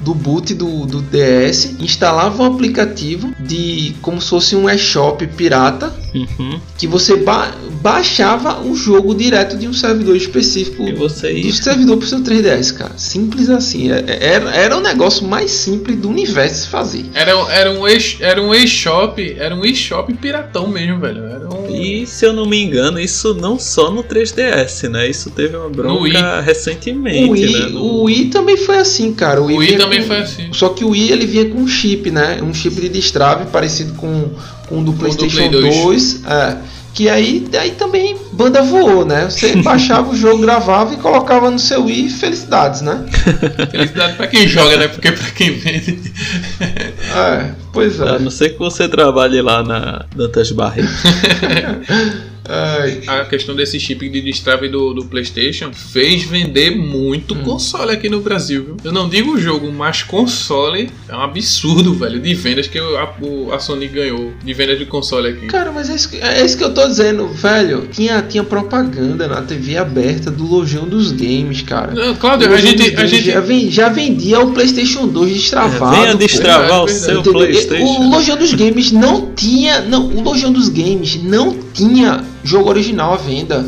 do 0.05 0.13
boot 0.13 0.53
do, 0.53 0.85
do 0.85 1.01
DS, 1.01 1.75
instalava 1.79 2.43
um 2.43 2.45
aplicativo 2.53 3.33
de 3.39 3.93
como 4.01 4.21
se 4.21 4.29
fosse 4.29 4.55
um 4.55 4.69
eShop 4.69 5.25
pirata 5.27 5.91
Uhum. 6.15 6.61
que 6.77 6.87
você 6.87 7.17
ba 7.17 7.51
baixava 7.81 8.61
o 8.61 8.73
jogo 8.73 9.13
direto 9.13 9.57
de 9.57 9.67
um 9.67 9.73
servidor 9.73 10.15
específico 10.15 10.87
E 10.87 10.93
você 10.93 11.41
do 11.41 11.51
servidor 11.51 11.97
pro 11.97 12.07
seu 12.07 12.19
3DS, 12.21 12.71
cara. 12.73 12.93
Simples 12.97 13.49
assim. 13.49 13.91
É- 13.91 14.03
é- 14.07 14.25
Era, 14.35 14.49
era 14.55 14.77
o 14.77 14.81
negócio 14.81 15.27
mais 15.27 15.51
simples 15.51 15.97
do 15.97 16.09
universo 16.09 16.69
fazer. 16.69 17.05
Era, 17.13 17.31
era 17.51 17.71
um 17.71 17.85
e- 17.87 18.17
era 18.21 18.41
um 18.41 18.55
e-shop, 18.55 19.35
era 19.37 19.53
um 19.55 19.63
e-shop 19.65 20.13
piratão 20.15 20.67
mesmo, 20.67 20.99
velho. 21.01 21.23
Era 21.25 21.49
um... 21.53 21.75
E 21.75 22.07
se 22.07 22.25
eu 22.25 22.31
não 22.33 22.45
me 22.45 22.63
engano, 22.63 22.99
isso 22.99 23.33
não 23.33 23.59
só 23.59 23.91
no 23.91 24.01
3DS, 24.03 24.87
né? 24.89 25.09
Isso 25.09 25.29
teve 25.29 25.55
uma 25.57 25.69
bronca 25.69 26.39
recentemente, 26.41 27.25
O 27.25 27.31
Wii, 27.31 27.51
né? 27.53 27.59
No- 27.67 27.81
o 27.83 28.03
Wii 28.03 28.25
também 28.29 28.55
foi 28.57 28.77
assim, 28.77 29.13
cara. 29.13 29.41
O 29.41 29.45
Wii, 29.47 29.55
O 29.55 29.59
Wii 29.59 29.67
vinha 29.67 29.79
também 30.01 30.07
foi 30.07 30.17
assim. 30.17 30.53
Só 30.53 30.69
que 30.69 30.83
o 30.83 30.89
Wii 30.89 31.11
ele 31.11 31.25
vinha 31.25 31.49
com 31.49 31.59
um 31.59 31.67
chip, 31.67 32.09
né? 32.11 32.39
Um 32.41 32.53
chip 32.53 32.79
de 32.79 32.89
destrave 32.89 33.45
parecido 33.45 33.93
com, 33.93 34.31
com 34.67 34.79
o 34.79 34.83
do 34.83 34.91
do 34.91 34.97
PlayStation 34.97 35.49
Play 35.49 35.49
2. 35.49 35.83
2. 35.83 36.21
É, 36.25 36.57
que 36.93 37.09
aí, 37.09 37.45
aí 37.59 37.71
também 37.71 38.15
banda 38.31 38.61
voou, 38.61 39.05
né? 39.05 39.25
Você 39.29 39.55
baixava 39.63 40.09
o 40.09 40.15
jogo, 40.15 40.41
gravava 40.41 40.93
e 40.93 40.97
colocava 40.97 41.51
no 41.51 41.59
seu 41.59 41.85
Wii. 41.85 42.09
Felicidades, 42.09 42.81
né? 42.81 43.05
Felicidade 43.69 44.15
pra 44.15 44.27
quem 44.27 44.47
joga, 44.47 44.77
né? 44.77 44.87
Porque 44.87 45.11
pra 45.11 45.31
quem 45.31 45.51
vende. 45.51 46.13
É, 46.61 47.51
pois 47.73 47.99
A 48.01 48.15
é. 48.15 48.19
não 48.19 48.31
ser 48.31 48.51
que 48.51 48.59
você 48.59 48.87
trabalhe 48.87 49.41
lá 49.41 49.61
na 49.61 50.05
Dantas 50.15 50.51
Barreto. 50.51 50.87
Ai, 52.47 53.01
A 53.07 53.25
questão 53.25 53.55
desse 53.55 53.79
chip 53.79 54.07
de 54.09 54.21
destrave 54.21 54.67
do, 54.69 54.93
do 54.93 55.05
PlayStation 55.05 55.71
fez 55.73 56.23
vender 56.23 56.71
muito 56.75 57.33
Hum. 57.33 57.43
console 57.43 57.91
aqui 57.91 58.09
no 58.09 58.21
Brasil, 58.21 58.63
viu? 58.63 58.77
Eu 58.83 58.91
não 58.91 59.09
digo 59.09 59.37
jogo, 59.39 59.71
mas 59.71 60.03
console 60.03 60.89
é 61.09 61.15
um 61.15 61.21
absurdo, 61.21 61.93
velho, 61.93 62.19
de 62.19 62.33
vendas 62.33 62.67
que 62.67 62.77
a, 62.77 63.13
o- 63.21 63.51
a 63.51 63.59
Sony 63.59 63.87
ganhou 63.87 64.31
de 64.43 64.53
vendas 64.53 64.77
de 64.77 64.85
console 64.85 65.29
aqui. 65.29 65.47
Cara, 65.47 65.71
mas 65.71 65.89
é 65.89 65.95
isso, 65.95 66.09
que, 66.09 66.17
é 66.17 66.45
isso 66.45 66.57
que 66.57 66.63
eu 66.63 66.73
tô 66.73 66.87
dizendo, 66.87 67.27
velho. 67.27 67.87
Tinha, 67.91 68.21
tinha 68.21 68.43
propaganda 68.43 69.27
na 69.27 69.41
TV 69.41 69.77
aberta 69.77 70.29
do 70.29 70.45
Lojão 70.45 70.87
dos 70.87 71.11
Games, 71.11 71.61
cara. 71.61 71.93
Não, 71.93 72.15
Cláudio, 72.15 72.53
a 72.53 72.57
gente, 72.57 72.95
a 72.95 73.05
gente 73.05 73.25
já, 73.25 73.39
ven- 73.39 73.69
já 73.71 73.89
vendia 73.89 74.39
o 74.39 74.51
PlayStation 74.51 75.07
2 75.07 75.33
destravado. 75.33 75.95
Venha 75.95 76.11
pô. 76.11 76.17
destravar 76.17 76.83
o 76.83 76.85
verdade, 76.85 77.05
seu 77.05 77.19
Entendeu? 77.19 77.31
O 77.31 77.35
PlayStation. 77.45 78.09
Lojão 78.09 78.37
dos 78.37 78.53
Games 78.53 78.91
não 78.91 79.33
tinha. 79.33 79.81
Não, 79.81 80.07
o 80.07 80.21
Lojão 80.21 80.51
dos 80.51 80.69
Games 80.69 81.15
não 81.23 81.64
tinha 81.75 82.23
jogo 82.43 82.69
original 82.69 83.13
à 83.13 83.17
venda. 83.17 83.65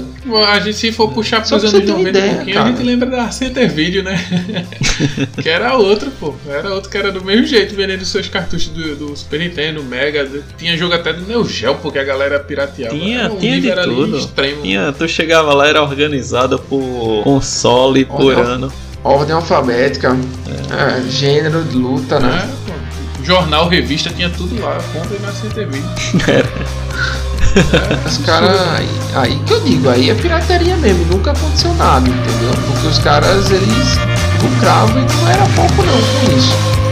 A 0.48 0.60
gente, 0.60 0.76
se 0.78 0.92
for 0.92 1.12
puxar 1.12 1.38
pros 1.38 1.50
pra 1.50 1.58
anos 1.60 1.72
você 1.72 1.82
ter 1.82 1.92
uma 1.92 2.00
90 2.00 2.08
um 2.08 2.10
ideia, 2.22 2.36
pouquinho, 2.36 2.58
a 2.58 2.64
cara. 2.64 2.76
gente 2.76 2.86
lembra 2.86 3.10
da 3.10 3.32
Center 3.32 3.70
Video, 3.72 4.04
né? 4.04 4.18
que 5.42 5.48
era 5.50 5.76
outro, 5.76 6.12
pô. 6.20 6.34
Era 6.48 6.74
outro 6.74 6.90
que 6.90 6.98
era 6.98 7.12
do 7.12 7.24
mesmo 7.24 7.46
jeito, 7.46 7.76
vendendo 7.76 8.04
seus 8.06 8.28
cartuchos 8.28 8.70
do, 8.70 8.96
do 8.96 9.16
Super 9.16 9.40
Nintendo, 9.40 9.84
Mega. 9.84 10.28
Tinha 10.58 10.76
jogo 10.78 10.94
até 10.94 11.14
do 11.14 11.26
Neo 11.26 11.46
Geo, 11.48 11.76
porque 11.76 12.00
a 12.00 12.04
galera 12.04 12.40
pirateava. 12.40 12.96
Tinha, 12.98 13.22
Era 13.22 13.34
um 13.34 13.38
tinha 13.38 13.62
de 13.62 13.72
tudo. 13.84 14.18
extremo. 14.18 14.62
Tinha, 14.62 14.92
tu 14.92 15.08
chegava 15.08 15.54
lá, 15.54 15.68
era 15.68 15.82
organizada 15.82 16.58
por 16.58 17.24
console, 17.24 18.06
por 18.06 18.34
Olha. 18.36 18.40
ano. 18.40 18.74
Ordem 19.04 19.34
alfabética, 19.36 20.18
é, 20.70 21.10
gênero 21.10 21.64
de 21.64 21.78
luta, 21.78 22.20
né? 22.20 22.50
Pô, 22.66 23.24
Jornal, 23.24 23.68
revista, 23.70 24.10
tinha 24.10 24.30
tudo 24.30 24.60
lá. 24.62 24.78
Compre 24.94 25.20
na 25.20 25.32
Center 25.32 25.68
Video. 25.68 25.90
Os 28.06 28.18
caras. 28.20 28.60
Aí, 28.76 28.90
aí 29.16 29.42
que 29.46 29.54
eu 29.54 29.60
digo, 29.62 29.90
aí 29.90 30.10
é 30.10 30.16
pirataria 30.16 30.76
mesmo, 30.78 31.06
nunca 31.06 31.32
aconteceu 31.32 31.74
nada, 31.76 32.08
entendeu? 32.08 32.52
Porque 32.68 32.88
os 32.88 33.00
caras 33.00 33.52
eles 33.52 33.98
lucravam 34.42 35.02
e 35.02 35.14
não 35.14 35.30
era 35.30 35.46
pouco 35.56 35.84
não 35.84 36.30
com 36.30 36.38
isso. 36.38 36.87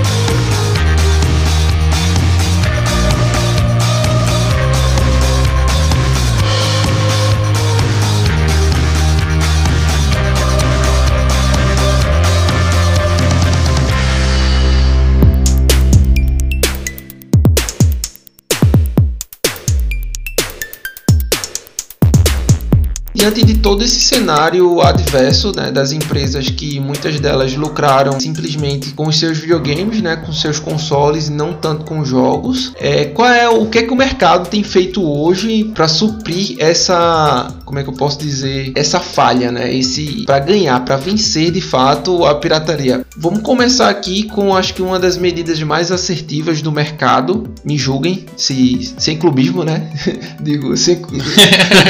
Diante 23.15 23.45
de 23.45 23.57
todo 23.57 23.81
esse 23.81 24.01
cenário 24.01 24.81
adverso 24.81 25.53
né, 25.55 25.71
das 25.71 25.93
empresas 25.93 26.49
que 26.49 26.81
muitas 26.81 27.17
delas 27.17 27.55
lucraram 27.55 28.19
simplesmente 28.19 28.91
com 28.91 29.07
os 29.07 29.17
seus 29.17 29.37
videogames, 29.37 30.01
né, 30.01 30.17
com 30.17 30.33
seus 30.33 30.59
consoles 30.59 31.29
e 31.29 31.31
não 31.31 31.53
tanto 31.53 31.85
com 31.85 32.03
jogos, 32.03 32.73
é, 32.75 33.05
qual 33.05 33.29
é 33.29 33.47
o 33.47 33.67
que 33.67 33.79
é 33.79 33.83
que 33.83 33.93
o 33.93 33.95
mercado 33.95 34.49
tem 34.49 34.63
feito 34.63 35.01
hoje 35.01 35.63
para 35.73 35.87
suprir 35.87 36.57
essa, 36.59 37.47
como 37.65 37.79
é 37.79 37.83
que 37.83 37.89
eu 37.89 37.93
posso 37.93 38.19
dizer, 38.19 38.71
essa 38.75 38.99
falha, 38.99 39.51
né, 39.51 39.73
esse 39.73 40.23
para 40.25 40.39
ganhar, 40.39 40.79
para 40.85 40.97
vencer 40.97 41.51
de 41.51 41.61
fato 41.61 42.23
a 42.25 42.35
pirataria. 42.35 43.05
Vamos 43.17 43.41
começar 43.41 43.89
aqui 43.89 44.23
com 44.23 44.55
acho 44.55 44.73
que 44.73 44.81
uma 44.81 44.99
das 44.99 45.17
medidas 45.17 45.61
mais 45.61 45.91
assertivas 45.91 46.61
do 46.61 46.71
mercado. 46.71 47.43
Me 47.63 47.77
julguem 47.77 48.25
se 48.37 48.93
sem 48.97 49.17
clubismo, 49.17 49.63
né? 49.63 49.89
Digo 50.39 50.77
sem, 50.77 50.97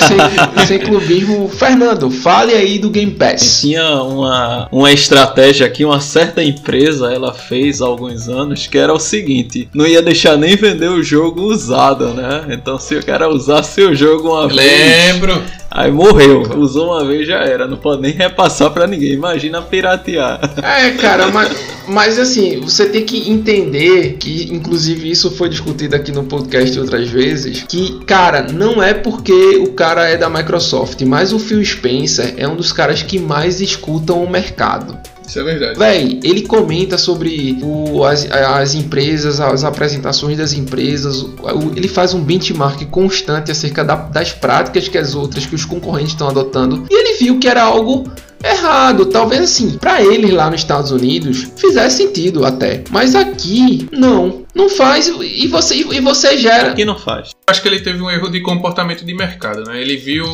sem, 0.08 0.66
sem 0.66 0.80
clubismo. 0.80 1.50
Fernando, 1.50 2.10
fale 2.10 2.54
aí 2.54 2.80
do 2.80 2.90
Game 2.90 3.12
Pass. 3.12 3.62
Tinha 3.62 4.02
uma, 4.02 4.68
uma 4.72 4.92
estratégia 4.92 5.70
que 5.70 5.84
uma 5.84 6.00
certa 6.00 6.44
empresa 6.44 7.12
ela 7.12 7.34
fez 7.34 7.82
há 7.82 7.86
alguns 7.86 8.30
anos 8.30 8.68
que 8.68 8.78
era 8.78 8.94
o 8.94 9.00
seguinte: 9.00 9.68
não 9.74 9.86
ia 9.86 10.02
deixar 10.02 10.38
nem 10.38 10.56
vender 10.56 10.90
o 10.90 11.04
jogo 11.04 11.42
usado, 11.42 12.14
né? 12.14 12.46
Então 12.50 12.80
se 12.80 12.96
o 12.96 13.06
cara 13.06 13.30
usasse 13.30 13.82
o 13.82 13.94
jogo 13.94 14.30
uma 14.30 14.48
vez, 14.48 14.96
Lembro. 15.16 15.42
Aí 15.76 15.92
morreu. 15.92 16.44
Usou 16.58 16.88
uma 16.88 17.06
vez 17.06 17.28
já 17.28 17.40
era, 17.40 17.68
não 17.68 17.78
pode 17.78 18.02
nem 18.02 18.12
repassar 18.12 18.72
pra 18.72 18.88
ninguém. 18.88 19.12
Imagina 19.12 19.62
piratear. 19.62 20.40
É, 20.64 20.92
cara, 20.92 21.28
mas, 21.28 21.52
mas 21.88 22.18
assim, 22.18 22.60
você 22.62 22.88
tem 22.88 23.04
que 23.04 23.30
entender 23.30 24.14
que, 24.18 24.50
inclusive, 24.52 25.12
isso 25.12 25.30
foi 25.32 25.50
discutido 25.50 25.96
aqui 25.96 26.12
no 26.12 26.24
podcast 26.24 26.80
outras 26.80 27.10
vezes, 27.10 27.64
que, 27.68 28.00
cara, 28.06 28.48
não 28.52 28.82
é 28.82 28.94
porque 28.94 29.58
o 29.58 29.74
cara 29.74 30.10
é 30.10 30.16
da 30.16 30.30
Microsoft, 30.30 31.02
mas 31.02 31.34
o 31.34 31.40
Phil 31.40 31.64
Spencer 31.64 32.34
é 32.38 32.48
um 32.48 32.56
dos 32.56 32.72
caras 32.72 33.04
que 33.04 33.20
mais 33.20 33.60
escutam 33.60 34.24
o 34.24 34.30
mercado. 34.30 34.98
Isso 35.28 35.40
é 35.40 35.44
verdade. 35.44 35.78
Véi, 35.80 36.20
ele 36.24 36.44
comenta 36.44 36.98
sobre 36.98 37.58
o- 37.62 38.04
as, 38.04 38.30
as 38.32 38.76
empresas, 38.76 39.40
as 39.40 39.64
apresentações 39.64 40.38
das 40.38 40.54
empresas, 40.54 41.22
o- 41.22 41.72
ele 41.76 41.88
faz 41.88 42.14
um 42.14 42.22
benchmark 42.24 42.86
constante 42.86 43.52
acerca 43.52 43.84
da- 43.84 43.96
das 43.96 44.32
práticas 44.32 44.88
que 44.88 44.98
as 44.98 45.16
outras, 45.16 45.46
que 45.46 45.56
os 45.56 45.66
concorrentes 45.66 46.14
estão 46.14 46.28
adotando, 46.30 46.86
e 46.90 46.94
ele 46.94 47.18
viu 47.18 47.40
que 47.40 47.48
era 47.48 47.64
algo 47.64 48.10
errado. 48.46 49.06
Talvez 49.08 49.42
assim, 49.42 49.78
pra 49.78 50.02
eles 50.04 50.32
lá 50.32 50.50
nos 50.50 50.62
Estados 50.62 50.92
Unidos 50.92 51.48
fizesse 51.56 51.98
sentido 51.98 52.46
até, 52.46 52.84
mas 52.92 53.16
aqui 53.16 53.88
não, 53.92 54.46
não 54.54 54.70
faz 54.70 55.08
e 55.08 55.48
você 55.48 55.76
e 55.76 56.00
você 56.00 56.38
gera. 56.38 56.72
Aqui 56.72 56.86
não 56.86 56.98
faz. 56.98 57.32
Acho 57.48 57.62
que 57.62 57.68
ele 57.68 57.80
teve 57.80 58.02
um 58.02 58.10
erro 58.10 58.30
de 58.30 58.42
comportamento 58.42 59.06
de 59.06 59.14
mercado, 59.14 59.64
né? 59.66 59.80
Ele 59.80 59.98
viu 59.98 60.26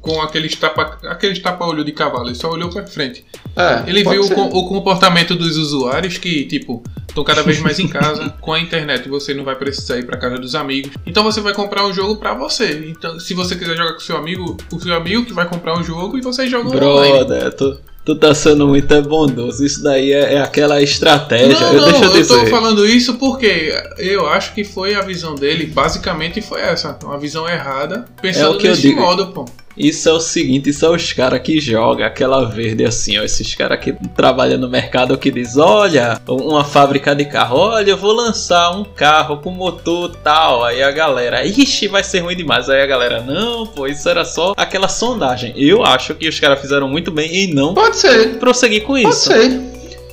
com 0.00 0.20
aqueles 0.20 0.54
tapa, 0.54 0.98
aqueles 1.04 1.38
tapa-olho 1.38 1.84
de 1.84 1.92
cavalo, 1.92 2.28
ele 2.28 2.34
só 2.34 2.50
olhou 2.50 2.68
pra 2.68 2.86
frente. 2.86 3.24
É, 3.56 3.82
Ele 3.88 4.04
viu 4.04 4.22
o, 4.22 4.58
o 4.58 4.68
comportamento 4.68 5.34
dos 5.34 5.56
usuários 5.56 6.16
que, 6.16 6.44
tipo, 6.44 6.82
estão 7.18 7.24
cada 7.24 7.42
vez 7.42 7.60
mais 7.60 7.78
em 7.78 7.88
casa. 7.88 8.34
com 8.40 8.52
a 8.52 8.60
internet 8.60 9.08
você 9.08 9.34
não 9.34 9.44
vai 9.44 9.56
precisar 9.56 9.98
ir 9.98 10.06
pra 10.06 10.16
casa 10.16 10.36
dos 10.36 10.54
amigos. 10.54 10.92
Então 11.06 11.22
você 11.24 11.40
vai 11.40 11.52
comprar 11.52 11.86
um 11.86 11.92
jogo 11.92 12.16
pra 12.16 12.34
você. 12.34 12.86
Então, 12.88 13.18
se 13.18 13.34
você 13.34 13.56
quiser 13.56 13.76
jogar 13.76 13.94
com 13.94 14.00
seu 14.00 14.16
amigo, 14.16 14.56
o 14.72 14.80
seu 14.80 14.94
amigo 14.94 15.24
que 15.24 15.32
vai 15.32 15.48
comprar 15.48 15.78
um 15.78 15.82
jogo 15.82 16.16
e 16.16 16.20
você 16.20 16.46
joga 16.46 16.68
online. 16.68 17.24
Brother, 17.24 17.52
tu, 17.54 17.80
tu 18.04 18.14
tá 18.14 18.34
sendo 18.34 18.66
muito 18.66 18.92
é 18.92 19.02
bondoso. 19.02 19.64
Isso 19.64 19.82
daí 19.82 20.12
é, 20.12 20.34
é 20.34 20.40
aquela 20.40 20.80
estratégia. 20.82 21.58
Não, 21.58 21.72
eu, 21.72 21.80
não, 21.80 21.88
deixa 21.90 22.04
eu 22.04 22.38
eu 22.38 22.44
tô 22.44 22.46
falando 22.46 22.86
isso 22.86 23.14
porque 23.14 23.74
eu 23.98 24.28
acho 24.28 24.54
que 24.54 24.64
foi 24.64 24.94
a 24.94 25.02
visão 25.02 25.34
dele, 25.34 25.66
basicamente 25.66 26.40
foi 26.40 26.60
essa, 26.60 26.98
uma 27.02 27.18
visão 27.18 27.48
errada, 27.48 28.06
pensando 28.20 28.54
É 28.54 28.56
o 28.56 28.58
que 28.58 28.66
eu 28.66 28.70
desse 28.72 28.82
digo. 28.82 29.00
modo, 29.00 29.28
pô. 29.28 29.44
Isso 29.78 30.08
é 30.08 30.12
o 30.12 30.20
seguinte, 30.20 30.70
isso 30.70 30.84
é 30.84 30.90
os 30.90 31.12
caras 31.12 31.40
que 31.40 31.60
jogam 31.60 32.04
aquela 32.04 32.44
verde 32.44 32.84
assim, 32.84 33.18
ó. 33.18 33.22
Esses 33.22 33.54
caras 33.54 33.78
que 33.78 33.92
trabalham 34.16 34.58
no 34.58 34.68
mercado 34.68 35.16
que 35.16 35.30
diz, 35.30 35.56
olha, 35.56 36.20
uma 36.28 36.64
fábrica 36.64 37.14
de 37.14 37.24
carro, 37.24 37.56
olha, 37.58 37.90
eu 37.92 37.96
vou 37.96 38.12
lançar 38.12 38.70
um 38.76 38.84
carro 38.84 39.38
com 39.38 39.50
motor 39.50 40.14
tal. 40.22 40.64
Aí 40.64 40.82
a 40.82 40.90
galera, 40.90 41.44
ixi, 41.46 41.86
vai 41.88 42.02
ser 42.02 42.20
ruim 42.20 42.36
demais. 42.36 42.68
Aí 42.68 42.82
a 42.82 42.86
galera, 42.86 43.22
não, 43.22 43.66
pô, 43.66 43.86
isso 43.86 44.08
era 44.08 44.24
só 44.24 44.52
aquela 44.56 44.88
sondagem. 44.88 45.52
Eu 45.56 45.84
acho 45.84 46.14
que 46.14 46.28
os 46.28 46.40
caras 46.40 46.60
fizeram 46.60 46.88
muito 46.88 47.10
bem 47.10 47.28
em 47.44 47.54
não 47.54 47.74
Pode 47.74 47.96
ser, 47.96 48.38
prosseguir 48.38 48.82
com 48.82 48.94
pode 48.94 49.08
isso. 49.08 49.28
ser. 49.32 49.60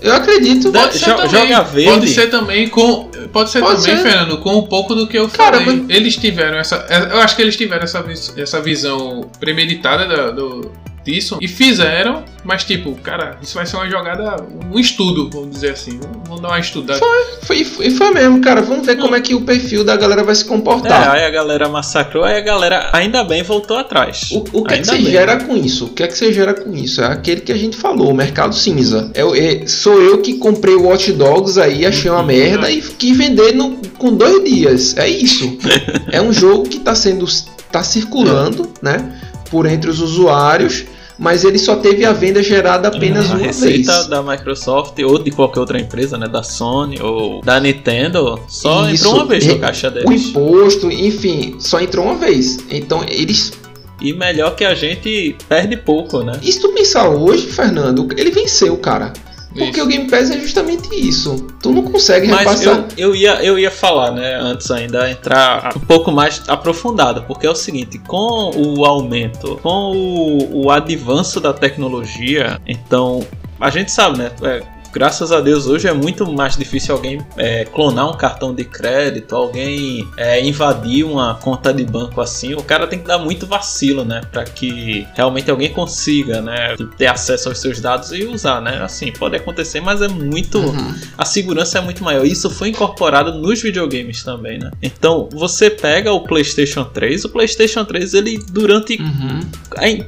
Eu 0.05 0.13
acredito. 0.13 0.71
Pode 0.71 0.97
ser 0.97 1.05
jo- 1.05 1.15
também, 1.15 1.29
joga 1.31 1.61
verde. 1.63 1.89
Pode 1.91 2.07
ser 2.09 2.29
também 2.29 2.67
com. 2.69 3.09
Pode 3.33 3.49
ser 3.49 3.59
Pode 3.61 3.81
também, 3.81 3.97
ser. 3.97 4.03
Fernando, 4.03 4.37
com 4.37 4.55
um 4.57 4.61
pouco 4.67 4.93
do 4.93 5.07
que 5.07 5.17
eu 5.17 5.27
Cara, 5.29 5.59
falei. 5.59 5.81
mas- 5.81 5.95
Eles 5.97 6.15
tiveram 6.15 6.57
essa. 6.57 6.85
Eu 7.11 7.19
acho 7.19 7.35
que 7.35 7.41
eles 7.41 7.57
tiveram 7.57 7.83
essa, 7.83 8.05
essa 8.37 8.61
visão 8.61 9.29
premeditada 9.39 10.07
da- 10.07 10.31
do, 10.31 10.71
disso 11.05 11.37
e 11.39 11.47
fizeram, 11.47 12.25
mas 12.43 12.63
tipo, 12.63 12.93
cara, 12.95 13.37
isso 13.41 13.53
vai 13.53 13.65
ser 13.65 13.75
uma 13.75 13.87
jogada, 13.89 14.37
um 14.73 14.79
estudo, 14.79 15.29
vamos 15.31 15.51
dizer 15.51 15.71
assim. 15.71 15.99
Vamos 16.27 16.41
dar 16.41 16.47
uma 16.49 16.59
estudada. 16.59 16.99
Foi, 17.43 17.63
foi, 17.63 17.91
foi 17.91 18.11
mesmo, 18.11 18.41
cara. 18.41 18.61
Vamos 18.61 18.85
ver 18.85 18.97
como 18.97 19.15
é 19.15 19.21
que 19.21 19.35
o 19.35 19.41
perfil 19.41 19.83
da 19.83 19.95
galera 19.95 20.23
vai 20.23 20.33
se 20.33 20.43
É, 20.43 20.47
comportar. 20.47 21.11
aí 21.11 21.23
a 21.23 21.29
galera 21.29 21.69
massacrou, 21.69 22.23
aí 22.23 22.35
a 22.37 22.41
galera 22.41 22.89
ainda 22.93 23.23
bem 23.23 23.43
voltou 23.43 23.77
atrás. 23.77 24.29
O, 24.31 24.43
o 24.59 24.63
que, 24.63 24.73
é 24.73 24.77
que 24.79 24.85
você 24.87 24.93
bem. 24.97 25.05
gera 25.05 25.37
com 25.43 25.55
isso? 25.55 25.85
O 25.85 25.89
que 25.89 26.01
é 26.03 26.07
que 26.07 26.17
você 26.17 26.33
gera 26.33 26.53
com 26.53 26.73
isso? 26.75 27.01
É 27.01 27.05
aquele 27.05 27.41
que 27.41 27.51
a 27.51 27.57
gente 27.57 27.77
falou, 27.77 28.09
o 28.09 28.13
mercado 28.15 28.55
cinza. 28.55 29.11
É, 29.13 29.21
é- 29.21 29.67
sou 29.67 30.01
eu 30.01 30.21
que 30.21 30.33
comprei 30.39 30.73
o 30.75 30.87
Watch 30.87 31.11
Dogs 31.13 31.59
aí, 31.59 31.85
achei 31.85 32.09
uma 32.09 32.23
merda 32.23 32.69
e 32.71 32.81
quis 32.81 33.15
vender 33.15 33.53
no- 33.53 33.77
com 33.99 34.13
dois 34.15 34.43
dias. 34.43 34.97
É 34.97 35.07
isso. 35.07 35.57
é 36.11 36.19
um 36.19 36.33
jogo 36.33 36.67
que 36.67 36.77
está 36.77 36.95
sendo 36.95 37.25
tá 37.71 37.83
circulando, 37.83 38.69
né, 38.81 39.19
por 39.51 39.65
entre 39.65 39.89
os 39.89 39.99
usuários, 39.99 40.85
mas 41.17 41.43
ele 41.43 41.57
só 41.57 41.75
teve 41.77 42.03
a 42.05 42.11
venda 42.13 42.43
gerada 42.43 42.87
apenas 42.89 43.29
a 43.31 43.35
uma 43.35 43.45
receita 43.45 43.91
vez. 43.93 44.07
da 44.07 44.21
Microsoft 44.21 44.99
ou 44.99 45.17
de 45.17 45.31
qualquer 45.31 45.59
outra 45.59 45.79
empresa, 45.79 46.17
né, 46.17 46.27
da 46.27 46.43
Sony 46.43 47.01
ou 47.01 47.41
da 47.41 47.59
Nintendo, 47.59 48.39
só 48.47 48.89
Isso. 48.89 49.03
entrou 49.05 49.15
uma 49.21 49.25
vez 49.25 49.43
E- 49.45 49.47
no 49.49 49.59
caixa 49.59 49.87
O 49.87 49.91
deles. 49.91 50.25
imposto, 50.27 50.91
enfim, 50.91 51.55
só 51.59 51.79
entrou 51.79 52.05
uma 52.05 52.15
vez. 52.15 52.59
Então 52.69 53.03
eles 53.07 53.53
E 54.01 54.11
melhor 54.13 54.55
que 54.57 54.65
a 54.65 54.75
gente 54.75 55.35
perde 55.47 55.77
pouco, 55.77 56.21
né? 56.21 56.33
E 56.43 56.51
se 56.51 56.59
tu 56.59 56.67
pensar 56.73 57.07
hoje, 57.07 57.47
Fernando, 57.47 58.07
ele 58.17 58.29
venceu, 58.29 58.75
cara. 58.77 59.13
Porque 59.57 59.77
Isso. 59.77 59.83
o 59.83 59.87
Game 59.87 60.09
Pass 60.09 60.29
é 60.31 60.37
justamente 60.37 60.89
isso. 60.93 61.47
Tu 61.61 61.71
não 61.71 61.83
consegue 61.83 62.27
Mas 62.27 62.61
repassar. 62.61 62.87
eu, 62.97 63.09
eu, 63.09 63.15
ia, 63.15 63.43
eu 63.43 63.57
ia 63.57 63.71
falar, 63.71 64.11
né, 64.11 64.35
antes 64.35 64.69
ainda, 64.69 65.09
entrar 65.09 65.71
um 65.75 65.79
pouco 65.79 66.11
mais 66.11 66.43
aprofundado, 66.47 67.23
porque 67.23 67.47
é 67.47 67.49
o 67.49 67.55
seguinte, 67.55 67.97
com 67.99 68.51
o 68.53 68.85
aumento, 68.85 69.57
com 69.63 69.93
o, 69.93 70.65
o 70.65 70.71
avanço 70.71 71.39
da 71.39 71.53
tecnologia, 71.53 72.59
então, 72.67 73.25
a 73.59 73.69
gente 73.69 73.91
sabe, 73.91 74.17
né, 74.17 74.31
é, 74.43 74.61
graças 74.95 75.29
a 75.33 75.41
Deus 75.41 75.67
hoje 75.67 75.89
é 75.89 75.93
muito 75.93 76.25
mais 76.31 76.55
difícil 76.55 76.95
alguém 76.95 77.19
é, 77.35 77.65
clonar 77.65 78.09
um 78.09 78.13
cartão 78.13 78.55
de 78.55 78.63
crédito, 78.63 79.35
alguém 79.35 80.07
é, 80.15 80.41
invadir 80.45 81.03
uma 81.03 81.35
conta 81.35 81.73
de 81.73 81.83
banco 81.83 82.21
assim, 82.21 82.53
o 82.53 82.63
cara 82.63 82.87
tem 82.87 82.99
que 82.99 83.05
dar 83.05 83.17
muito 83.17 83.45
vacilo, 83.45 84.05
né, 84.05 84.21
para 84.31 84.45
que 84.45 85.05
realmente 85.13 85.51
alguém 85.51 85.73
consiga, 85.73 86.41
né, 86.41 86.77
ter 86.97 87.07
acesso 87.07 87.49
aos 87.49 87.59
seus 87.59 87.81
dados 87.81 88.13
e 88.13 88.23
usar, 88.23 88.61
né, 88.61 88.81
assim, 88.81 89.11
pode 89.11 89.35
acontecer, 89.35 89.81
mas 89.81 90.01
é 90.01 90.07
muito 90.07 90.59
Uhum. 90.59 90.95
a 91.17 91.25
segurança 91.25 91.77
é 91.77 91.81
muito 91.81 92.01
maior. 92.01 92.25
Isso 92.25 92.49
foi 92.49 92.69
incorporado 92.69 93.33
nos 93.33 93.61
videogames 93.61 94.23
também, 94.23 94.57
né? 94.57 94.71
Então, 94.81 95.27
você 95.33 95.69
pega 95.69 96.13
o 96.13 96.21
PlayStation 96.21 96.85
3, 96.85 97.25
o 97.25 97.29
PlayStation 97.29 97.83
3 97.83 98.13
ele 98.13 98.41
durante 98.49 98.97
Uhum. 99.01 99.41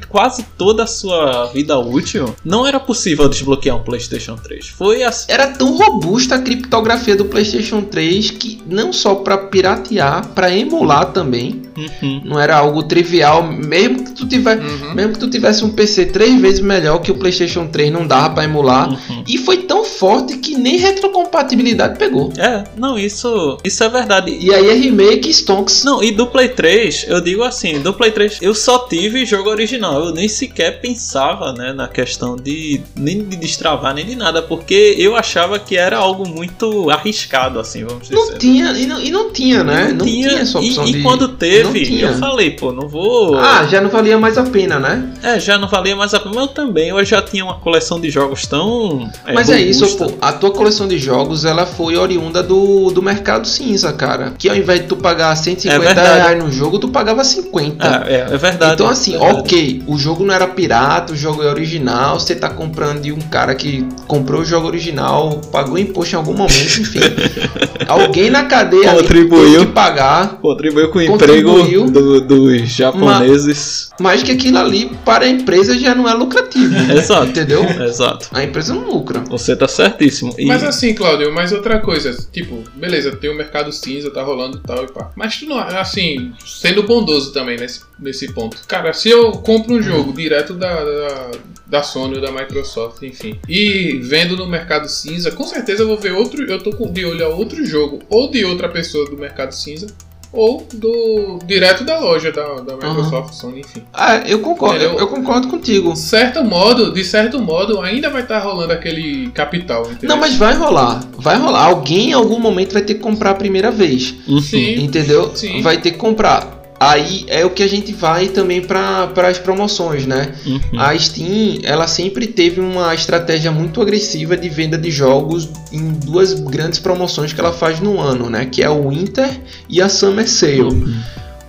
quase 0.07 0.43
toda 0.57 0.83
a 0.83 0.87
sua 0.87 1.47
vida 1.47 1.77
útil, 1.77 2.33
não 2.45 2.65
era 2.65 2.79
possível 2.79 3.27
desbloquear 3.27 3.75
um 3.75 3.83
PlayStation 3.83 4.35
3. 4.37 4.76
Foi 4.77 5.01
assim. 5.03 5.25
Era 5.29 5.47
tão 5.47 5.75
robusta 5.75 6.35
a 6.35 6.39
criptografia 6.39 7.15
do 7.15 7.25
PlayStation 7.25 7.81
3 7.81 8.31
que 8.31 8.61
não 8.67 8.93
só 8.93 9.15
para 9.15 9.37
piratear, 9.37 10.27
para 10.35 10.53
emular 10.55 11.11
também, 11.11 11.63
Uhum. 11.77 12.21
não 12.25 12.39
era 12.39 12.57
algo 12.57 12.81
trivial, 12.83 13.43
mesmo 13.43 14.03
que 14.03 14.11
tu 14.11 14.27
tiver, 14.27 14.57
Uhum. 14.59 14.93
mesmo 14.95 15.13
que 15.13 15.19
tu 15.19 15.29
tivesse 15.29 15.63
um 15.63 15.69
PC 15.69 16.07
três 16.07 16.39
vezes 16.41 16.59
melhor 16.59 16.99
que 16.99 17.11
o 17.11 17.15
PlayStation 17.15 17.67
3, 17.67 17.91
não 17.91 18.05
dava 18.05 18.31
para 18.35 18.43
emular. 18.43 18.89
Uhum. 18.89 19.23
E 19.27 19.37
foi 19.37 19.57
tão 19.57 19.83
forte 19.83 20.37
que 20.37 20.55
nem 20.55 20.77
retrocompatibilidade 20.77 21.97
pegou. 21.97 22.31
É, 22.37 22.63
não, 22.77 22.97
isso, 22.97 23.57
isso 23.63 23.83
é 23.83 23.89
verdade. 23.89 24.35
E 24.39 24.53
aí 24.53 24.69
é 24.69 24.73
remake 24.73 25.29
Stonks. 25.31 25.83
Não, 25.83 26.03
e 26.03 26.11
do 26.11 26.27
Play 26.27 26.49
3, 26.49 27.05
eu 27.07 27.21
digo 27.21 27.43
assim, 27.43 27.79
do 27.79 27.93
Play 27.93 28.11
3 28.11 28.39
eu 28.41 28.53
só 28.55 28.79
tive 28.87 29.25
jogo 29.25 29.49
original, 29.49 30.05
eu 30.05 30.13
nem 30.13 30.27
sequer 30.27 30.81
pensava, 30.81 31.53
né, 31.53 31.73
na 31.73 31.87
questão 31.87 32.35
de 32.35 32.81
nem 32.95 33.23
de 33.23 33.35
destravar 33.37 33.93
nem 33.93 34.05
de 34.05 34.15
nada, 34.15 34.41
porque 34.41 34.66
eu 34.73 35.15
achava 35.15 35.59
que 35.59 35.75
era 35.75 35.97
algo 35.97 36.27
muito 36.27 36.89
arriscado, 36.89 37.59
assim, 37.59 37.83
vamos 37.83 38.09
dizer. 38.09 38.15
Não 38.15 38.37
tinha, 38.37 38.71
e 38.71 38.85
não, 38.85 39.01
e 39.01 39.11
não 39.11 39.31
tinha, 39.31 39.63
né? 39.63 39.93
Não, 39.97 40.05
tinha, 40.05 40.39
essa 40.39 40.59
e, 40.59 40.69
opção 40.69 40.87
e 40.87 40.93
de... 40.93 41.03
quando 41.03 41.27
não 41.27 41.35
teve, 41.35 41.85
tinha. 41.85 42.07
eu 42.07 42.13
falei, 42.15 42.51
pô, 42.51 42.71
não 42.71 42.87
vou. 42.87 43.37
Ah, 43.37 43.65
já 43.65 43.81
não 43.81 43.89
valia 43.89 44.17
mais 44.17 44.37
a 44.37 44.43
pena, 44.43 44.79
né? 44.79 45.11
É, 45.23 45.39
já 45.39 45.57
não 45.57 45.67
valia 45.67 45.95
mais 45.95 46.13
a 46.13 46.19
pena. 46.19 46.35
Mas 46.35 46.43
eu 46.43 46.47
também, 46.49 46.89
eu 46.89 47.05
já 47.05 47.21
tinha 47.21 47.43
uma 47.43 47.55
coleção 47.59 47.99
de 47.99 48.09
jogos 48.09 48.45
tão. 48.45 49.09
Mas 49.33 49.49
é 49.49 49.59
isso, 49.59 49.85
robusta. 49.85 50.05
pô. 50.05 50.13
A 50.21 50.33
tua 50.33 50.51
coleção 50.51 50.87
de 50.87 50.97
jogos, 50.97 51.45
ela 51.45 51.65
foi 51.65 51.95
oriunda 51.97 52.41
do, 52.43 52.91
do 52.91 53.01
mercado 53.01 53.47
cinza, 53.47 53.93
cara. 53.93 54.33
Que 54.37 54.49
ao 54.49 54.55
invés 54.55 54.81
de 54.81 54.87
tu 54.87 54.95
pagar 54.95 55.35
150 55.35 55.89
É 55.89 55.93
reais 55.93 56.43
no 56.43 56.51
jogo, 56.51 56.79
tu 56.79 56.89
pagava 56.89 57.23
50. 57.23 57.75
Ah, 57.79 58.03
é, 58.07 58.27
é 58.33 58.37
verdade. 58.37 58.73
Então 58.73 58.87
assim, 58.87 59.15
é 59.15 59.19
verdade. 59.19 59.39
ok, 59.39 59.83
o 59.87 59.97
jogo 59.97 60.25
não 60.25 60.33
era 60.33 60.47
pirata, 60.47 61.13
o 61.13 61.15
jogo 61.15 61.43
é 61.43 61.47
original, 61.47 62.19
você 62.19 62.35
tá 62.35 62.49
comprando 62.49 63.01
de 63.01 63.11
um 63.11 63.19
cara 63.19 63.55
que 63.55 63.87
comprou 64.07 64.41
o 64.41 64.45
jogo 64.45 64.56
original, 64.65 65.41
pagou 65.51 65.77
imposto 65.77 66.15
em 66.15 66.17
algum 66.17 66.33
momento, 66.33 66.81
enfim. 66.81 66.99
Alguém 67.87 68.29
na 68.29 68.45
cadeia 68.45 68.93
Contribuiu. 68.95 69.65
que 69.65 69.71
pagar, 69.71 70.39
Contribuiu 70.41 70.89
com 70.89 70.99
o 70.99 71.05
Contribuiu. 71.07 71.85
emprego 71.85 71.91
do- 71.91 72.21
dos 72.21 72.69
japoneses. 72.69 73.89
mas 73.99 74.23
que 74.23 74.31
aquilo 74.31 74.57
ali 74.57 74.91
para 75.05 75.25
a 75.25 75.29
empresa 75.29 75.77
já 75.77 75.93
não 75.95 76.07
é 76.07 76.13
lucrativo. 76.13 76.73
Exato. 76.91 77.27
Entendeu? 77.27 77.63
Exato. 77.63 78.29
A 78.31 78.43
empresa 78.43 78.73
não 78.73 78.89
lucra. 78.89 79.19
Você 79.29 79.55
tá 79.55 79.67
certíssimo. 79.67 80.33
E- 80.37 80.45
Mas 80.45 80.63
assim, 80.63 80.93
Claudio, 80.93 81.33
mas 81.33 81.51
outra 81.51 81.79
coisa, 81.79 82.15
tipo, 82.31 82.63
beleza, 82.75 83.15
tem 83.15 83.29
o 83.29 83.35
mercado 83.35 83.71
cinza, 83.71 84.09
tá 84.11 84.21
rolando 84.23 84.57
e 84.57 84.67
tal 84.67 84.83
e 84.83 84.87
pá. 84.91 85.11
Mas 85.15 85.37
tu 85.37 85.45
não, 85.45 85.57
assim, 85.59 86.31
sendo 86.45 86.83
bondoso 86.83 87.31
também 87.33 87.57
nesse, 87.57 87.81
nesse 87.99 88.31
ponto. 88.33 88.57
Cara, 88.67 88.93
se 88.93 89.09
eu 89.09 89.31
compro 89.31 89.75
um 89.75 89.81
jogo 89.81 90.13
direto 90.13 90.53
da, 90.53 90.83
da, 90.83 91.31
da 91.65 91.83
Sony 91.83 92.15
ou 92.15 92.21
da 92.21 92.31
Microsoft, 92.31 93.01
enfim, 93.03 93.39
e 93.47 93.99
vendo 94.03 94.35
no 94.37 94.47
mercado 94.47 94.87
cinza, 94.87 95.31
com 95.31 95.43
certeza 95.43 95.83
eu 95.83 95.87
vou 95.87 95.97
ver 95.97 96.13
outro, 96.13 96.43
eu 96.49 96.61
tô 96.61 96.71
de 96.87 97.05
olho 97.05 97.25
a 97.25 97.29
outro 97.29 97.65
jogo, 97.65 97.99
ou 98.09 98.29
de 98.29 98.45
outra 98.45 98.69
pessoa 98.69 99.09
do 99.09 99.17
mercado 99.17 99.51
cinza, 99.51 99.87
ou 100.31 100.67
do 100.73 101.39
direto 101.45 101.83
da 101.83 101.99
loja 101.99 102.31
da, 102.31 102.55
da 102.55 102.73
Microsoft, 102.75 103.33
Sony, 103.33 103.61
enfim. 103.61 103.81
Ah, 103.93 104.17
eu 104.27 104.39
concordo, 104.39 104.75
Entendeu? 104.75 104.99
eu 104.99 105.07
concordo 105.07 105.47
contigo. 105.47 105.93
De 105.93 105.99
certo 105.99 106.43
modo, 106.43 106.91
de 106.93 107.03
certo 107.03 107.39
modo, 107.41 107.79
ainda 107.81 108.09
vai 108.09 108.21
estar 108.21 108.39
rolando 108.39 108.73
aquele 108.73 109.29
capital, 109.31 109.83
entendeu? 109.83 110.09
Não, 110.09 110.17
mas 110.17 110.35
vai 110.35 110.53
rolar. 110.55 111.01
Vai 111.17 111.37
rolar. 111.37 111.65
Alguém 111.65 112.09
em 112.09 112.13
algum 112.13 112.39
momento 112.39 112.73
vai 112.73 112.81
ter 112.81 112.95
que 112.95 112.99
comprar 112.99 113.31
a 113.31 113.35
primeira 113.35 113.71
vez. 113.71 114.15
Uhum. 114.27 114.41
Sim. 114.41 114.83
Entendeu? 114.83 115.31
Sim. 115.33 115.61
Vai 115.61 115.77
ter 115.77 115.91
que 115.91 115.97
comprar. 115.97 116.56
Aí 116.79 117.25
é 117.27 117.43
o 117.43 117.49
que 117.49 117.63
a 117.63 117.67
gente 117.67 117.91
vai 117.91 118.27
também 118.27 118.61
para 118.61 119.11
as 119.27 119.39
promoções, 119.39 120.05
né? 120.05 120.35
Uhum. 120.45 120.79
A 120.79 120.97
Steam, 120.97 121.59
ela 121.63 121.87
sempre 121.87 122.27
teve 122.27 122.61
uma 122.61 122.93
estratégia 122.93 123.51
muito 123.51 123.81
agressiva 123.81 124.37
de 124.37 124.47
venda 124.47 124.77
de 124.77 124.91
jogos 124.91 125.49
em 125.71 125.91
duas 125.91 126.33
grandes 126.33 126.79
promoções 126.79 127.33
que 127.33 127.39
ela 127.39 127.51
faz 127.51 127.79
no 127.79 127.99
ano, 127.99 128.29
né? 128.29 128.45
Que 128.45 128.61
é 128.61 128.69
o 128.69 128.89
Winter 128.89 129.29
e 129.67 129.81
a 129.81 129.89
Summer 129.89 130.29
Sale. 130.29 130.61
Uhum. 130.61 131.01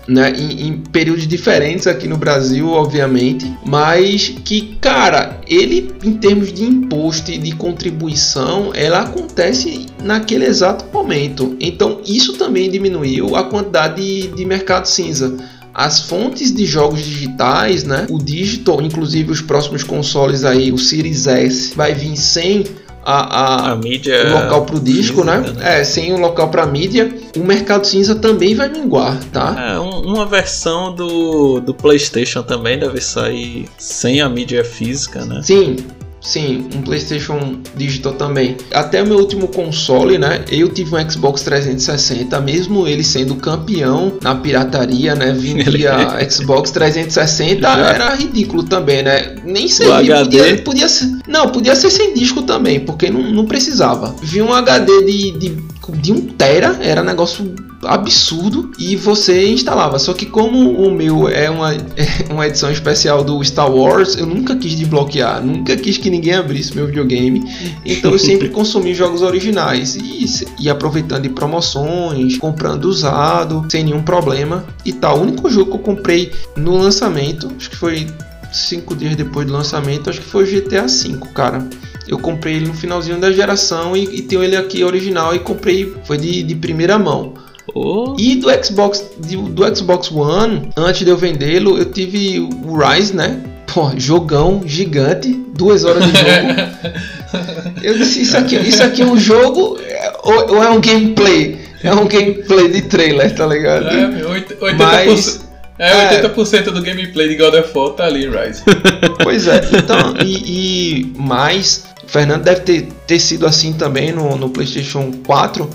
Né, 0.09 0.32
em, 0.36 0.68
em 0.68 0.76
períodos 0.78 1.28
diferentes 1.28 1.86
aqui 1.86 2.09
no 2.09 2.16
Brasil, 2.16 2.68
obviamente, 2.70 3.52
mas 3.66 4.34
que, 4.42 4.76
cara, 4.80 5.38
ele 5.46 5.92
em 6.02 6.14
termos 6.14 6.50
de 6.52 6.64
imposto 6.64 7.30
e 7.30 7.36
de 7.36 7.52
contribuição, 7.52 8.72
ela 8.74 9.00
acontece 9.00 9.86
naquele 10.02 10.46
exato 10.46 10.86
momento. 10.92 11.54
Então, 11.61 12.00
isso 12.06 12.38
também 12.38 12.70
diminuiu 12.70 13.36
a 13.36 13.44
quantidade 13.44 13.96
de, 13.96 14.28
de 14.28 14.44
mercado 14.46 14.86
cinza. 14.86 15.36
As 15.74 16.00
fontes 16.00 16.52
de 16.52 16.64
jogos 16.64 17.04
digitais, 17.04 17.84
né? 17.84 18.06
O 18.11 18.18
digital, 18.18 18.80
inclusive 18.82 19.30
os 19.30 19.40
próximos 19.40 19.84
consoles 19.84 20.44
aí, 20.44 20.72
o 20.72 20.78
Series 20.78 21.26
S, 21.26 21.72
vai 21.76 21.94
vir 21.94 22.16
sem 22.16 22.64
a, 23.11 23.68
a, 23.68 23.72
A 23.72 23.76
mídia. 23.76 24.26
o 24.26 24.32
local 24.44 24.64
para 24.66 24.76
o 24.76 24.80
disco, 24.80 25.24
né? 25.24 25.42
física, 25.42 25.78
É, 25.80 25.84
sem 25.84 26.12
o 26.12 26.18
local 26.18 26.48
para 26.50 26.66
mídia. 26.66 27.12
O 27.36 27.40
mercado 27.40 27.86
cinza 27.86 28.14
também 28.14 28.54
vai 28.54 28.68
minguar, 28.68 29.18
tá? 29.32 29.54
É, 29.74 29.78
um- 29.78 30.00
uma 30.02 30.26
versão 30.26 30.94
do, 30.94 31.61
do 31.61 31.72
PlayStation 31.74 32.42
também 32.42 32.78
deve 32.78 33.00
sair 33.00 33.66
sem 33.78 34.20
a 34.20 34.28
mídia 34.28 34.64
física, 34.64 35.24
né? 35.24 35.40
Sim, 35.42 35.76
sim, 36.20 36.68
um 36.74 36.82
PlayStation 36.82 37.58
Digital 37.76 38.14
também. 38.14 38.56
Até 38.72 39.02
o 39.02 39.06
meu 39.06 39.18
último 39.18 39.48
console, 39.48 40.18
né? 40.18 40.44
Eu 40.50 40.68
tive 40.68 40.94
um 40.94 41.10
Xbox 41.10 41.42
360, 41.42 42.40
mesmo 42.40 42.86
ele 42.86 43.04
sendo 43.04 43.36
campeão 43.36 44.12
na 44.22 44.34
pirataria, 44.34 45.14
né? 45.14 45.32
Vendia 45.32 46.18
Xbox 46.28 46.70
360, 46.70 47.60
Já. 47.60 47.76
era 47.76 48.14
ridículo 48.14 48.62
também, 48.62 49.02
né? 49.02 49.36
Nem 49.44 49.68
HD. 49.90 50.38
podia, 50.38 50.62
podia 50.62 50.88
ser. 50.88 51.18
Não, 51.26 51.48
podia 51.50 51.74
ser 51.74 51.90
sem 51.90 52.14
disco 52.14 52.42
também, 52.42 52.80
porque 52.80 53.10
não, 53.10 53.22
não 53.22 53.46
precisava. 53.46 54.14
Vi 54.22 54.42
um 54.42 54.52
HD 54.52 55.04
de, 55.04 55.30
de, 55.32 55.56
de 56.00 56.12
1 56.12 56.20
tera, 56.36 56.78
era 56.80 57.02
negócio 57.02 57.54
absurdo 57.83 58.70
e 58.79 58.97
você 58.97 59.49
instalava. 59.49 59.99
Só 59.99 60.12
que 60.12 60.26
como 60.26 60.72
o 60.72 60.91
meu 60.91 61.29
é 61.29 61.49
uma, 61.51 61.74
é 61.97 62.33
uma 62.33 62.47
edição 62.47 62.70
especial 62.70 63.22
do 63.22 63.43
Star 63.45 63.70
Wars, 63.70 64.16
eu 64.16 64.26
nunca 64.26 64.57
quis 64.57 64.74
desbloquear, 64.74 65.45
nunca 65.45 65.76
quis 65.76 65.97
que 65.97 66.11
ninguém 66.11 66.35
abrisse 66.35 66.74
meu 66.74 66.87
videogame. 66.87 67.43
Então 67.85 68.12
eu 68.12 68.18
sempre 68.18 68.49
consumi 68.51 68.95
jogos 68.95 69.22
originais 69.22 69.97
e, 69.97 70.24
e 70.61 70.68
aproveitando 70.70 71.22
de 71.22 71.29
promoções, 71.31 72.37
comprando 72.39 72.87
usado, 72.87 73.66
sem 73.70 73.85
nenhum 73.85 74.03
problema 74.03 74.64
e 74.85 74.93
tal. 74.93 75.18
O 75.18 75.22
único 75.22 75.49
jogo 75.51 75.70
que 75.70 75.76
eu 75.76 75.81
comprei 75.81 76.33
no 76.57 76.76
lançamento, 76.76 77.51
acho 77.57 77.70
que 77.70 77.76
foi 77.76 78.07
cinco 78.53 78.97
dias 78.97 79.14
depois 79.14 79.47
do 79.47 79.53
lançamento, 79.53 80.11
acho 80.11 80.20
que 80.20 80.26
foi 80.26 80.45
GTA 80.45 80.87
V, 80.87 81.18
cara. 81.35 81.68
Eu 82.07 82.18
comprei 82.18 82.55
ele 82.55 82.66
no 82.66 82.74
finalzinho 82.74 83.20
da 83.20 83.31
geração 83.31 83.95
e, 83.95 84.05
e 84.05 84.22
tenho 84.22 84.43
ele 84.43 84.57
aqui 84.57 84.83
original 84.83 85.35
e 85.35 85.39
comprei, 85.39 85.95
foi 86.05 86.16
de, 86.16 86.43
de 86.43 86.55
primeira 86.55 86.99
mão. 86.99 87.35
Oh. 87.81 88.16
E 88.18 88.37
do 88.37 88.49
Xbox, 88.64 89.05
do 89.18 89.76
Xbox 89.76 90.11
One, 90.11 90.70
antes 90.76 91.05
de 91.05 91.11
eu 91.11 91.16
vendê-lo, 91.16 91.79
eu 91.79 91.85
tive 91.87 92.41
o 92.41 92.76
Rise, 92.76 93.14
né? 93.14 93.41
Pô, 93.72 93.91
jogão 93.97 94.62
gigante, 94.64 95.29
duas 95.55 95.85
horas 95.85 96.05
de 96.05 96.11
jogo. 96.18 97.09
Eu 97.83 97.97
disse, 97.99 98.22
isso 98.22 98.37
aqui, 98.37 98.57
isso 98.57 98.83
aqui 98.83 99.03
é 99.03 99.05
um 99.05 99.18
jogo 99.18 99.79
é- 99.81 100.12
ou, 100.22 100.55
ou 100.57 100.62
é 100.62 100.70
um 100.70 100.81
gameplay? 100.81 101.59
É 101.85 101.93
um 101.95 102.09
gameplay 102.09 102.68
de 102.68 102.83
trailer, 102.83 103.35
tá 103.35 103.47
ligado? 103.47 103.87
É, 103.87 104.07
meu, 104.09 104.31
oit- 104.31 104.55
80%, 104.55 104.76
Mas, 104.79 105.47
é, 105.79 106.22
80% 106.22 106.64
do 106.70 106.83
gameplay 106.83 107.29
de 107.29 107.37
God 107.37 107.55
of 107.55 107.70
War 107.76 107.91
tá 107.91 108.07
ali, 108.07 108.26
Rise. 108.29 108.62
pois 109.22 109.47
é, 109.47 109.61
então, 109.72 110.14
e, 110.24 111.03
e 111.03 111.12
mais, 111.18 111.85
Fernando 112.07 112.43
deve 112.43 112.61
ter, 112.62 112.89
ter 113.07 113.18
sido 113.20 113.47
assim 113.47 113.74
também 113.74 114.11
no, 114.11 114.35
no 114.37 114.49
PlayStation 114.51 115.12
4. 115.26 115.68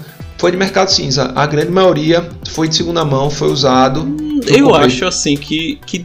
Foi 0.43 0.51
de 0.51 0.57
mercado 0.57 0.89
cinza. 0.89 1.31
A 1.37 1.45
grande 1.45 1.71
maioria 1.71 2.29
foi 2.49 2.67
de 2.67 2.75
segunda 2.75 3.05
mão, 3.05 3.29
foi 3.29 3.47
usado. 3.49 3.99
Eu 4.45 4.65
comprei. 4.65 4.87
acho 4.87 5.05
assim 5.05 5.37
que, 5.37 5.79
que 5.85 6.03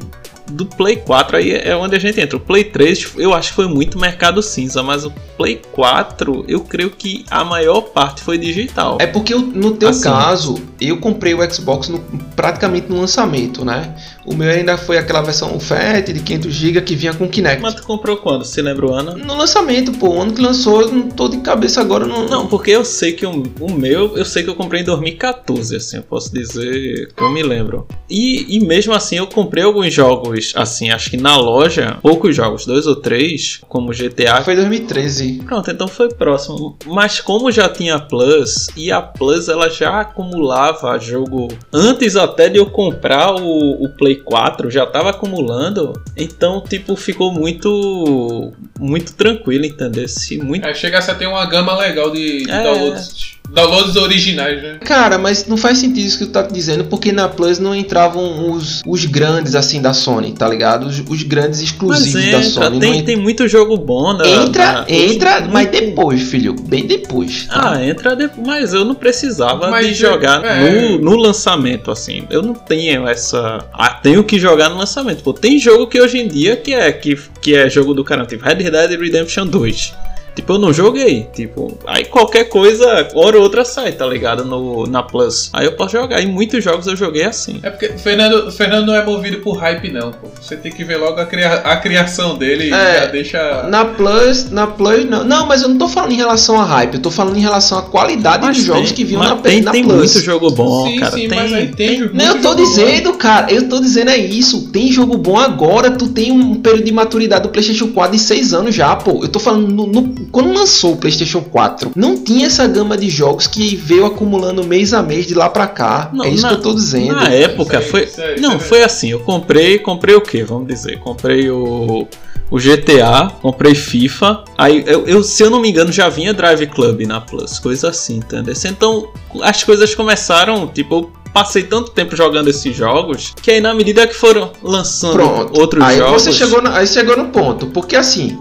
do 0.52 0.64
Play 0.64 0.94
4 0.94 1.38
aí 1.38 1.50
é 1.56 1.74
onde 1.74 1.96
a 1.96 1.98
gente 1.98 2.20
entra. 2.20 2.36
O 2.36 2.40
Play 2.40 2.62
3 2.62 3.14
eu 3.16 3.34
acho 3.34 3.48
que 3.48 3.56
foi 3.56 3.66
muito 3.66 3.98
mercado 3.98 4.40
cinza, 4.40 4.80
mas 4.80 5.04
o 5.04 5.10
Play 5.36 5.60
4 5.72 6.44
eu 6.46 6.60
creio 6.60 6.88
que 6.90 7.24
a 7.28 7.42
maior 7.44 7.80
parte 7.80 8.22
foi 8.22 8.38
digital. 8.38 8.96
É 9.00 9.08
porque 9.08 9.34
eu- 9.34 9.40
no 9.40 9.72
teu 9.72 9.88
Assim. 9.88 10.04
caso, 10.04 10.54
eu 10.80 10.98
comprei 10.98 11.34
o 11.34 11.52
Xbox 11.52 11.88
no- 11.88 11.98
praticamente 12.36 12.86
no 12.88 13.00
lançamento, 13.00 13.64
né? 13.64 13.92
O 14.30 14.36
meu 14.36 14.50
ainda 14.50 14.76
foi 14.76 14.98
aquela 14.98 15.22
versão 15.22 15.58
Fat 15.58 16.06
de 16.06 16.20
500GB 16.20 16.84
que 16.84 16.94
vinha 16.94 17.14
com 17.14 17.26
Kinect. 17.26 17.62
Mas 17.62 17.74
tu 17.74 17.82
comprou 17.82 18.18
quando? 18.18 18.44
Se 18.44 18.60
lembra 18.60 18.86
o 18.86 18.92
ano? 18.92 19.16
No 19.16 19.34
lançamento, 19.34 19.92
pô, 19.92 20.10
o 20.10 20.20
ano 20.20 20.32
que 20.32 20.42
lançou, 20.42 20.82
eu 20.82 20.92
não 20.92 21.08
tô 21.08 21.28
de 21.28 21.38
cabeça 21.38 21.80
agora. 21.80 22.06
Não, 22.06 22.28
Não, 22.28 22.46
porque 22.46 22.70
eu 22.70 22.84
sei 22.84 23.12
que 23.12 23.24
o, 23.24 23.42
o 23.60 23.72
meu, 23.72 24.16
eu 24.16 24.24
sei 24.24 24.42
que 24.42 24.50
eu 24.50 24.54
comprei 24.54 24.82
em 24.82 24.84
2014, 24.84 25.76
assim, 25.76 25.96
eu 25.96 26.02
posso 26.02 26.32
dizer 26.32 27.12
que 27.16 27.22
eu 27.22 27.30
me 27.30 27.42
lembro. 27.42 27.86
E, 28.08 28.56
e 28.56 28.60
mesmo 28.60 28.92
assim 28.92 29.16
eu 29.16 29.26
comprei 29.26 29.64
alguns 29.64 29.92
jogos, 29.92 30.52
assim, 30.54 30.90
acho 30.90 31.10
que 31.10 31.16
na 31.16 31.36
loja, 31.36 31.98
poucos 32.02 32.36
jogos, 32.36 32.66
dois 32.66 32.86
ou 32.86 32.96
três, 32.96 33.60
como 33.68 33.92
GTA. 33.92 34.42
Foi 34.42 34.54
2013. 34.54 35.42
Pronto, 35.46 35.70
então 35.70 35.88
foi 35.88 36.08
próximo. 36.10 36.76
Mas 36.86 37.20
como 37.20 37.50
já 37.50 37.68
tinha 37.68 37.98
Plus, 37.98 38.68
e 38.76 38.92
a 38.92 39.00
Plus 39.00 39.48
ela 39.48 39.70
já 39.70 40.00
acumulava 40.00 40.98
jogo 40.98 41.48
antes 41.72 42.16
até 42.16 42.48
de 42.48 42.58
eu 42.58 42.66
comprar 42.66 43.34
o, 43.34 43.84
o 43.84 43.88
Play 43.90 44.16
4, 44.18 44.70
já 44.70 44.84
tava 44.86 45.10
acumulando. 45.10 45.92
Então, 46.16 46.60
tipo, 46.66 46.94
ficou 46.96 47.32
muito 47.32 48.52
muito 48.78 49.12
tranquilo, 49.14 49.64
entendeu? 49.64 50.06
Se 50.08 50.38
muito 50.38 50.66
Aí 50.66 50.74
chegasse 50.74 51.10
a 51.10 51.14
ter 51.14 51.26
uma 51.26 51.44
gama 51.46 51.76
legal 51.76 52.10
de, 52.10 52.44
de 52.44 52.50
É. 52.50 52.62
downloads, 52.62 53.32
downloads 53.50 53.96
originais, 53.96 54.62
né? 54.62 54.78
Cara, 54.84 55.18
mas 55.18 55.46
não 55.46 55.56
faz 55.56 55.78
sentido 55.78 56.04
isso 56.06 56.18
que 56.18 56.26
tu 56.26 56.30
tá 56.32 56.42
dizendo, 56.42 56.84
porque 56.84 57.10
na 57.10 57.28
Plus 57.28 57.58
não 57.58 57.74
entravam 57.74 58.52
os, 58.52 58.82
os 58.86 59.04
grandes 59.04 59.54
assim 59.56 59.80
da 59.82 59.92
Sony, 59.92 60.32
tá 60.32 60.48
ligado? 60.48 60.86
Os, 60.86 61.00
os 61.08 61.22
grandes 61.24 61.60
Mas 61.60 61.70
exclusivos 61.70 62.12
da 62.30 62.38
entra, 62.38 62.64
Sony. 62.66 62.78
tem, 62.80 62.92
não 62.98 63.04
tem 63.04 63.16
muito 63.16 63.48
jogo 63.48 63.76
bom 63.76 64.12
na, 64.12 64.28
entra, 64.28 64.72
na- 64.72 64.84
entra, 64.88 65.40
muito- 65.40 65.52
mas 65.52 65.70
depois, 65.70 66.22
filho, 66.22 66.54
bem 66.54 66.86
depois. 66.86 67.46
tá? 67.46 67.72
Ah, 67.72 67.84
entra 67.84 68.14
depois. 68.14 68.46
Mas 68.46 68.72
eu 68.72 68.84
não 68.84 68.94
precisava 68.94 69.70
Mas 69.70 69.86
de 69.86 69.92
é- 69.92 69.96
jogar 69.96 70.44
é. 70.44 70.70
no, 70.70 70.98
no 70.98 71.16
lançamento, 71.16 71.90
assim. 71.90 72.24
Eu 72.30 72.42
não 72.42 72.54
tenho 72.54 73.08
essa. 73.08 73.64
Ah, 73.72 73.90
tenho 74.08 74.24
que 74.24 74.38
jogar 74.38 74.70
no 74.70 74.78
lançamento. 74.78 75.22
Pô, 75.22 75.34
tem 75.34 75.58
jogo 75.58 75.86
que 75.86 76.00
hoje 76.00 76.18
em 76.18 76.26
dia 76.26 76.56
que 76.56 76.72
é, 76.72 76.90
que, 76.90 77.14
que 77.42 77.54
é 77.54 77.68
jogo 77.68 77.92
do 77.92 78.02
caramba. 78.02 78.26
Tipo 78.26 78.42
Red 78.42 78.54
Dead 78.54 78.98
Redemption 78.98 79.46
2. 79.46 79.94
Tipo, 80.38 80.52
eu 80.52 80.58
não 80.60 80.72
joguei. 80.72 81.26
Tipo, 81.34 81.76
aí 81.84 82.04
qualquer 82.04 82.44
coisa, 82.44 83.08
hora 83.12 83.36
ou 83.38 83.42
outra 83.42 83.64
sai, 83.64 83.90
tá 83.90 84.06
ligado? 84.06 84.44
No, 84.44 84.86
na 84.86 85.02
Plus. 85.02 85.50
Aí 85.52 85.66
eu 85.66 85.72
posso 85.72 85.90
jogar. 85.96 86.20
E 86.20 86.26
muitos 86.26 86.62
jogos 86.62 86.86
eu 86.86 86.94
joguei 86.94 87.24
assim. 87.24 87.58
É 87.60 87.70
porque 87.70 87.86
o 87.86 87.98
Fernando, 87.98 88.52
Fernando 88.52 88.86
não 88.86 88.94
é 88.94 89.04
movido 89.04 89.38
por 89.38 89.56
hype, 89.56 89.90
não. 89.90 90.12
Pô. 90.12 90.28
Você 90.40 90.56
tem 90.56 90.70
que 90.70 90.84
ver 90.84 90.96
logo 90.96 91.20
a, 91.20 91.26
cria- 91.26 91.54
a 91.54 91.76
criação 91.78 92.38
dele 92.38 92.68
e 92.68 92.72
É. 92.72 93.00
já 93.00 93.06
deixa. 93.06 93.62
Na 93.64 93.84
Plus, 93.84 94.48
na 94.48 94.68
Plus 94.68 95.04
não. 95.04 95.24
Não, 95.24 95.44
mas 95.46 95.62
eu 95.62 95.68
não 95.70 95.76
tô 95.78 95.88
falando 95.88 96.12
em 96.12 96.16
relação 96.16 96.60
a 96.60 96.64
hype, 96.64 96.94
eu 96.94 97.00
tô 97.02 97.10
falando 97.10 97.36
em 97.36 97.40
relação 97.40 97.76
à 97.78 97.82
qualidade 97.82 98.46
dos 98.46 98.58
jogos 98.62 98.86
tem- 98.90 98.94
que 98.94 99.04
vinham 99.04 99.18
mas 99.20 99.30
na, 99.30 99.36
tem, 99.38 99.60
na 99.60 99.72
tem 99.72 99.82
Plus. 99.82 99.96
muito 100.14 100.20
jogo 100.20 100.50
bom, 100.52 100.86
sim, 100.86 101.00
cara. 101.00 101.12
sim, 101.12 101.28
tem, 101.28 101.38
mas 101.38 101.52
aí 101.52 101.66
tem, 101.68 101.98
tem- 101.98 102.10
Não, 102.14 102.36
eu 102.36 102.40
tô 102.42 102.54
dizendo, 102.54 103.12
cara, 103.14 103.52
eu 103.52 103.68
tô 103.68 103.80
dizendo 103.80 104.10
é 104.10 104.16
isso. 104.18 104.68
Tem 104.70 104.92
jogo 104.92 105.16
bom 105.18 105.36
agora, 105.36 105.90
tu 105.90 106.06
tem 106.08 106.30
um 106.30 106.54
período 106.54 106.84
de 106.84 106.92
maturidade 106.92 107.42
do 107.42 107.48
PlayStation 107.48 107.88
4 107.88 108.12
de 108.16 108.22
6 108.22 108.52
anos 108.54 108.74
já, 108.74 108.94
pô. 108.94 109.20
Eu 109.22 109.28
tô 109.28 109.40
falando, 109.40 109.66
no, 109.72 109.86
no- 109.86 110.27
quando 110.32 110.52
lançou 110.52 110.94
o 110.94 110.96
PlayStation 110.96 111.40
4, 111.42 111.92
não 111.96 112.16
tinha 112.22 112.46
essa 112.46 112.66
gama 112.66 112.96
de 112.96 113.08
jogos 113.10 113.46
que 113.46 113.74
veio 113.76 114.06
acumulando 114.06 114.64
mês 114.64 114.92
a 114.92 115.02
mês 115.02 115.26
de 115.26 115.34
lá 115.34 115.48
pra 115.48 115.66
cá. 115.66 116.10
Não, 116.12 116.24
é 116.24 116.30
isso 116.30 116.42
na- 116.42 116.48
que 116.50 116.54
eu 116.56 116.60
tô 116.62 116.74
dizendo. 116.74 117.14
Na 117.14 117.28
época 117.28 117.80
foi. 117.80 118.08
não, 118.40 118.58
foi 118.60 118.82
assim. 118.82 119.10
Eu 119.10 119.20
comprei. 119.20 119.78
Comprei 119.78 120.14
o 120.14 120.20
que? 120.20 120.42
Vamos 120.42 120.66
dizer. 120.68 120.98
Comprei 121.00 121.50
o. 121.50 122.06
O 122.50 122.58
GTA, 122.58 123.30
comprei 123.42 123.74
FIFA. 123.74 124.42
Aí, 124.56 124.82
eu, 124.86 125.06
eu- 125.06 125.22
se 125.22 125.42
eu 125.42 125.50
não 125.50 125.60
me 125.60 125.68
engano, 125.68 125.92
já 125.92 126.08
vinha 126.08 126.32
Drive 126.32 126.66
Club 126.68 127.02
na 127.02 127.20
Plus, 127.20 127.58
coisa 127.58 127.90
assim, 127.90 128.16
entendeu? 128.16 128.54
Então, 128.64 129.08
as 129.42 129.62
coisas 129.62 129.94
começaram, 129.94 130.66
tipo, 130.66 130.94
eu 130.94 131.10
passei 131.30 131.64
tanto 131.64 131.90
tempo 131.90 132.16
jogando 132.16 132.48
esses 132.48 132.74
jogos 132.74 133.34
que 133.42 133.50
aí, 133.50 133.60
na 133.60 133.74
medida 133.74 134.06
que 134.06 134.14
foram 134.14 134.50
lançando 134.62 135.12
Pronto. 135.12 135.60
outros 135.60 135.84
aí 135.84 135.98
jogos. 135.98 136.22
você 136.22 136.32
chegou 136.32 136.62
no, 136.62 136.70
aí 136.70 136.86
chegou 136.86 137.18
no 137.18 137.26
ponto, 137.26 137.66
porque 137.66 137.94
assim, 137.94 138.38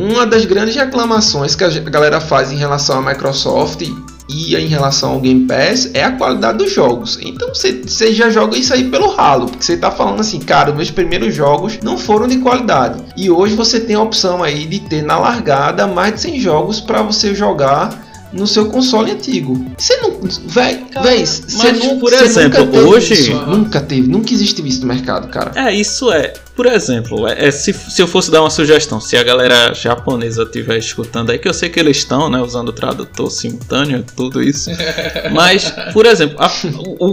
uma 0.00 0.26
das 0.26 0.44
grandes 0.44 0.74
reclamações 0.74 1.54
que 1.54 1.64
a 1.64 1.68
galera 1.68 2.20
faz 2.20 2.52
em 2.52 2.56
relação 2.56 2.98
à 2.98 3.02
Microsoft 3.02 3.82
e 4.28 4.54
em 4.54 4.66
relação 4.66 5.12
ao 5.12 5.20
Game 5.20 5.46
Pass 5.46 5.90
é 5.94 6.04
a 6.04 6.12
qualidade 6.12 6.58
dos 6.58 6.72
jogos. 6.72 7.18
Então 7.22 7.48
você 7.48 8.12
já 8.12 8.28
joga 8.30 8.56
isso 8.56 8.74
aí 8.74 8.84
pelo 8.84 9.10
ralo, 9.10 9.46
porque 9.46 9.64
você 9.64 9.76
tá 9.76 9.90
falando 9.90 10.20
assim, 10.20 10.38
cara, 10.38 10.72
meus 10.72 10.90
primeiros 10.90 11.34
jogos 11.34 11.78
não 11.82 11.96
foram 11.96 12.26
de 12.26 12.38
qualidade. 12.38 13.02
E 13.16 13.30
hoje 13.30 13.54
você 13.54 13.80
tem 13.80 13.96
a 13.96 14.02
opção 14.02 14.42
aí 14.42 14.66
de 14.66 14.80
ter 14.80 15.02
na 15.02 15.18
largada 15.18 15.86
mais 15.86 16.14
de 16.14 16.20
100 16.20 16.40
jogos 16.40 16.80
para 16.80 17.02
você 17.02 17.34
jogar 17.34 18.07
no 18.32 18.46
seu 18.46 18.66
console 18.66 19.10
antigo. 19.12 19.64
Você 19.76 19.96
não, 19.98 20.20
véi, 20.46 20.84
Cara, 20.92 21.06
véi, 21.06 21.24
você 21.26 21.56
mas, 21.72 21.78
nu- 21.84 21.98
por 21.98 22.10
você 22.10 22.24
exemplo, 22.24 22.58
nunca 22.60 22.70
teve 22.72 22.84
hoje- 22.84 23.14
isso, 23.14 23.32
nunca 23.46 23.80
teve, 23.80 24.08
nunca 24.08 24.32
existiu 24.32 24.66
isso 24.66 24.80
no 24.82 24.86
mercado, 24.86 25.28
cara. 25.28 25.52
É, 25.54 25.72
isso 25.74 26.12
é. 26.12 26.32
Por 26.54 26.66
exemplo, 26.66 27.28
é, 27.28 27.46
é, 27.46 27.50
se, 27.52 27.72
se 27.72 28.02
eu 28.02 28.08
fosse 28.08 28.30
dar 28.32 28.40
uma 28.42 28.50
sugestão, 28.50 29.00
se 29.00 29.16
a 29.16 29.22
galera 29.22 29.72
japonesa 29.72 30.42
estiver 30.42 30.76
escutando 30.76 31.30
aí, 31.30 31.38
que 31.38 31.48
eu 31.48 31.54
sei 31.54 31.68
que 31.68 31.78
eles 31.78 31.98
estão, 31.98 32.28
né, 32.28 32.40
usando 32.40 32.72
tradutor 32.72 33.30
simultâneo, 33.30 34.04
tudo 34.16 34.42
isso. 34.42 34.68
Mas, 35.32 35.72
por 35.92 36.04
exemplo, 36.04 36.36
a, 36.40 36.50
o- 36.98 37.12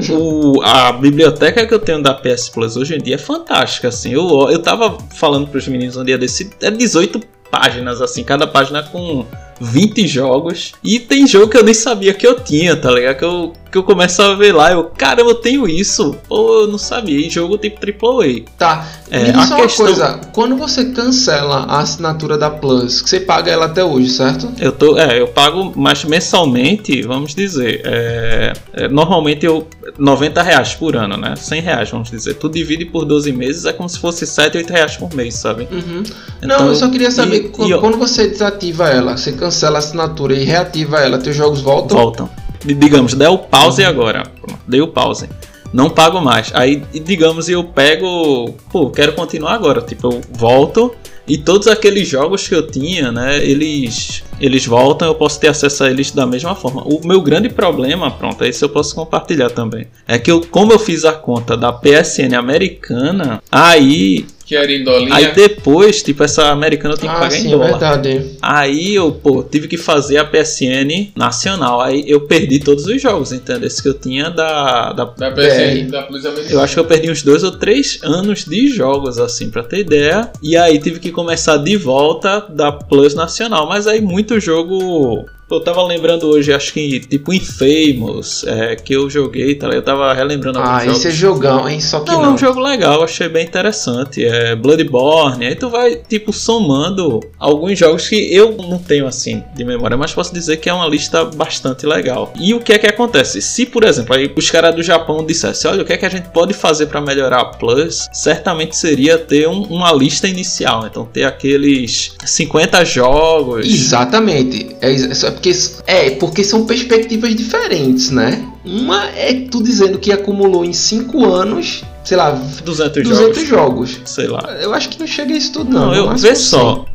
o- 0.57 0.61
a 0.63 0.91
biblioteca 0.93 1.65
que 1.65 1.73
eu 1.73 1.79
tenho 1.79 2.01
da 2.01 2.13
PS 2.13 2.49
Plus 2.49 2.75
hoje 2.75 2.95
em 2.95 2.99
dia 2.99 3.15
é 3.15 3.19
fantástica, 3.19 3.87
assim. 3.89 4.11
Eu, 4.13 4.49
eu 4.49 4.59
tava 4.59 4.97
falando 5.15 5.47
pros 5.47 5.67
meninos 5.67 5.95
um 5.95 6.03
dia 6.03 6.17
desse, 6.17 6.49
é 6.61 6.71
18 6.71 7.21
páginas, 7.51 8.01
assim, 8.01 8.23
cada 8.23 8.47
página 8.47 8.81
com 8.83 9.25
20 9.59 10.07
jogos. 10.07 10.73
E 10.83 10.99
tem 10.99 11.27
jogo 11.27 11.49
que 11.49 11.57
eu 11.57 11.63
nem 11.63 11.73
sabia 11.73 12.13
que 12.13 12.25
eu 12.25 12.39
tinha, 12.39 12.75
tá 12.75 12.91
ligado? 12.91 13.17
Que 13.17 13.25
eu, 13.25 13.53
que 13.75 13.79
eu 13.79 13.83
começo 13.83 14.21
a 14.21 14.33
ver 14.35 14.53
lá, 14.53 14.71
eu, 14.71 14.85
caramba, 14.85 15.31
eu 15.31 15.35
tenho 15.35 15.67
isso. 15.67 16.15
Pô, 16.29 16.61
eu 16.61 16.67
não 16.67 16.77
sabia. 16.77 17.19
E 17.27 17.29
jogo 17.29 17.57
tipo 17.57 17.77
AAA. 17.85 18.43
Tá, 18.57 18.87
É, 19.11 19.25
me 19.25 19.31
diz 19.33 19.47
só 19.49 19.55
uma 19.55 19.63
questão- 19.63 19.85
coisa, 19.85 20.21
quando 20.31 20.55
você 20.55 20.85
cancela 20.85 21.65
a 21.67 21.79
assinatura 21.79 22.37
da 22.37 22.49
Plus, 22.49 23.01
que 23.01 23.09
você 23.09 23.19
paga 23.19 23.51
ela 23.51 23.65
até 23.65 23.83
hoje, 23.83 24.09
certo? 24.11 24.49
Eu 24.61 24.71
tô, 24.71 24.97
é, 24.97 25.19
eu 25.19 25.27
pago, 25.27 25.73
mas 25.75 26.05
mensalmente, 26.05 27.01
vamos 27.01 27.35
dizer, 27.35 27.81
é, 27.83 28.53
é, 28.73 28.87
normalmente 28.87 29.45
eu 29.45 29.67
90 29.99 30.41
reais 30.41 30.73
por 30.73 30.95
ano, 30.95 31.17
né? 31.17 31.35
100 31.35 31.61
reais, 31.61 31.89
vamos 31.89 32.09
dizer. 32.09 32.35
Tu 32.35 32.47
divide 32.49 32.85
por 32.85 33.03
12 33.03 33.31
meses, 33.33 33.65
é 33.65 33.73
como 33.73 33.89
se 33.89 33.99
fosse 33.99 34.25
7, 34.25 34.57
8 34.57 34.71
reais 34.71 34.95
por 34.95 35.13
mês, 35.13 35.35
sabe? 35.35 35.67
Uhum. 35.69 36.01
Então, 36.41 36.59
Não, 36.59 36.67
eu 36.69 36.75
só 36.75 36.87
queria 36.89 37.11
saber, 37.11 37.35
e- 37.45 37.49
qu- 37.49 37.67
e, 37.67 37.73
ó, 37.73 37.79
quando 37.79 37.97
você 37.97 38.27
desativa 38.27 38.87
ela, 38.89 39.17
você 39.17 39.33
cancela 39.33 39.75
a 39.77 39.79
assinatura 39.79 40.33
e 40.33 40.45
reativa 40.45 40.99
ela, 40.99 41.17
teus 41.17 41.35
jogos 41.35 41.59
voltam? 41.61 41.97
voltam. 41.97 42.29
Digamos, 42.73 43.13
der 43.13 43.29
o 43.29 43.37
pause 43.37 43.83
agora. 43.83 44.23
Pronto, 44.41 44.59
dei 44.67 44.81
o 44.81 44.87
pause. 44.87 45.29
Não 45.73 45.89
pago 45.89 46.21
mais. 46.21 46.51
Aí, 46.53 46.83
digamos, 46.93 47.49
eu 47.49 47.63
pego. 47.63 48.55
Pô, 48.71 48.89
quero 48.89 49.13
continuar 49.13 49.53
agora. 49.53 49.81
Tipo, 49.81 50.07
eu 50.07 50.21
volto. 50.31 50.95
E 51.27 51.37
todos 51.37 51.67
aqueles 51.67 52.07
jogos 52.07 52.47
que 52.47 52.53
eu 52.53 52.67
tinha, 52.67 53.11
né? 53.11 53.43
Eles. 53.43 54.23
Eles 54.39 54.65
voltam, 54.65 55.07
eu 55.07 55.15
posso 55.15 55.39
ter 55.39 55.47
acesso 55.47 55.83
a 55.83 55.89
eles 55.89 56.11
da 56.11 56.25
mesma 56.25 56.53
forma. 56.55 56.83
O 56.83 57.01
meu 57.05 57.21
grande 57.21 57.49
problema, 57.49 58.11
pronto, 58.11 58.43
esse 58.43 58.63
eu 58.63 58.69
posso 58.69 58.93
compartilhar 58.93 59.49
também. 59.49 59.87
É 60.07 60.19
que 60.19 60.29
eu, 60.29 60.41
como 60.51 60.73
eu 60.73 60.79
fiz 60.79 61.05
a 61.05 61.13
conta 61.13 61.55
da 61.55 61.71
PSN 61.71 62.35
americana, 62.37 63.41
aí 63.49 64.25
Que 64.45 64.55
era 64.55 64.71
em 64.71 64.83
dolinha. 64.83 65.15
Aí 65.15 65.33
depois, 65.33 66.03
tipo, 66.03 66.23
essa 66.23 66.51
americana 66.51 66.93
eu 66.93 66.97
tenho 66.99 67.11
que 67.11 67.17
Ah, 67.17 67.21
pagar 67.21 67.35
em 67.35 67.41
sim, 67.41 67.47
é 67.47 67.51
dólar. 67.51 67.67
verdade. 67.71 68.31
Aí 68.41 68.93
eu, 68.93 69.11
pô, 69.11 69.41
tive 69.43 69.67
que 69.67 69.75
fazer 69.75 70.17
a 70.17 70.23
PSN 70.25 71.11
nacional. 71.15 71.81
Aí 71.81 72.03
eu 72.07 72.21
perdi 72.21 72.59
todos 72.59 72.85
os 72.85 73.01
jogos, 73.01 73.31
entendeu? 73.31 73.65
Esse 73.67 73.81
que 73.81 73.89
eu 73.89 73.95
tinha 73.95 74.29
da, 74.29 74.93
da 74.93 75.05
Da 75.05 75.31
PSN, 75.31 75.89
da 75.89 76.03
Plus 76.03 76.25
Americana. 76.25 76.53
eu 76.53 76.61
acho 76.61 76.75
que 76.75 76.79
eu 76.79 76.85
perdi 76.85 77.09
uns 77.09 77.23
dois 77.23 77.43
ou 77.43 77.51
três 77.53 77.99
anos 78.03 78.45
de 78.45 78.67
jogos, 78.67 79.17
assim, 79.17 79.49
pra 79.49 79.63
ter 79.63 79.79
ideia. 79.79 80.29
E 80.43 80.55
aí 80.55 80.77
tive 80.79 80.99
que 80.99 81.11
começar 81.11 81.57
de 81.57 81.75
volta 81.75 82.41
da 82.47 82.71
Plus 82.71 83.15
Nacional. 83.15 83.67
Mas 83.67 83.87
aí 83.87 83.99
muito 83.99 84.39
jogo. 84.39 85.25
Eu 85.49 85.59
tava 85.59 85.83
lembrando 85.83 86.27
hoje, 86.27 86.51
acho 86.51 86.73
que 86.73 86.99
tipo 87.01 87.31
Infamous, 87.31 88.43
é, 88.47 88.75
que 88.75 88.93
eu 88.93 89.07
joguei, 89.09 89.53
tá? 89.55 89.67
Eu 89.67 89.81
tava 89.83 90.11
relembrando 90.13 90.57
alguns 90.57 90.73
Ah, 90.73 90.79
jogos. 90.85 90.97
esse 90.99 91.07
é 91.07 91.11
jogão, 91.11 91.69
hein? 91.69 91.79
Só 91.79 91.99
que 91.99 92.11
Não, 92.11 92.21
não. 92.23 92.29
é 92.31 92.33
um 92.33 92.37
jogo 92.37 92.59
legal, 92.59 93.03
achei 93.03 93.29
bem 93.29 93.45
interessante. 93.45 94.25
É 94.25 94.55
Bloodborne. 94.55 95.45
Aí 95.45 95.55
tu 95.55 95.69
vai, 95.69 95.97
tipo, 95.97 96.33
somando 96.33 97.19
alguns 97.37 97.77
jogos 97.77 98.09
que 98.09 98.15
eu 98.33 98.53
não 98.57 98.79
tenho 98.79 99.05
assim 99.05 99.43
de 99.55 99.63
memória, 99.63 99.95
mas 99.95 100.11
posso 100.13 100.33
dizer 100.33 100.57
que 100.57 100.67
é 100.67 100.73
uma 100.73 100.87
lista 100.87 101.23
bastante 101.25 101.85
legal. 101.85 102.33
E 102.39 102.53
o 102.55 102.59
que 102.59 102.73
é 102.73 102.79
que 102.79 102.87
acontece? 102.87 103.39
Se, 103.41 103.67
por 103.67 103.83
exemplo, 103.83 104.15
aí 104.15 104.31
os 104.35 104.49
caras 104.49 104.73
do 104.73 104.81
Japão 104.81 105.23
dissessem: 105.23 105.69
olha, 105.69 105.83
o 105.83 105.85
que 105.85 105.93
é 105.93 105.97
que 105.97 106.05
a 106.05 106.09
gente 106.09 106.29
pode 106.29 106.53
fazer 106.55 106.87
para 106.87 106.99
melhorar 107.01 107.41
a 107.41 107.45
Plus, 107.45 108.07
certamente 108.11 108.75
seria 108.75 109.17
ter 109.19 109.47
um- 109.47 109.61
uma 109.63 109.91
lista 109.93 110.27
inicial. 110.27 110.87
Então, 110.87 111.05
ter 111.05 111.23
aqueles 111.23 112.15
50 112.25 112.83
jogos. 112.83 113.65
Exatamente. 113.65 114.75
É, 114.81 114.91
é 114.91 115.34
porque, 115.35 115.51
é 115.85 116.09
porque 116.11 116.43
são 116.43 116.65
perspectivas 116.65 117.35
diferentes, 117.35 118.09
né? 118.09 118.43
Uma 118.65 119.05
é 119.09 119.33
tu 119.49 119.61
dizendo 119.61 119.99
que 119.99 120.11
acumulou 120.11 120.65
em 120.65 120.73
5 120.73 121.25
anos, 121.25 121.83
sei 122.03 122.17
lá, 122.17 122.31
200, 122.31 123.03
200 123.03 123.47
jogos. 123.47 123.89
jogos. 123.89 124.01
Sei 124.05 124.27
lá. 124.27 124.57
Eu 124.59 124.73
acho 124.73 124.89
que 124.89 124.99
não 124.99 125.07
chega 125.07 125.33
a 125.33 125.37
isso 125.37 125.53
tudo, 125.53 125.71
não. 125.71 125.87
Não, 125.87 125.95
eu, 125.95 126.05
Mas 126.07 126.21
vê 126.21 126.35
são 126.35 126.59
só. 126.59 126.85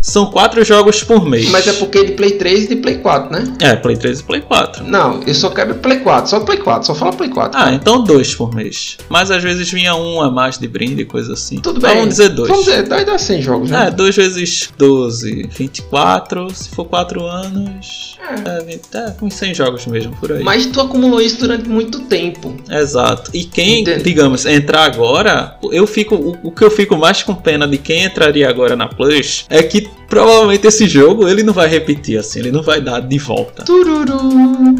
São 0.00 0.26
quatro 0.26 0.64
jogos 0.64 1.02
por 1.02 1.24
mês. 1.26 1.44
100. 1.44 1.52
Mas 1.52 1.66
é 1.66 1.72
porque 1.72 2.04
de 2.04 2.12
Play 2.12 2.32
3 2.32 2.64
e 2.64 2.68
de 2.68 2.76
Play 2.76 2.98
4, 2.98 3.32
né? 3.32 3.52
É, 3.60 3.74
Play 3.76 3.96
3 3.96 4.20
e 4.20 4.22
Play 4.22 4.40
4. 4.40 4.84
Não, 4.84 5.20
eu 5.26 5.34
só 5.34 5.50
quero 5.50 5.74
Play 5.76 5.98
4, 6.00 6.30
só 6.30 6.40
Play 6.40 6.58
4, 6.58 6.86
só 6.86 6.94
fala 6.94 7.12
Play 7.12 7.30
4. 7.30 7.58
Ah, 7.60 7.72
então 7.72 8.02
dois 8.04 8.34
por 8.34 8.54
mês. 8.54 8.96
Mas 9.08 9.30
às 9.30 9.42
vezes 9.42 9.70
vinha 9.70 9.94
um 9.94 10.22
a 10.22 10.30
mais 10.30 10.58
de 10.58 10.68
brinde, 10.68 11.04
coisa 11.04 11.32
assim. 11.32 11.56
Tudo 11.56 11.78
Então 11.78 11.90
bem. 11.90 11.98
Vamos 11.98 12.16
dizer 12.16 12.28
dois. 12.30 12.48
Vamos 12.48 12.64
dizer, 12.64 12.82
daí 12.86 13.04
dá 13.04 13.18
100 13.18 13.42
jogos, 13.42 13.70
né? 13.70 13.88
É, 13.88 13.90
2 13.90 14.16
vezes 14.16 14.70
12, 14.78 15.48
24. 15.50 16.54
Se 16.54 16.68
for 16.70 16.84
4 16.84 17.26
anos. 17.26 18.16
É, 18.46 18.64
20, 18.64 18.80
é, 18.94 19.14
uns 19.22 19.34
100 19.34 19.54
jogos 19.54 19.86
mesmo 19.86 20.14
por 20.16 20.30
aí. 20.32 20.42
Mas 20.42 20.66
tu 20.66 20.80
acumulou 20.80 21.20
isso 21.20 21.40
durante 21.40 21.68
muito 21.68 22.00
tempo. 22.02 22.56
Exato. 22.70 23.30
E 23.34 23.44
quem, 23.44 23.80
Entendo. 23.80 24.02
digamos, 24.02 24.46
entrar 24.46 24.84
agora, 24.84 25.56
eu 25.72 25.86
fico. 25.86 26.14
O, 26.14 26.48
o 26.48 26.52
que 26.52 26.62
eu 26.62 26.70
fico 26.70 26.96
mais 26.96 27.22
com 27.22 27.34
pena 27.34 27.66
de 27.66 27.78
quem 27.78 28.04
entraria 28.04 28.48
agora 28.48 28.76
na 28.76 28.86
Plus 28.86 29.44
é 29.48 29.62
que 29.62 29.87
provavelmente 30.08 30.66
esse 30.66 30.88
jogo 30.88 31.28
ele 31.28 31.42
não 31.42 31.52
vai 31.52 31.68
repetir 31.68 32.18
assim, 32.18 32.40
ele 32.40 32.50
não 32.50 32.62
vai 32.62 32.80
dar 32.80 33.00
de 33.00 33.18
volta. 33.18 33.64
Tururu. 33.64 34.18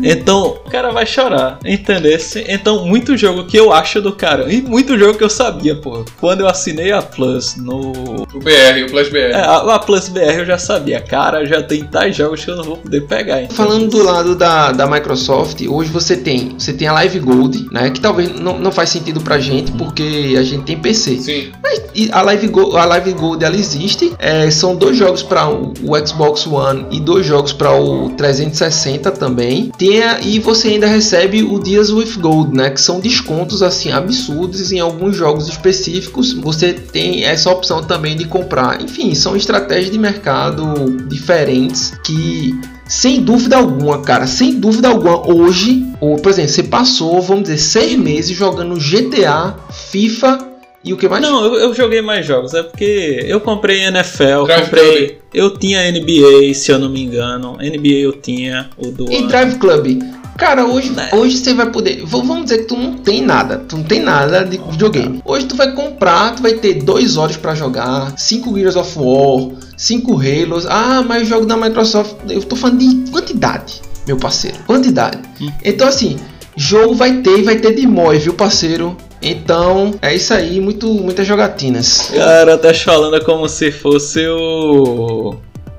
Então, 0.03 0.59
o 0.65 0.71
cara 0.71 0.91
vai 0.91 1.07
chorar, 1.07 1.59
entendesse? 1.65 2.45
Então, 2.49 2.87
muito 2.87 3.17
jogo 3.17 3.45
que 3.45 3.57
eu 3.57 3.73
acho 3.73 4.01
do 4.01 4.13
cara, 4.13 4.53
e 4.53 4.63
muito 4.63 4.99
jogo 4.99 5.19
que 5.19 5.25
eu 5.25 5.31
sabia, 5.31 5.75
pô. 5.77 6.05
Quando 6.19 6.41
eu 6.41 6.49
assinei 6.49 6.93
a 6.93 7.03
Plus 7.03 7.57
no. 7.57 7.93
O 8.35 8.39
BR, 8.39 8.85
o 8.87 8.91
Plus 8.91 9.09
BR. 9.09 9.33
É, 9.33 9.41
a, 9.41 9.75
a 9.75 9.79
Plus 9.79 10.09
BR 10.09 10.39
eu 10.39 10.47
já 10.47 10.59
sabia, 10.59 11.01
cara, 11.01 11.45
já 11.45 11.63
tem 11.63 11.85
tais 11.85 12.17
jogos 12.17 12.45
que 12.45 12.51
eu 12.51 12.57
não 12.57 12.65
vou 12.65 12.77
poder 12.77 13.03
pegar. 13.03 13.43
entendeu? 13.43 13.57
Falando 13.57 13.89
do 13.89 14.03
lado 14.03 14.35
da, 14.35 14.73
da 14.73 14.87
Microsoft, 14.87 15.61
hoje 15.69 15.91
você 15.91 16.17
tem 16.17 16.55
você 16.59 16.73
tem 16.73 16.89
a 16.89 16.93
Live 16.93 17.19
Gold, 17.21 17.69
né? 17.73 17.91
Que 17.91 18.01
talvez 18.01 18.39
não, 18.39 18.59
não 18.59 18.73
faz 18.73 18.91
sentido 18.91 19.21
pra 19.21 19.39
gente, 19.39 19.73
porque 19.73 20.35
a 20.39 20.43
gente 20.43 20.65
tem 20.65 20.79
PC. 20.79 21.19
Sim. 21.19 21.53
Mas 21.63 21.83
a 22.11 22.23
Live 22.23 22.49
Gold, 22.49 22.77
a 22.77 22.85
Live 22.85 23.13
Gold 23.13 23.45
ela 23.45 23.57
existe. 23.57 24.13
É, 24.19 24.51
são 24.51 24.77
dois 24.77 24.98
jogos 24.99 25.23
para 25.23 25.49
o, 25.49 25.73
Xbox 26.07 26.47
One 26.47 26.87
e 26.91 27.01
dois 27.01 27.25
jogos 27.25 27.53
para 27.53 27.73
o 27.81 28.11
360 28.11 29.11
também. 29.11 29.71
Tem 29.79 30.03
a- 30.03 30.21
e 30.21 30.39
você 30.39 30.69
ainda 30.69 30.87
recebe 30.87 31.43
o 31.43 31.59
Dias 31.59 31.91
with 31.91 32.17
Gold, 32.19 32.55
né? 32.55 32.71
Que 32.71 32.81
são 32.81 33.01
descontos 33.01 33.63
assim 33.63 33.91
absurdos 33.93 34.73
em 34.73 34.81
alguns 34.81 35.17
jogos 35.17 35.49
específicos. 35.49 36.33
Você 36.33 36.73
tem 36.73 37.25
essa 37.25 37.51
opção 37.51 37.83
também 37.83 38.17
de 38.17 38.25
comprar. 38.25 38.83
Enfim, 38.83 39.15
são 39.15 39.37
estratégias 39.37 39.91
de 39.91 39.99
mercado 39.99 40.97
diferentes 41.09 41.93
que 42.05 42.59
sem 42.87 43.21
dúvida 43.21 43.59
alguma, 43.59 44.01
cara, 44.01 44.27
sem 44.27 44.59
dúvida 44.59 44.89
alguma, 44.89 45.31
hoje, 45.31 45.85
ou 46.01 46.17
por 46.17 46.31
exemplo, 46.31 46.51
você 46.51 46.63
passou, 46.63 47.21
vamos 47.21 47.43
dizer, 47.43 47.59
seis 47.59 47.99
meses 47.99 48.35
jogando 48.35 48.77
GTA, 48.81 49.55
FIFA 49.71 50.48
e 50.85 50.93
o 50.93 50.97
que 50.97 51.09
mais? 51.09 51.23
Não, 51.23 51.45
eu, 51.45 51.55
eu 51.55 51.75
joguei 51.75 52.01
mais 52.01 52.25
jogos, 52.25 52.55
é 52.55 52.63
porque 52.63 53.25
eu 53.27 53.41
comprei 53.41 53.83
NFL, 53.85 54.45
Drive 54.45 54.65
comprei. 54.65 55.19
Eu 55.35 55.59
tinha 55.59 55.91
NBA, 55.91 56.55
se 56.55 56.71
eu 56.71 56.79
não 56.79 56.89
me 56.89 57.03
engano. 57.03 57.57
NBA 57.61 57.99
eu 58.01 58.13
tinha, 58.13 58.71
o 58.77 58.91
do. 58.91 59.11
E 59.13 59.27
Drive 59.27 59.57
Club. 59.59 60.01
Cara, 60.39 60.65
hoje, 60.67 60.91
Né? 60.91 61.11
hoje 61.13 61.37
você 61.37 61.53
vai 61.53 61.69
poder. 61.69 62.01
Vamos 62.05 62.45
dizer 62.45 62.59
que 62.59 62.65
tu 62.67 62.77
não 62.77 62.95
tem 62.99 63.21
nada. 63.23 63.59
Tu 63.59 63.77
não 63.77 63.83
tem 63.83 64.01
nada 64.01 64.45
de 64.45 64.57
videogame. 64.71 65.21
Hoje 65.25 65.47
tu 65.47 65.57
vai 65.57 65.73
comprar, 65.75 66.37
tu 66.37 66.43
vai 66.43 66.53
ter 66.55 66.75
dois 66.75 67.17
horas 67.17 67.37
pra 67.37 67.57
jogar, 67.57 68.17
5 68.17 68.55
Gears 68.57 68.77
of 68.77 68.97
War, 68.97 69.51
5 69.77 70.13
Halos. 70.17 70.65
Ah, 70.67 71.03
mas 71.05 71.27
jogo 71.27 71.45
da 71.45 71.57
Microsoft. 71.57 72.15
Eu 72.31 72.41
tô 72.45 72.55
falando 72.55 72.79
de 72.79 73.11
quantidade, 73.11 73.83
meu 74.07 74.17
parceiro. 74.17 74.59
Quantidade. 74.65 75.19
Hum. 75.41 75.51
Então 75.65 75.89
assim, 75.89 76.17
jogo 76.57 76.95
vai 76.95 77.15
ter 77.21 77.41
e 77.41 77.43
vai 77.43 77.57
ter 77.57 77.75
de 77.75 77.85
mói, 77.85 78.19
viu, 78.19 78.33
parceiro? 78.35 78.97
Então, 79.21 79.95
é 80.01 80.15
isso 80.15 80.33
aí, 80.33 80.61
muito, 80.61 80.87
muitas 80.89 81.27
jogatinas. 81.27 82.11
Cara, 82.15 82.57
tá 82.57 82.73
falando 82.73 83.23
como 83.25 83.49
se 83.49 83.71
fosse 83.71 84.27
o. 84.29 85.37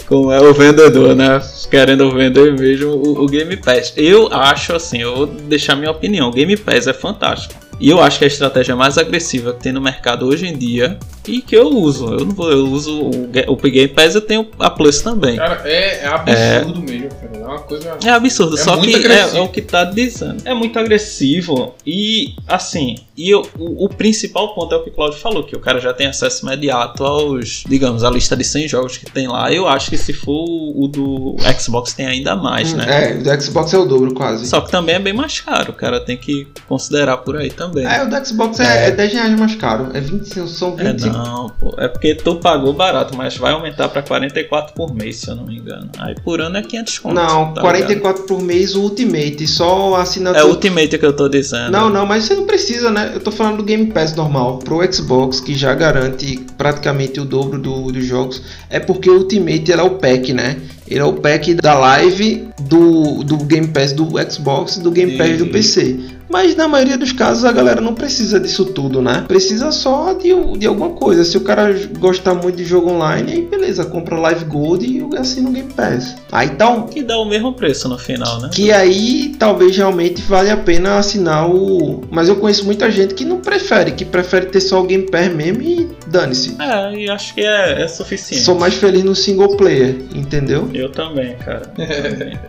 Como 0.07 0.31
é 0.31 0.41
o 0.41 0.53
vendedor, 0.53 1.15
né? 1.15 1.39
Querendo 1.69 2.11
vender 2.11 2.51
mesmo 2.57 2.89
o, 2.89 3.23
o 3.23 3.27
Game 3.27 3.55
Pass. 3.57 3.93
Eu 3.95 4.27
acho 4.33 4.73
assim, 4.73 5.01
eu 5.01 5.15
vou 5.15 5.27
deixar 5.27 5.75
minha 5.75 5.91
opinião. 5.91 6.29
O 6.29 6.31
Game 6.31 6.57
Pass 6.57 6.87
é 6.87 6.93
fantástico. 6.93 7.53
E 7.79 7.89
eu 7.89 8.01
acho 8.01 8.17
que 8.17 8.25
é 8.25 8.27
a 8.27 8.31
estratégia 8.31 8.75
mais 8.75 8.97
agressiva 8.97 9.53
que 9.53 9.61
tem 9.61 9.71
no 9.71 9.79
mercado 9.79 10.25
hoje 10.27 10.47
em 10.47 10.57
dia 10.57 10.97
e 11.29 11.41
que 11.41 11.55
eu 11.55 11.67
uso. 11.69 12.05
Eu 12.13 12.25
não 12.25 12.31
vou, 12.31 12.51
eu 12.51 12.65
uso 12.67 12.99
o, 13.01 13.29
o 13.47 13.55
Game 13.57 13.87
Pass, 13.89 14.15
eu 14.15 14.21
tenho 14.21 14.47
a 14.59 14.69
Plus 14.69 15.01
também. 15.01 15.35
Cara, 15.37 15.61
é, 15.65 16.03
é 16.03 16.07
absurdo 16.07 16.81
mesmo, 16.81 17.09
cara. 17.09 17.37
É 17.37 17.45
uma 17.45 17.59
coisa. 17.59 17.97
É 18.03 18.09
absurdo, 18.09 18.55
É 18.55 18.59
só 18.59 18.77
que 18.77 18.95
é, 18.95 19.37
é 19.37 19.41
o 19.41 19.47
que 19.49 19.61
tá 19.61 19.83
dizendo. 19.83 20.41
É 20.45 20.53
muito 20.53 20.77
agressivo 20.77 21.73
e 21.85 22.33
assim, 22.47 22.95
e 23.17 23.29
eu- 23.29 23.45
o, 23.57 23.85
o 23.85 23.89
principal 23.89 24.53
ponto 24.53 24.73
é 24.73 24.77
o 24.77 24.83
que 24.83 24.89
o 24.89 24.93
Claudio 24.93 25.17
falou, 25.19 25.43
que 25.43 25.55
o 25.55 25.59
cara 25.59 25.79
já 25.79 25.93
tem 25.93 26.07
acesso 26.07 26.45
imediato 26.45 27.03
aos, 27.03 27.63
digamos, 27.67 28.03
a 28.03 28.09
lista 28.09 28.35
de 28.35 28.43
100 28.43 28.67
jogos 28.67 28.97
que 28.97 29.05
tem 29.05 29.27
lá. 29.27 29.51
Eu 29.51 29.67
acho 29.67 29.89
que 29.89 29.97
se 29.97 30.13
for 30.13 30.45
o 30.45 30.87
do 30.87 31.35
Xbox 31.59 31.93
tem 31.93 32.05
ainda 32.07 32.35
mais, 32.35 32.73
né? 32.73 33.11
É, 33.11 33.17
o 33.17 33.23
do 33.23 33.41
Xbox 33.41 33.73
é 33.73 33.77
o 33.77 33.85
dobro 33.85 34.13
quase. 34.13 34.47
Só 34.47 34.61
que 34.61 34.71
também 34.71 34.95
é 34.95 34.99
bem 34.99 35.13
mais 35.13 35.39
caro, 35.41 35.71
o 35.71 35.73
cara 35.75 35.99
tem 35.99 36.17
que 36.17 36.47
considerar 36.67 37.17
por 37.17 37.35
aí 37.37 37.49
também. 37.49 37.85
É, 37.85 38.03
o 38.03 38.09
do 38.09 38.25
Xbox 38.25 38.59
é, 38.59 38.87
é 38.87 38.91
10 38.91 39.13
reais 39.13 39.39
mais 39.39 39.55
caro. 39.55 39.89
É 39.93 39.99
25, 39.99 40.47
são 40.47 40.75
É 40.79 40.91
25. 40.93 41.15
Não, 41.23 41.49
pô. 41.49 41.73
É 41.77 41.87
porque 41.87 42.15
tu 42.15 42.35
pagou 42.35 42.73
barato, 42.73 43.15
mas 43.15 43.37
vai 43.37 43.53
aumentar 43.53 43.89
pra 43.89 44.01
44 44.01 44.73
por 44.73 44.93
mês, 44.93 45.17
se 45.17 45.29
eu 45.29 45.35
não 45.35 45.45
me 45.45 45.57
engano. 45.57 45.89
Aí 45.97 46.15
por 46.23 46.41
ano 46.41 46.57
é 46.57 46.61
500 46.61 46.99
conto. 46.99 47.15
Não, 47.15 47.53
tá 47.53 47.61
44 47.61 48.23
por 48.23 48.41
mês 48.41 48.75
o 48.75 48.81
Ultimate, 48.81 49.45
só 49.47 49.85
ligado? 49.89 50.01
assinatura. 50.01 50.43
É 50.43 50.45
o 50.45 50.49
Ultimate 50.49 50.97
que 50.97 51.05
eu 51.05 51.13
tô 51.15 51.27
dizendo. 51.29 51.71
Não, 51.71 51.89
não, 51.89 52.05
mas 52.05 52.23
você 52.25 52.35
não 52.35 52.45
precisa, 52.45 52.89
né? 52.91 53.11
Eu 53.13 53.19
tô 53.19 53.31
falando 53.31 53.57
do 53.57 53.63
Game 53.63 53.87
Pass 53.87 54.15
normal. 54.15 54.59
Pro 54.59 54.79
Xbox, 54.93 55.39
que 55.39 55.55
já 55.55 55.73
garante 55.73 56.39
praticamente 56.57 57.19
o 57.19 57.25
dobro 57.25 57.59
do- 57.59 57.91
dos 57.91 58.05
jogos, 58.05 58.41
é 58.69 58.79
porque 58.79 59.09
o 59.09 59.17
Ultimate 59.19 59.71
é 59.71 59.81
o 59.81 59.91
pack, 59.91 60.33
né? 60.33 60.57
Ele 60.87 60.99
é 60.99 61.03
o 61.05 61.13
pack 61.13 61.53
da 61.53 61.73
live 61.77 62.47
do, 62.61 63.23
do 63.23 63.37
Game 63.37 63.67
Pass 63.67 63.93
do 63.93 64.07
Xbox 64.31 64.77
e 64.77 64.81
do 64.81 64.89
Game 64.91 65.17
Pass 65.17 65.37
do 65.37 65.45
E- 65.45 65.49
PC. 65.49 65.99
Mas 66.29 66.55
na 66.55 66.67
maioria 66.67 66.97
dos 66.97 67.11
casos 67.11 67.43
a 67.43 67.51
galera 67.51 67.81
não 67.81 67.95
precisa 67.95 68.39
disso 68.39 68.65
tudo, 68.65 69.01
né? 69.01 69.25
Precisa 69.27 69.71
só 69.71 70.13
de, 70.13 70.29
de 70.57 70.67
alguma 70.67 70.91
coisa. 70.91 71.25
Se 71.25 71.37
o 71.37 71.41
cara 71.41 71.73
gostar 71.99 72.35
muito 72.35 72.55
de 72.55 72.65
jogo 72.65 72.91
online, 72.91 73.31
aí 73.31 73.41
beleza, 73.41 73.85
compra 73.85 74.17
Live 74.17 74.45
Gold 74.45 74.85
e 74.85 75.17
assina 75.17 75.49
o 75.49 75.51
Game 75.51 75.71
Pass. 75.73 76.15
Aí 76.31 76.49
tá 76.49 76.69
um, 76.69 76.83
Que 76.83 77.01
dá 77.01 77.17
o 77.17 77.25
mesmo 77.25 77.53
preço 77.53 77.89
no 77.89 77.97
final, 77.97 78.41
né? 78.41 78.49
que 78.53 78.71
aí 78.71 79.33
talvez 79.39 79.75
realmente 79.75 80.21
vale 80.21 80.49
a 80.49 80.57
pena 80.57 80.97
assinar 80.97 81.49
o. 81.49 82.01
Mas 82.11 82.29
eu 82.29 82.35
conheço 82.35 82.65
muita 82.65 82.91
gente 82.91 83.13
que 83.13 83.25
não 83.25 83.39
prefere, 83.39 83.91
que 83.91 84.05
prefere 84.05 84.47
ter 84.47 84.61
só 84.61 84.81
o 84.81 84.83
Game 84.83 85.09
Pass 85.09 85.33
mesmo 85.33 85.61
e 85.61 85.89
dane-se. 86.09 86.55
É, 86.59 86.93
e 86.93 87.09
acho 87.09 87.33
que 87.33 87.41
é, 87.41 87.83
é 87.83 87.87
suficiente. 87.87 88.43
Sou 88.43 88.55
mais 88.55 88.75
feliz 88.75 89.03
no 89.03 89.15
single 89.15 89.55
player, 89.55 89.95
entendeu? 90.13 90.69
Eu 90.73 90.89
também, 90.91 91.35
cara. 91.37 91.71
Eu 91.77 91.87
também. 92.09 92.39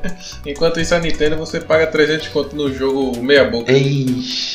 Enquanto 0.46 0.80
isso, 0.80 0.94
a 0.94 0.98
Nintendo 0.98 1.36
você 1.36 1.60
paga 1.60 1.86
300 1.86 2.28
conto 2.28 2.56
no 2.56 2.72
jogo 2.72 3.20
meia 3.22 3.44
boca. 3.44 3.72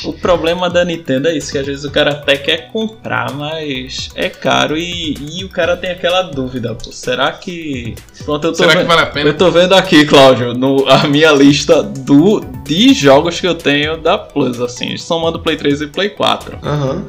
O 0.04 0.12
problema 0.12 0.68
da 0.68 0.84
Nintendo 0.84 1.28
é 1.28 1.36
isso, 1.36 1.52
que 1.52 1.58
às 1.58 1.66
vezes 1.66 1.84
o 1.84 1.90
cara 1.90 2.10
até 2.10 2.36
quer 2.36 2.70
comprar, 2.72 3.32
mas 3.32 4.08
é 4.14 4.28
caro 4.28 4.76
e, 4.76 5.14
e 5.32 5.44
o 5.44 5.48
cara 5.48 5.76
tem 5.76 5.90
aquela 5.90 6.22
dúvida, 6.22 6.74
pô, 6.74 6.92
será 6.92 7.32
que... 7.32 7.94
Pronto, 8.24 8.46
eu 8.46 8.52
tô 8.52 8.58
Será 8.58 8.72
que 8.72 8.78
vendo... 8.78 8.88
vale 8.88 9.02
a 9.02 9.06
pena? 9.06 9.30
Eu 9.30 9.36
tô 9.36 9.50
vendo 9.50 9.74
aqui, 9.74 10.04
Cláudio, 10.04 10.54
no, 10.54 10.88
a 10.88 11.06
minha 11.06 11.32
lista 11.32 11.82
do, 11.82 12.40
de 12.64 12.92
jogos 12.94 13.40
que 13.40 13.46
eu 13.46 13.54
tenho 13.54 13.96
da 13.96 14.18
Plus, 14.18 14.60
assim, 14.60 14.96
somando 14.96 15.40
Play 15.40 15.56
3 15.56 15.82
e 15.82 15.86
Play 15.86 16.10
4. 16.10 16.58
Aham. 16.62 17.04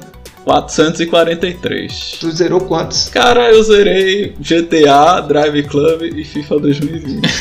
443. 0.47 2.17
Tu 2.21 2.31
zerou 2.31 2.61
quantos? 2.61 3.09
Cara, 3.09 3.51
eu 3.51 3.61
zerei 3.63 4.33
GTA, 4.39 5.19
Drive 5.27 5.63
Club 5.63 6.03
e 6.03 6.23
FIFA 6.23 6.59
2020. 6.59 7.27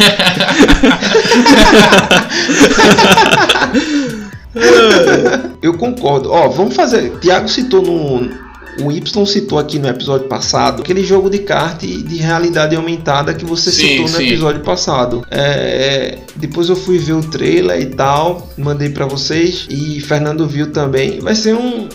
Eu 5.62 5.74
concordo. 5.74 6.32
Ó, 6.32 6.48
vamos 6.48 6.74
fazer. 6.74 7.16
Tiago 7.20 7.48
citou 7.48 7.82
no. 7.82 8.45
O 8.82 8.92
Y 8.92 9.26
citou 9.26 9.58
aqui 9.58 9.78
no 9.78 9.88
episódio 9.88 10.28
passado 10.28 10.82
aquele 10.82 11.02
jogo 11.04 11.30
de 11.30 11.38
kart 11.38 11.80
de 11.80 12.16
realidade 12.16 12.76
aumentada 12.76 13.32
que 13.34 13.44
você 13.44 13.70
Sim, 13.70 13.88
citou 13.88 14.02
no 14.02 14.08
sim. 14.08 14.26
episódio 14.26 14.62
passado. 14.62 15.26
É, 15.30 16.18
depois 16.36 16.68
eu 16.68 16.76
fui 16.76 16.98
ver 16.98 17.14
o 17.14 17.22
trailer 17.22 17.80
e 17.80 17.86
tal, 17.86 18.48
mandei 18.58 18.90
pra 18.90 19.06
vocês 19.06 19.66
e 19.70 20.00
Fernando 20.00 20.46
viu 20.46 20.70
também. 20.72 21.20
Vai 21.20 21.34
ser 21.34 21.54
um, 21.54 21.88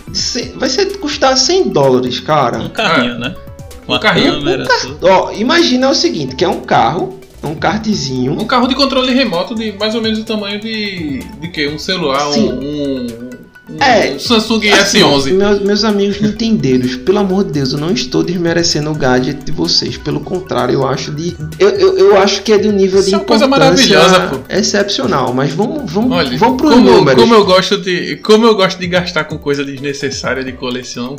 vai 0.55 0.69
ser 0.69 0.97
custar 0.97 1.37
100 1.37 1.69
dólares, 1.69 2.19
Um 2.19 2.23
cara. 2.23 2.69
carrinho, 2.69 3.19
né? 3.19 3.35
Com 3.85 3.95
Um 3.95 3.99
carrinho, 3.99 4.33
câmera, 4.33 4.63
Um 4.63 4.67
car-. 4.67 5.11
Ó, 5.11 5.31
imagina 5.33 5.89
o 5.89 5.95
seguinte, 5.95 6.35
que 6.35 6.43
é 6.45 6.49
um 6.49 6.61
carro, 6.61 7.19
é 7.43 7.47
um 7.47 7.55
kartzinho. 7.55 8.33
Um 8.33 8.45
carro 8.45 8.67
de 8.67 8.75
controle 8.75 9.13
remoto 9.13 9.55
de 9.55 9.71
mais 9.73 9.95
ou 9.95 10.01
menos 10.01 10.19
o 10.19 10.23
tamanho 10.23 10.59
de. 10.59 11.19
de 11.39 11.47
que? 11.49 11.67
Um 11.67 11.79
celular, 11.79 12.27
um. 12.29 12.33
Sim. 12.33 12.51
um, 12.51 13.20
um 13.20 13.20
É, 13.79 14.17
Samsung 14.19 14.69
Assim, 14.69 14.99
S11. 14.99 15.33
meus, 15.33 15.59
meus 15.61 15.83
amigos 15.83 16.21
nintendeiros, 16.21 16.95
pelo 16.97 17.19
amor 17.19 17.43
de 17.45 17.53
Deus, 17.53 17.73
eu 17.73 17.79
não 17.79 17.91
estou 17.91 18.23
desmerecendo 18.23 18.91
o 18.91 18.95
gadget 18.95 19.43
de 19.43 19.51
vocês. 19.51 19.97
Pelo 19.97 20.19
contrário, 20.19 20.73
eu 20.73 20.87
acho 20.87 21.11
de. 21.11 21.35
Eu, 21.57 21.69
eu, 21.69 21.97
eu 21.97 22.17
acho 22.17 22.43
que 22.43 22.53
é 22.53 22.57
de 22.57 22.67
um 22.67 22.71
nível 22.71 22.99
Isso 22.99 23.09
de 23.09 23.15
é 23.15 23.17
uma 23.17 23.25
coisa 23.25 23.45
importância 23.45 23.97
maravilhosa, 23.99 24.37
pô. 24.37 24.53
excepcional. 24.53 25.33
Mas 25.33 25.51
vamos, 25.53 25.91
vamos, 25.91 26.15
Olha, 26.15 26.37
vamos 26.37 26.57
pros 26.61 26.73
como, 26.73 26.91
números. 26.91 27.21
como 27.21 27.33
eu 27.33 27.45
gosto 27.45 27.77
de 27.79 28.17
como 28.17 28.45
eu 28.45 28.55
gosto 28.55 28.77
de 28.79 28.87
gastar 28.87 29.23
com 29.23 29.37
coisa 29.37 29.63
desnecessária 29.63 30.43
de 30.43 30.51
coleção, 30.51 31.15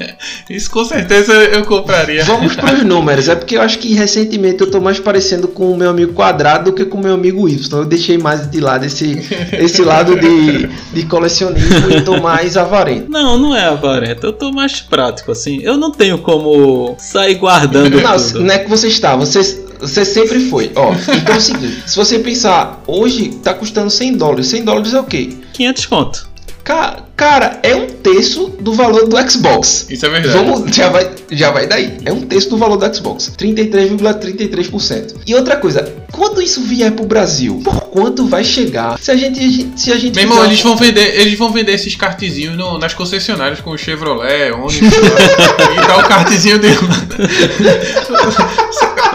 isso 0.48 0.70
com 0.70 0.84
certeza 0.84 1.32
eu 1.32 1.64
compraria. 1.64 2.24
Vamos 2.24 2.54
pros 2.56 2.82
números. 2.84 3.28
É 3.28 3.34
porque 3.34 3.56
eu 3.56 3.60
acho 3.62 3.78
que 3.78 3.92
recentemente 3.94 4.60
eu 4.62 4.70
tô 4.70 4.80
mais 4.80 4.98
parecendo 4.98 5.48
com 5.48 5.70
o 5.70 5.76
meu 5.76 5.90
amigo 5.90 6.12
quadrado 6.12 6.70
do 6.70 6.72
que 6.72 6.84
com 6.84 6.98
o 6.98 7.02
meu 7.02 7.14
amigo 7.14 7.48
Y. 7.48 7.78
Eu 7.78 7.84
deixei 7.84 8.16
mais 8.16 8.50
de 8.50 8.60
lado 8.60 8.84
esse, 8.86 9.18
esse 9.52 9.82
lado 9.82 10.18
de, 10.18 10.66
de 10.94 11.02
colecionismo 11.06 11.66
e 11.96 12.02
tô 12.02 12.20
mais 12.20 12.56
avarento. 12.56 13.10
Não, 13.10 13.38
não 13.38 13.54
é 13.54 13.64
avarento. 13.66 14.26
Eu 14.26 14.32
tô 14.32 14.52
mais 14.52 14.80
prático, 14.80 15.32
assim. 15.32 15.60
Eu 15.62 15.76
não 15.76 15.90
tenho 15.90 16.18
como 16.18 16.94
sair 16.98 17.34
guardando 17.36 18.00
Não, 18.00 18.16
tudo. 18.16 18.40
não 18.40 18.54
é 18.54 18.58
que 18.58 18.68
você 18.68 18.88
está, 18.88 19.16
você, 19.16 19.42
você 19.80 20.04
sempre 20.04 20.48
foi. 20.48 20.72
Ó, 20.74 20.92
então 21.14 21.34
é 21.34 21.38
o 21.38 21.40
seguinte, 21.40 21.82
se 21.86 21.96
você 21.96 22.18
pensar, 22.18 22.82
hoje 22.86 23.30
tá 23.42 23.54
custando 23.54 23.90
100 23.90 24.16
dólares. 24.16 24.46
100 24.48 24.64
dólares 24.64 24.94
é 24.94 25.00
o 25.00 25.04
quê? 25.04 25.36
500 25.52 25.86
conto. 25.86 26.28
Ca- 26.66 27.04
Cara, 27.16 27.60
é 27.62 27.74
um 27.74 27.86
terço 27.86 28.48
do 28.60 28.74
valor 28.74 29.06
do 29.08 29.16
Xbox. 29.30 29.86
Isso 29.88 30.04
é 30.04 30.08
verdade. 30.10 30.36
Vamos, 30.36 30.76
já 30.76 30.90
vai, 30.90 31.10
já 31.30 31.50
vai 31.50 31.66
daí. 31.66 31.96
É 32.04 32.12
um 32.12 32.20
terço 32.20 32.50
do 32.50 32.58
valor 32.58 32.76
do 32.76 32.94
Xbox. 32.94 33.32
33,33%. 33.38 35.14
E 35.26 35.34
outra 35.34 35.56
coisa, 35.56 35.94
quando 36.12 36.42
isso 36.42 36.60
vier 36.60 36.92
pro 36.92 37.06
Brasil, 37.06 37.58
por 37.64 37.80
quanto 37.84 38.26
vai 38.26 38.44
chegar? 38.44 38.98
Se 38.98 39.10
a 39.10 39.16
gente 39.16 39.66
se 39.76 39.90
a 39.92 39.96
gente 39.96 40.14
Meu 40.16 40.24
irmão, 40.24 40.44
eles 40.44 40.60
vão 40.60 40.76
vender, 40.76 41.18
eles 41.18 41.38
vão 41.38 41.50
vender 41.50 41.72
esses 41.72 41.94
kartzinhos 41.96 42.54
no- 42.54 42.76
nas 42.78 42.92
concessionárias 42.92 43.60
com 43.62 43.70
o 43.70 43.78
Chevrolet, 43.78 44.52
Onix, 44.52 44.76
e 44.82 45.86
dá 45.86 45.96
o 45.96 46.02
kartzinho 46.06 46.58
dele. 46.58 46.76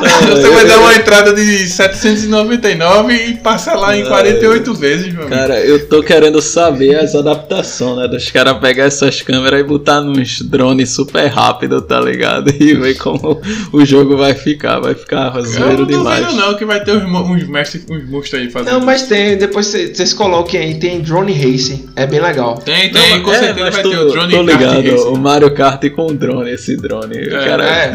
Você 0.02 0.49
vai 0.49 0.66
dar 0.68 0.80
uma 0.80 0.93
entrada 0.95 1.34
de 1.34 1.68
799 1.68 3.14
e 3.14 3.34
passa 3.38 3.74
lá 3.76 3.95
em 3.97 4.06
48 4.06 4.74
vezes, 4.74 5.08
meu 5.14 5.24
amigo. 5.24 5.30
Cara, 5.36 5.60
eu 5.60 5.88
tô 5.88 6.02
querendo 6.04 6.41
saber 6.41 6.95
as 6.95 7.16
adaptações, 7.16 7.97
né? 7.97 8.08
Dos 8.08 8.30
caras 8.32 8.58
pegar 8.60 8.86
essas 8.86 9.22
câmeras 9.22 9.60
e 9.60 9.64
botar 9.64 10.02
nos 10.02 10.41
drones 10.41 10.89
super 10.91 11.28
rápido, 11.28 11.82
tá 11.82 11.99
ligado? 11.99 12.52
E 12.62 12.76
ver 12.76 12.95
como 12.97 13.41
o 13.74 13.84
jogo 13.86 14.16
vai 14.18 14.34
ficar. 14.34 14.80
Vai 14.80 14.93
ficar 14.93 15.32
zoeiro 15.41 15.80
não 15.80 15.86
demais. 15.86 16.26
duvido 16.26 16.41
não 16.41 16.54
que 16.56 16.64
vai 16.66 16.84
ter 16.84 16.91
uns, 16.91 17.04
uns 17.04 17.47
mestres, 17.47 17.84
uns 17.89 18.08
monstros 18.10 18.41
aí 18.41 18.49
fazendo. 18.52 18.74
Não, 18.74 18.82
mas 18.86 19.04
tem, 19.04 19.38
depois 19.38 19.66
cê- 19.68 19.93
vocês 19.93 20.14
coloquem 20.14 20.60
aí, 20.62 20.76
tem 20.80 20.99
Drone 21.02 21.34
Racing. 21.34 21.89
É 21.95 22.06
bem 22.06 22.20
legal. 22.22 22.56
Tem, 22.58 22.91
tem, 22.91 23.18
Não, 23.18 23.24
com 23.24 23.32
é, 23.34 23.39
certeza 23.39 23.72
vai 23.72 23.84
tô, 23.84 23.89
ter 23.89 23.97
o 23.97 24.08
drone 24.12 24.34
tô 24.36 24.41
ligado, 24.43 24.76
racing. 24.76 25.08
o 25.08 25.18
Mario 25.18 25.52
Kart 25.54 25.89
com 25.89 26.08
o 26.08 26.14
drone, 26.14 26.52
esse 26.52 26.78
drone. 26.78 27.16
o 27.18 27.36
É, 27.38 27.45
cara 27.45 27.66
É. 27.66 27.86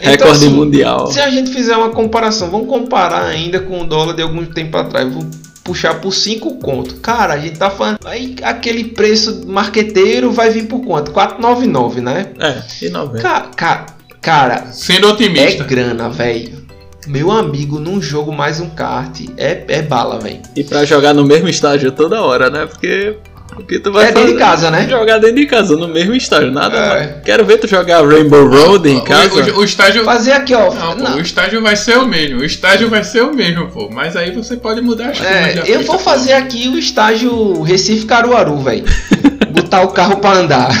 recorde 0.00 0.14
Então, 0.14 0.30
assim, 0.30 0.48
mundial. 0.48 1.06
Se 1.08 1.20
a 1.20 1.29
gente 1.30 1.50
fizer 1.50 1.76
uma 1.76 1.90
comparação, 1.90 2.50
vamos 2.50 2.68
comparar 2.68 3.24
ainda 3.24 3.60
com 3.60 3.80
o 3.80 3.86
dólar 3.86 4.14
de 4.14 4.22
algum 4.22 4.44
tempo 4.44 4.76
atrás. 4.76 5.12
Vou 5.12 5.24
puxar 5.64 6.00
por 6.00 6.12
5 6.12 6.56
conto. 6.58 6.96
Cara, 6.96 7.34
a 7.34 7.38
gente 7.38 7.58
tá 7.58 7.70
falando. 7.70 7.98
Aí 8.04 8.36
aquele 8.42 8.84
preço 8.84 9.46
marqueteiro 9.46 10.32
vai 10.32 10.50
vir 10.50 10.66
por 10.66 10.80
quanto? 10.80 11.12
4,99, 11.12 12.00
né? 12.00 12.26
É, 12.38 12.62
e 12.84 12.88
90. 12.88 13.22
Ca 13.22 13.40
ca 13.56 13.86
cara, 14.20 14.66
Sendo 14.72 15.06
é 15.06 15.10
otimista. 15.12 15.64
grana, 15.64 16.08
velho. 16.08 16.60
Meu 17.06 17.30
amigo, 17.30 17.78
num 17.78 18.00
jogo 18.00 18.30
mais 18.30 18.60
um 18.60 18.68
kart, 18.70 19.20
é, 19.36 19.64
é 19.68 19.82
bala, 19.82 20.18
velho. 20.18 20.40
E 20.54 20.62
pra 20.62 20.84
jogar 20.84 21.14
no 21.14 21.24
mesmo 21.24 21.48
estágio 21.48 21.90
toda 21.92 22.22
hora, 22.22 22.50
né? 22.50 22.66
Porque. 22.66 23.16
Porque 23.54 23.78
tu 23.78 23.92
vai 23.92 24.04
É 24.04 24.06
dentro 24.06 24.22
fazer- 24.22 24.32
de 24.34 24.38
casa, 24.38 24.70
né? 24.70 24.86
Jogar 24.88 25.18
dentro 25.18 25.36
de 25.36 25.46
casa, 25.46 25.76
no 25.76 25.88
mesmo 25.88 26.14
estágio, 26.14 26.50
nada 26.50 26.76
É. 26.76 26.88
mais. 26.88 27.10
Quero 27.24 27.44
ver 27.44 27.58
tu 27.58 27.66
jogar 27.68 28.06
Rainbow 28.06 28.48
Road 28.48 28.88
em 28.88 28.98
O- 28.98 29.02
casa. 29.02 29.34
O, 29.52 29.58
o 29.58 29.64
estágio. 29.64 30.04
Fazer 30.04 30.32
aqui, 30.32 30.54
ó. 30.54 30.72
Não, 30.72 30.96
pô, 30.96 31.02
não, 31.02 31.16
o 31.16 31.20
estágio 31.20 31.60
vai 31.60 31.76
ser 31.76 31.98
o 31.98 32.06
mesmo. 32.06 32.40
O 32.40 32.44
estágio 32.44 32.88
vai 32.88 33.04
ser 33.04 33.22
o 33.22 33.34
mesmo, 33.34 33.66
pô. 33.68 33.90
Mas 33.92 34.16
aí 34.16 34.30
você 34.30 34.56
pode 34.56 34.80
mudar 34.80 35.10
as 35.10 35.18
coisas. 35.18 35.36
É, 35.36 35.62
eu 35.66 35.82
vou 35.82 35.98
fazer 35.98 36.32
aqui 36.32 36.68
o 36.68 36.78
estágio 36.78 37.60
Recife 37.62 38.06
Caruaru, 38.06 38.58
velho. 38.60 38.84
Botar 39.50 39.82
o 39.82 39.88
carro 39.88 40.16
pra 40.18 40.32
andar. 40.32 40.68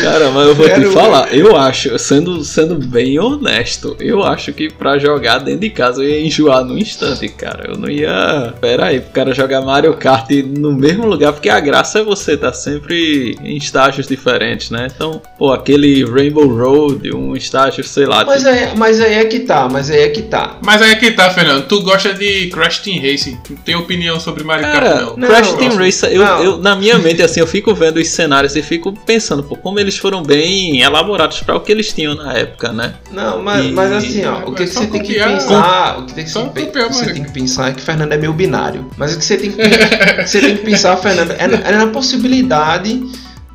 Cara, 0.00 0.30
mas 0.30 0.46
eu 0.48 0.54
vou 0.54 0.66
Quero 0.66 0.88
te 0.88 0.94
falar, 0.94 1.34
eu 1.34 1.56
acho, 1.56 1.98
sendo, 1.98 2.42
sendo 2.44 2.74
bem 2.76 3.18
honesto, 3.18 3.96
eu 4.00 4.22
acho 4.22 4.52
que 4.52 4.70
pra 4.72 4.98
jogar 4.98 5.38
dentro 5.38 5.60
de 5.60 5.70
casa 5.70 6.02
eu 6.02 6.08
ia 6.08 6.20
enjoar 6.26 6.64
no 6.64 6.78
instante, 6.78 7.28
cara. 7.28 7.66
Eu 7.68 7.76
não 7.78 7.88
ia. 7.88 8.54
Pera 8.60 8.86
aí, 8.86 9.00
pro 9.00 9.10
cara 9.12 9.34
jogar 9.34 9.60
Mario 9.62 9.94
Kart 9.94 10.30
no 10.30 10.72
mesmo 10.72 11.06
lugar, 11.06 11.32
porque 11.32 11.48
a 11.48 11.60
graça 11.60 12.00
é 12.00 12.02
você 12.04 12.32
estar 12.34 12.52
sempre 12.52 13.36
em 13.42 13.56
estágios 13.56 14.06
diferentes, 14.06 14.70
né? 14.70 14.88
Então, 14.94 15.20
pô, 15.38 15.52
aquele 15.52 16.04
Rainbow 16.04 16.46
Road, 16.46 17.14
um 17.14 17.34
estágio, 17.36 17.82
sei 17.84 18.06
lá. 18.06 18.24
Mas 18.24 18.42
tipo- 18.42 18.54
aí, 18.54 18.68
mas 18.76 19.00
aí 19.00 19.14
é 19.14 19.24
que 19.24 19.40
tá, 19.40 19.68
mas 19.70 19.90
aí 19.90 20.00
é 20.02 20.08
que 20.08 20.22
tá. 20.22 20.58
Mas 20.64 20.80
aí 20.82 20.92
é 20.92 20.94
que 20.96 21.10
tá, 21.12 21.30
Fernando. 21.30 21.66
Tu 21.66 21.80
gosta 21.82 22.12
de 22.14 22.48
Crash 22.48 22.78
Team 22.78 23.00
Racing. 23.02 23.38
Não 23.50 23.56
tem 23.58 23.74
opinião 23.76 24.18
sobre 24.20 24.44
Mario 24.44 24.64
Kart, 24.64 24.74
Cara, 24.82 25.00
não. 25.02 25.16
Não, 25.16 25.28
Crash 25.28 25.52
Team 25.54 25.70
Gosto. 25.70 25.80
Racer, 25.84 26.12
eu, 26.12 26.24
Não. 26.24 26.44
eu- 26.44 26.56
na 26.58 26.76
minha 26.76 26.98
mente, 26.98 27.22
assim, 27.22 27.40
eu 27.40 27.46
fico 27.46 27.74
vendo 27.74 27.98
os 27.98 28.08
cenários 28.08 28.54
e 28.56 28.62
fico 28.62 28.92
pensando, 29.06 29.42
pô, 29.42 29.56
como 29.56 29.78
eles 29.90 29.98
foram 29.98 30.22
bem 30.22 30.80
elaborados 30.80 31.40
para 31.40 31.56
o 31.56 31.60
que 31.60 31.70
eles 31.72 31.92
tinham 31.92 32.14
na 32.14 32.32
época, 32.32 32.72
né? 32.72 32.94
Não, 33.12 33.42
mas, 33.42 33.66
E- 33.66 33.72
mas 33.72 33.92
assim, 33.92 34.24
ó, 34.24 34.48
o 34.48 34.54
que, 34.54 34.64
que 34.64 34.70
você 34.70 34.86
tem 34.86 35.02
que 35.02 35.08
copiar- 35.14 35.28
pensar, 35.32 35.98
o 35.98 36.06
que, 36.06 36.14
tem 36.14 36.24
que 36.24 36.30
você, 36.30 36.44
pe- 36.48 36.66
copiar, 36.66 36.88
você 36.92 36.98
Mario. 37.00 37.14
tem 37.14 37.24
que 37.24 37.32
pensar 37.32 37.68
é 37.68 37.72
que 37.72 37.80
Fernando 37.80 38.12
é 38.12 38.16
meio 38.16 38.32
binário. 38.32 38.88
Mas 38.96 39.14
o 39.14 39.18
que 39.18 39.24
você 39.24 39.36
tem 39.36 39.50
que, 39.52 39.56
você 40.26 40.40
tem 40.40 40.56
que 40.56 40.64
pensar, 40.64 40.96
Fernando, 40.96 41.32
é 41.32 41.46
na, 41.46 41.56
é 41.58 41.72
na 41.72 41.86
possibilidade 41.88 43.02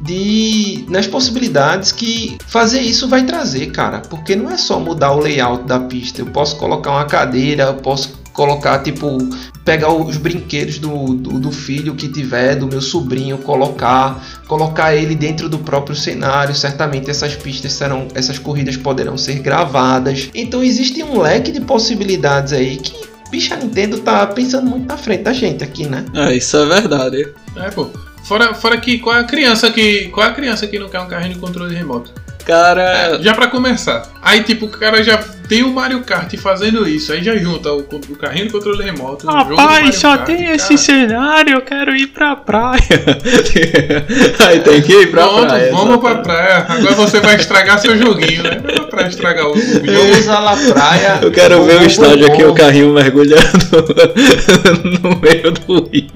de 0.01 0.86
nas 0.89 1.07
possibilidades 1.07 1.91
que 1.91 2.38
fazer 2.47 2.81
isso 2.81 3.07
vai 3.07 3.23
trazer, 3.23 3.67
cara, 3.71 3.99
porque 4.09 4.36
não 4.36 4.51
é 4.51 4.57
só 4.57 4.79
mudar 4.79 5.13
o 5.13 5.19
layout 5.19 5.63
da 5.63 5.79
pista. 5.79 6.21
Eu 6.21 6.27
posso 6.27 6.57
colocar 6.57 6.91
uma 6.91 7.05
cadeira, 7.05 7.63
eu 7.63 7.75
posso 7.75 8.19
colocar 8.36 8.79
tipo 8.79 9.17
pegar 9.63 9.91
os 9.91 10.17
brinquedos 10.17 10.77
do, 10.77 11.15
do, 11.15 11.39
do 11.39 11.51
filho 11.51 11.95
que 11.95 12.07
tiver, 12.07 12.55
do 12.55 12.67
meu 12.67 12.81
sobrinho, 12.81 13.39
colocar, 13.39 14.23
colocar 14.47 14.95
ele 14.95 15.15
dentro 15.15 15.49
do 15.49 15.57
próprio 15.57 15.95
cenário. 15.95 16.53
Certamente 16.53 17.09
essas 17.09 17.36
pistas 17.36 17.73
serão, 17.73 18.07
essas 18.13 18.38
corridas 18.38 18.77
poderão 18.77 19.17
ser 19.17 19.39
gravadas. 19.39 20.29
Então 20.36 20.63
existe 20.63 21.01
um 21.01 21.19
leque 21.19 21.51
de 21.51 21.61
possibilidades 21.61 22.53
aí 22.53 22.77
que 22.77 22.93
bicha 23.31 23.55
a 23.55 23.57
Nintendo 23.57 23.97
tá 23.97 24.27
pensando 24.27 24.69
muito 24.69 24.88
na 24.88 24.97
frente 24.97 25.23
da 25.23 25.33
gente 25.33 25.63
aqui, 25.63 25.88
né? 25.88 26.05
É, 26.13 26.36
isso 26.36 26.55
é 26.57 26.65
verdade. 26.65 27.27
É, 27.55 27.71
pô. 27.71 27.89
Fora, 28.23 28.53
fora 28.53 28.77
que 28.77 28.99
qual 28.99 29.15
é 29.15 29.19
a 29.19 29.23
criança 29.23 29.71
que. 29.71 30.09
Qual 30.09 30.25
é 30.25 30.29
a 30.29 30.33
criança 30.33 30.67
que 30.67 30.77
não 30.77 30.89
quer 30.89 30.99
um 30.99 31.07
carrinho 31.07 31.33
de 31.36 31.39
controle 31.39 31.75
remoto? 31.75 32.11
Cara, 32.45 33.19
Já 33.21 33.33
pra 33.33 33.47
começar. 33.47 34.03
Aí, 34.21 34.43
tipo, 34.43 34.65
o 34.65 34.69
cara 34.69 35.03
já 35.03 35.17
tem 35.47 35.63
o 35.63 35.71
Mario 35.71 36.01
Kart 36.01 36.33
fazendo 36.37 36.87
isso. 36.87 37.11
Aí 37.13 37.23
já 37.23 37.35
junta 37.37 37.71
o, 37.71 37.79
o 37.79 38.15
carrinho 38.15 38.45
de 38.47 38.51
controle 38.51 38.83
remoto. 38.83 39.25
do 39.25 39.31
Rapaz, 39.31 39.95
só 39.95 40.15
Kart, 40.17 40.25
tem 40.27 40.37
cara. 40.43 40.55
esse 40.55 40.77
cenário, 40.77 41.53
eu 41.53 41.61
quero 41.61 41.95
ir 41.95 42.07
pra 42.07 42.35
praia. 42.35 42.79
Aí 44.47 44.59
tem 44.59 44.81
que 44.81 44.91
ir 44.93 45.11
pra 45.11 45.23
Pronto, 45.27 45.47
praia. 45.47 45.71
vamos 45.71 45.97
pra 45.97 46.15
praia. 46.15 46.65
Agora 46.67 46.95
você 46.95 47.19
vai 47.19 47.35
estragar 47.35 47.79
seu 47.79 47.97
joguinho, 47.97 48.43
né? 48.43 48.61
Pra 48.89 49.07
estragar 49.07 49.47
o, 49.47 49.55
jogo. 49.59 49.85
Vamos 49.85 50.29
à 50.29 50.39
la 50.39 50.55
praia. 50.55 51.19
Eu 51.21 51.31
quero 51.31 51.63
ver 51.63 51.81
o 51.81 51.85
estádio 51.85 52.31
aqui, 52.31 52.43
o 52.43 52.53
carrinho 52.53 52.93
mergulhando 52.93 53.43
no 55.01 55.19
meio 55.19 55.51
do 55.51 55.89
rio. 55.89 56.07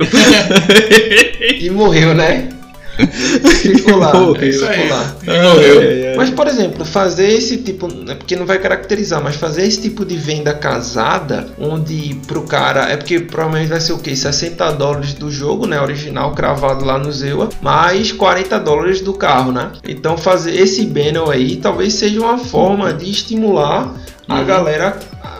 E 1.59 1.69
morreu, 1.69 2.13
né? 2.15 2.49
Ficou 3.61 3.97
lá. 3.97 4.13
Morreu. 4.13 4.53
Ficou 4.53 4.67
aí. 4.69 4.89
lá. 4.89 5.15
Morreu. 5.25 5.81
É, 5.81 6.01
é. 6.13 6.15
Mas, 6.17 6.29
por 6.29 6.47
exemplo, 6.47 6.83
fazer 6.85 7.27
esse 7.29 7.57
tipo, 7.57 7.87
é 8.09 8.15
porque 8.15 8.35
não 8.35 8.45
vai 8.45 8.59
caracterizar, 8.59 9.21
mas 9.23 9.35
fazer 9.35 9.65
esse 9.65 9.81
tipo 9.81 10.03
de 10.05 10.15
venda 10.17 10.53
casada, 10.53 11.47
onde 11.59 12.15
pro 12.27 12.41
cara, 12.43 12.89
é 12.89 12.97
porque 12.97 13.19
provavelmente 13.19 13.69
vai 13.69 13.79
ser 13.79 13.93
o 13.93 13.99
quê? 13.99 14.15
60 14.15 14.71
dólares 14.73 15.13
do 15.13 15.31
jogo, 15.31 15.65
né, 15.65 15.79
original, 15.81 16.33
cravado 16.33 16.83
lá 16.85 16.97
no 16.97 17.11
Zewa, 17.11 17.49
mais 17.61 18.11
40 18.11 18.59
dólares 18.59 19.01
do 19.01 19.13
carro, 19.13 19.51
né? 19.51 19.71
Então 19.87 20.17
fazer 20.17 20.55
esse 20.59 20.85
banner 20.85 21.29
aí 21.29 21.55
talvez 21.57 21.93
seja 21.93 22.19
uma 22.19 22.37
forma 22.37 22.93
de 22.93 23.09
estimular 23.09 23.93
a 24.27 24.39
Uhum. 24.39 24.45
galera. 24.45 24.97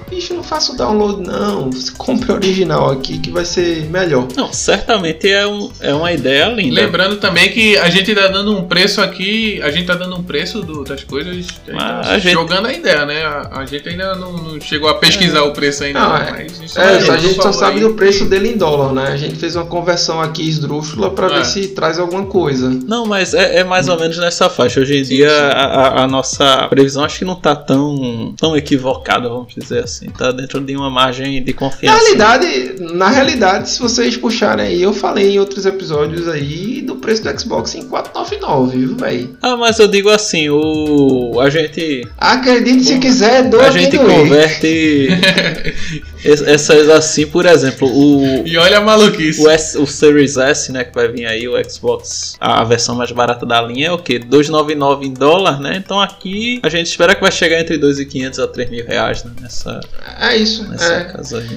Ah, 0.10 0.16
bicho, 0.16 0.34
não 0.34 0.43
faça 0.43 0.74
o 0.74 0.76
download 0.78 1.22
não, 1.28 1.70
você 1.72 1.91
compra 1.97 2.34
o 2.34 2.36
original 2.36 2.89
aqui 2.91 3.20
que 3.20 3.30
vai 3.32 3.45
ser 3.45 3.86
melhor. 3.89 4.28
Não, 4.36 4.51
certamente 4.51 5.30
é, 5.30 5.45
um, 5.45 5.70
é 5.80 5.93
uma 5.93 6.12
ideia 6.12 6.45
linda. 6.47 6.82
Lembrando 6.82 7.18
também 7.18 7.51
que 7.51 7.78
a 7.78 7.89
gente 7.89 8.14
tá 8.16 8.28
dando 8.28 8.55
um 8.57 8.64
preço 8.68 9.01
aqui, 9.01 9.62
a 9.62 9.70
gente 9.70 9.86
tá 9.86 9.93
dando 9.95 10.16
um 10.16 10.24
preço 10.24 10.62
do- 10.62 10.84
das 10.84 11.03
coisas, 11.03 11.47
a 11.68 11.74
tá 11.78 11.99
a 12.12 12.20
gente- 12.20 12.34
jogando 12.34 12.66
a 12.68 12.74
ideia, 12.74 13.05
né? 13.05 13.24
A, 13.24 13.60
a 13.60 13.66
gente 13.66 13.88
ainda 13.88 14.16
não, 14.16 14.34
não 14.34 14.62
chegou 14.62 14.89
a 14.89 14.95
pesquisar 14.95 15.43
o 15.43 15.51
preço 15.53 15.84
ainda, 15.84 15.99
Não, 15.99 16.10
não, 16.10 16.18
é. 16.18 16.32
mas 16.32 16.62
isso 16.62 16.80
É, 16.80 16.97
a 17.10 17.18
gente 17.18 17.36
por 17.36 17.43
só 17.43 17.51
sabe 17.51 17.76
aí. 17.76 17.82
do 17.82 17.93
preço 17.93 18.26
dele 18.26 18.49
em 18.49 18.57
dólar, 18.57 18.93
né? 18.93 19.07
A 19.12 19.18
gente 19.18 19.36
fez 19.36 19.55
uma 19.55 19.66
conversão 19.66 20.20
aqui 20.22 20.47
esdrúxula 20.47 21.12
pra 21.12 21.28
É. 21.28 21.38
ver 21.39 21.45
se 21.45 21.68
traz 21.70 21.99
alguma 21.99 22.26
coisa. 22.26 22.70
Não, 22.86 23.05
mas 23.05 23.34
é, 23.34 23.57
é 23.60 23.64
mais 23.64 23.88
ou 23.88 23.99
menos 23.99 24.18
nessa 24.18 24.49
faixa. 24.49 24.80
Hoje 24.80 24.97
em 24.97 25.03
dia, 25.03 25.30
sim. 25.30 25.36
A, 25.36 25.49
a- 25.66 26.03
a 26.03 26.07
nossa 26.07 26.68
previsão 26.70 27.03
acho 27.03 27.20
que 27.20 27.26
não 27.26 27.36
tá 27.36 27.55
tão, 27.55 28.34
tão 28.38 28.55
equivocada, 28.57 29.28
vamos 29.30 29.53
dizer 29.55 29.84
assim. 29.84 29.98
Tá 30.17 30.31
dentro 30.31 30.61
de 30.61 30.75
uma 30.75 30.89
margem 30.89 31.43
de 31.43 31.51
Na 31.53 31.57
confiança. 31.59 31.97
realidade, 31.99 32.75
na 32.93 33.09
realidade, 33.09 33.69
se 33.69 33.79
vocês 33.79 34.15
puxarem 34.17 34.65
aí, 34.65 34.81
eu 34.81 34.93
falei 34.93 35.31
em 35.31 35.39
outros 35.39 35.65
episódios 35.65 36.27
aí 36.27 36.81
do 36.81 36.95
preço 36.95 37.23
do 37.23 37.39
Xbox 37.39 37.75
em 37.75 37.83
499, 37.87 38.77
viu, 38.77 38.95
velho? 38.95 39.37
Ah, 39.41 39.57
mas 39.57 39.79
eu 39.79 39.87
digo 39.87 40.09
assim, 40.09 40.49
o 40.49 41.39
a 41.39 41.49
gente 41.49 42.07
Acredite 42.17 42.83
se 42.83 42.99
quiser, 42.99 43.49
doa 43.49 43.67
a 43.67 43.71
gente 43.71 43.97
doer. 43.97 44.07
converte 44.19 45.07
es- 46.23 46.41
essas 46.41 46.89
assim, 46.89 47.25
por 47.27 47.45
exemplo, 47.45 47.87
o 47.89 48.43
E 48.45 48.57
olha 48.57 48.77
a 48.77 48.81
maluquice. 48.81 49.41
o, 49.41 49.49
S, 49.49 49.77
o 49.77 49.85
Series 49.87 50.37
S, 50.37 50.71
né, 50.71 50.83
que 50.83 50.93
vai 50.93 51.07
vir 51.07 51.25
aí, 51.25 51.47
o 51.47 51.53
Xbox, 51.69 52.35
a 52.39 52.63
versão 52.63 52.95
mais 52.95 53.11
barata 53.11 53.45
da 53.45 53.61
linha 53.61 53.87
é 53.87 53.91
o 53.91 53.97
que? 53.97 54.19
299 54.19 55.05
em 55.07 55.13
dólar, 55.13 55.59
né? 55.59 55.75
Então 55.83 55.99
aqui 55.99 56.59
a 56.63 56.69
gente 56.69 56.87
espera 56.87 57.15
que 57.15 57.21
vai 57.21 57.31
chegar 57.31 57.59
entre 57.59 57.77
2.500 57.77 58.39
a 58.43 58.47
3 58.47 58.69
mil 58.69 58.85
reais 58.85 59.23
né, 59.23 59.31
nessa, 59.41 59.79
É 60.19 60.35
isso, 60.35 60.65
é. 60.79 61.13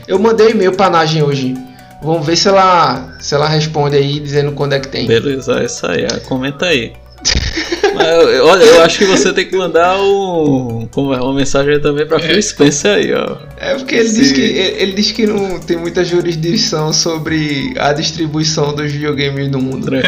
Eu 0.06 0.18
mandei 0.18 0.50
e-mail 0.50 0.72
pra 0.72 0.90
Nagem 0.90 1.22
hoje. 1.22 1.54
Vamos 2.02 2.26
ver 2.26 2.36
se 2.36 2.48
ela, 2.48 3.16
se 3.20 3.34
ela 3.34 3.48
responde 3.48 3.96
aí 3.96 4.18
dizendo 4.18 4.52
quando 4.52 4.72
é 4.72 4.80
que 4.80 4.88
tem. 4.88 5.06
Beleza, 5.06 5.60
é 5.60 5.64
isso 5.64 5.86
aí. 5.86 6.06
Comenta 6.26 6.66
aí. 6.66 6.92
Eu- 8.04 8.46
olha, 8.46 8.64
eu 8.64 8.82
acho 8.82 8.98
que 8.98 9.04
você 9.04 9.32
tem 9.32 9.46
que 9.46 9.56
mandar 9.56 10.00
um, 10.00 10.88
é, 10.96 11.20
uma 11.20 11.34
mensagem 11.34 11.80
também 11.80 12.06
pra 12.06 12.18
Phil 12.18 12.40
Spencer 12.42 12.92
aí, 12.96 13.12
ó. 13.12 13.36
É 13.56 13.74
porque 13.76 13.94
ele 13.94 14.08
Sim. 14.08 14.20
diz, 14.20 14.32
que, 14.32 14.40
ele, 14.40 14.82
ele 14.82 14.92
diz 14.92 15.12
que 15.12 15.26
não 15.26 15.58
tem 15.60 15.76
muita 15.76 16.04
jurisdição 16.04 16.92
sobre 16.92 17.74
a 17.78 17.92
distribuição 17.92 18.74
dos 18.74 18.90
videogames 18.92 19.50
no 19.50 19.60
mundo. 19.60 19.90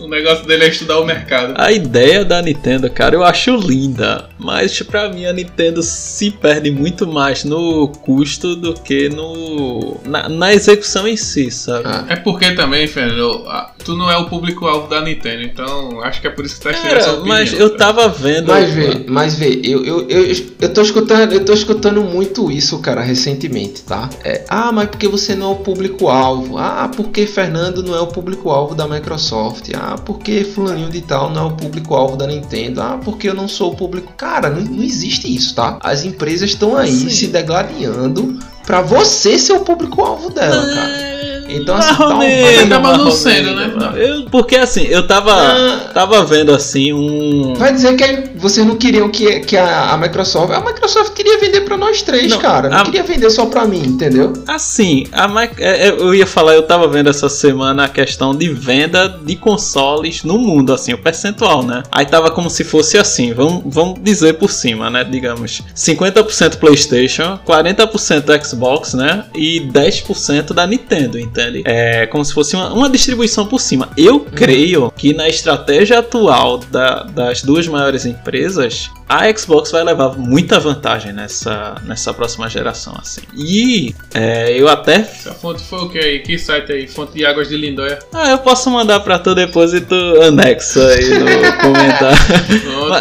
O 0.00 0.08
negócio 0.08 0.46
dele 0.46 0.64
é 0.64 0.68
estudar 0.68 0.98
o 1.00 1.04
mercado. 1.04 1.54
A 1.56 1.70
ideia 1.72 2.24
da 2.24 2.40
Nintendo, 2.40 2.88
cara, 2.90 3.14
eu 3.14 3.24
acho 3.24 3.56
linda, 3.56 4.28
mas 4.38 4.80
pra 4.82 5.08
mim 5.08 5.26
a 5.26 5.32
Nintendo 5.32 5.82
se 5.82 6.30
perde 6.30 6.70
muito 6.70 7.06
mais 7.06 7.44
no 7.44 7.88
custo 7.88 8.56
do 8.56 8.74
que 8.74 9.08
no 9.08 9.98
na, 10.04 10.28
na 10.28 10.54
execução 10.54 11.06
em 11.06 11.16
si, 11.16 11.50
sabe? 11.50 11.82
Ah, 11.86 12.04
É 12.08 12.16
porque 12.16 12.52
também, 12.52 12.86
Fernando, 12.86 13.44
tu 13.84 13.94
não 13.96 14.10
é 14.10 14.16
o 14.16 14.26
público-alvo 14.26 14.88
da 14.88 15.00
Nintendo, 15.00 15.42
então 15.42 16.00
acho 16.02 16.17
que 16.20 16.26
é 16.26 16.30
por 16.30 16.44
isso 16.44 16.56
que 16.56 16.62
tá 16.62 16.70
estranho 16.70 16.96
essa 16.96 17.12
opinião. 17.12 17.28
mas 17.28 17.52
eu 17.52 17.76
tava 17.76 18.08
vendo. 18.08 18.48
Mas 18.48 18.70
vê, 18.70 19.04
mas 19.08 19.34
vê, 19.34 19.60
eu, 19.64 19.84
eu, 19.84 20.08
eu, 20.08 20.46
eu 20.60 20.72
tô 20.72 20.82
escutando, 20.82 21.32
eu 21.32 21.44
tô 21.44 21.52
escutando 21.52 22.02
muito 22.02 22.50
isso, 22.50 22.78
cara, 22.78 23.00
recentemente, 23.00 23.82
tá? 23.82 24.08
É, 24.24 24.44
ah, 24.48 24.72
mas 24.72 24.88
porque 24.88 25.08
você 25.08 25.34
não 25.34 25.50
é 25.50 25.52
o 25.52 25.56
público-alvo? 25.56 26.58
Ah, 26.58 26.90
porque 26.94 27.26
Fernando 27.26 27.82
não 27.82 27.94
é 27.94 28.00
o 28.00 28.06
público-alvo 28.06 28.74
da 28.74 28.86
Microsoft? 28.86 29.70
Ah, 29.74 29.96
porque 29.96 30.44
fulaninho 30.44 30.90
de 30.90 31.00
tal 31.00 31.30
não 31.30 31.42
é 31.42 31.46
o 31.46 31.56
público-alvo 31.56 32.16
da 32.16 32.26
Nintendo? 32.26 32.80
Ah, 32.80 32.98
porque 33.02 33.28
eu 33.28 33.34
não 33.34 33.48
sou 33.48 33.72
o 33.72 33.76
público... 33.76 34.12
Cara, 34.16 34.50
não, 34.50 34.62
não 34.62 34.82
existe 34.82 35.32
isso, 35.32 35.54
tá? 35.54 35.78
As 35.80 36.04
empresas 36.04 36.50
estão 36.50 36.76
aí 36.76 36.90
Sim. 36.90 37.10
se 37.10 37.26
degladiando 37.28 38.38
pra 38.66 38.80
você 38.82 39.38
ser 39.38 39.52
o 39.52 39.60
público-alvo 39.60 40.30
dela, 40.30 40.62
cara. 40.74 41.17
Então, 41.48 41.74
assim, 41.76 41.94
tá 41.96 42.78
um- 42.78 42.80
mais 42.82 42.98
ou 43.00 43.10
sendo, 43.10 43.56
menos, 43.56 43.76
né? 43.76 43.92
Eu- 43.96 44.24
porque 44.30 44.56
assim, 44.56 44.82
eu 44.84 45.06
tava, 45.06 45.32
Ah. 45.34 45.90
tava 45.94 46.24
vendo 46.24 46.52
assim 46.54 46.92
um. 46.92 47.54
Vai 47.56 47.72
dizer 47.72 47.96
que 47.96 48.38
vocês 48.38 48.66
não 48.66 48.76
queriam 48.76 49.08
que, 49.08 49.40
que 49.40 49.56
a, 49.56 49.90
a 49.92 49.96
Microsoft. 49.98 50.52
A 50.52 50.60
Microsoft 50.60 51.12
queria 51.14 51.38
vender 51.38 51.62
pra 51.62 51.76
nós 51.76 52.02
três, 52.02 52.30
Não, 52.30 52.38
cara. 52.38 52.68
Não 52.68 52.78
a- 52.78 52.84
queria 52.84 53.02
vender 53.02 53.30
só 53.30 53.46
pra 53.46 53.64
mim, 53.66 53.82
entendeu? 53.84 54.32
Assim, 54.46 55.04
a 55.12 55.28
é, 55.58 55.88
é, 55.88 55.90
eu 55.90 56.14
ia 56.14 56.26
falar, 56.26 56.54
eu 56.54 56.62
tava 56.62 56.86
vendo 56.88 57.08
essa 57.08 57.28
semana 57.28 57.84
a 57.84 57.88
questão 57.88 58.34
de 58.34 58.48
venda 58.48 59.08
de 59.08 59.36
consoles 59.36 60.22
no 60.24 60.36
mundo, 60.38 60.72
assim, 60.72 60.92
o 60.92 60.98
percentual, 60.98 61.62
né? 61.62 61.82
Aí 61.90 62.04
tava 62.06 62.30
como 62.30 62.50
se 62.50 62.64
fosse 62.64 62.98
assim, 62.98 63.32
vamos, 63.32 63.62
vamos 63.66 63.98
dizer 64.02 64.34
por 64.34 64.50
cima, 64.50 64.90
né? 64.90 65.04
Digamos, 65.04 65.62
50% 65.74 66.58
PlayStation, 66.58 67.38
40% 67.46 68.44
Xbox, 68.44 68.94
né? 68.94 69.24
E 69.34 69.60
10% 69.60 70.52
da 70.52 70.66
Nintendo, 70.66 71.18
entende? 71.38 71.62
É 71.64 72.06
como 72.06 72.24
se 72.24 72.32
fosse 72.34 72.54
uma, 72.56 72.72
uma 72.72 72.90
distribuição 72.90 73.46
por 73.46 73.60
cima. 73.60 73.88
Eu 73.96 74.20
creio 74.20 74.92
que 74.96 75.12
na 75.14 75.28
estratégia 75.28 75.98
atual 76.00 76.58
da- 76.58 77.02
das 77.04 77.42
duas 77.42 77.66
maiores 77.66 78.04
empresas, 78.06 78.90
a 79.08 79.30
Xbox 79.36 79.70
vai 79.70 79.82
levar 79.84 80.16
muita 80.18 80.58
vantagem 80.60 81.12
nessa, 81.12 81.76
nessa 81.84 82.12
próxima 82.12 82.48
geração, 82.48 82.94
assim. 83.00 83.22
E 83.36 83.94
é, 84.14 84.52
eu 84.58 84.68
até. 84.68 84.96
Essa 84.96 85.32
fonte 85.32 85.62
foi 85.62 85.78
o 85.78 85.88
que 85.88 85.98
aí? 85.98 86.18
Que 86.20 86.38
site 86.38 86.72
aí? 86.72 86.86
Fonte 86.86 87.12
de 87.14 87.24
Águas 87.24 87.48
de 87.48 87.56
Lindóia. 87.56 87.98
Ah, 88.12 88.30
eu 88.30 88.38
posso 88.38 88.70
mandar 88.70 89.00
pra 89.00 89.18
teu 89.18 89.34
depósito 89.34 89.94
anexo 90.22 90.80
aí 90.80 91.08
no 91.10 91.26
comentário. 91.62 92.18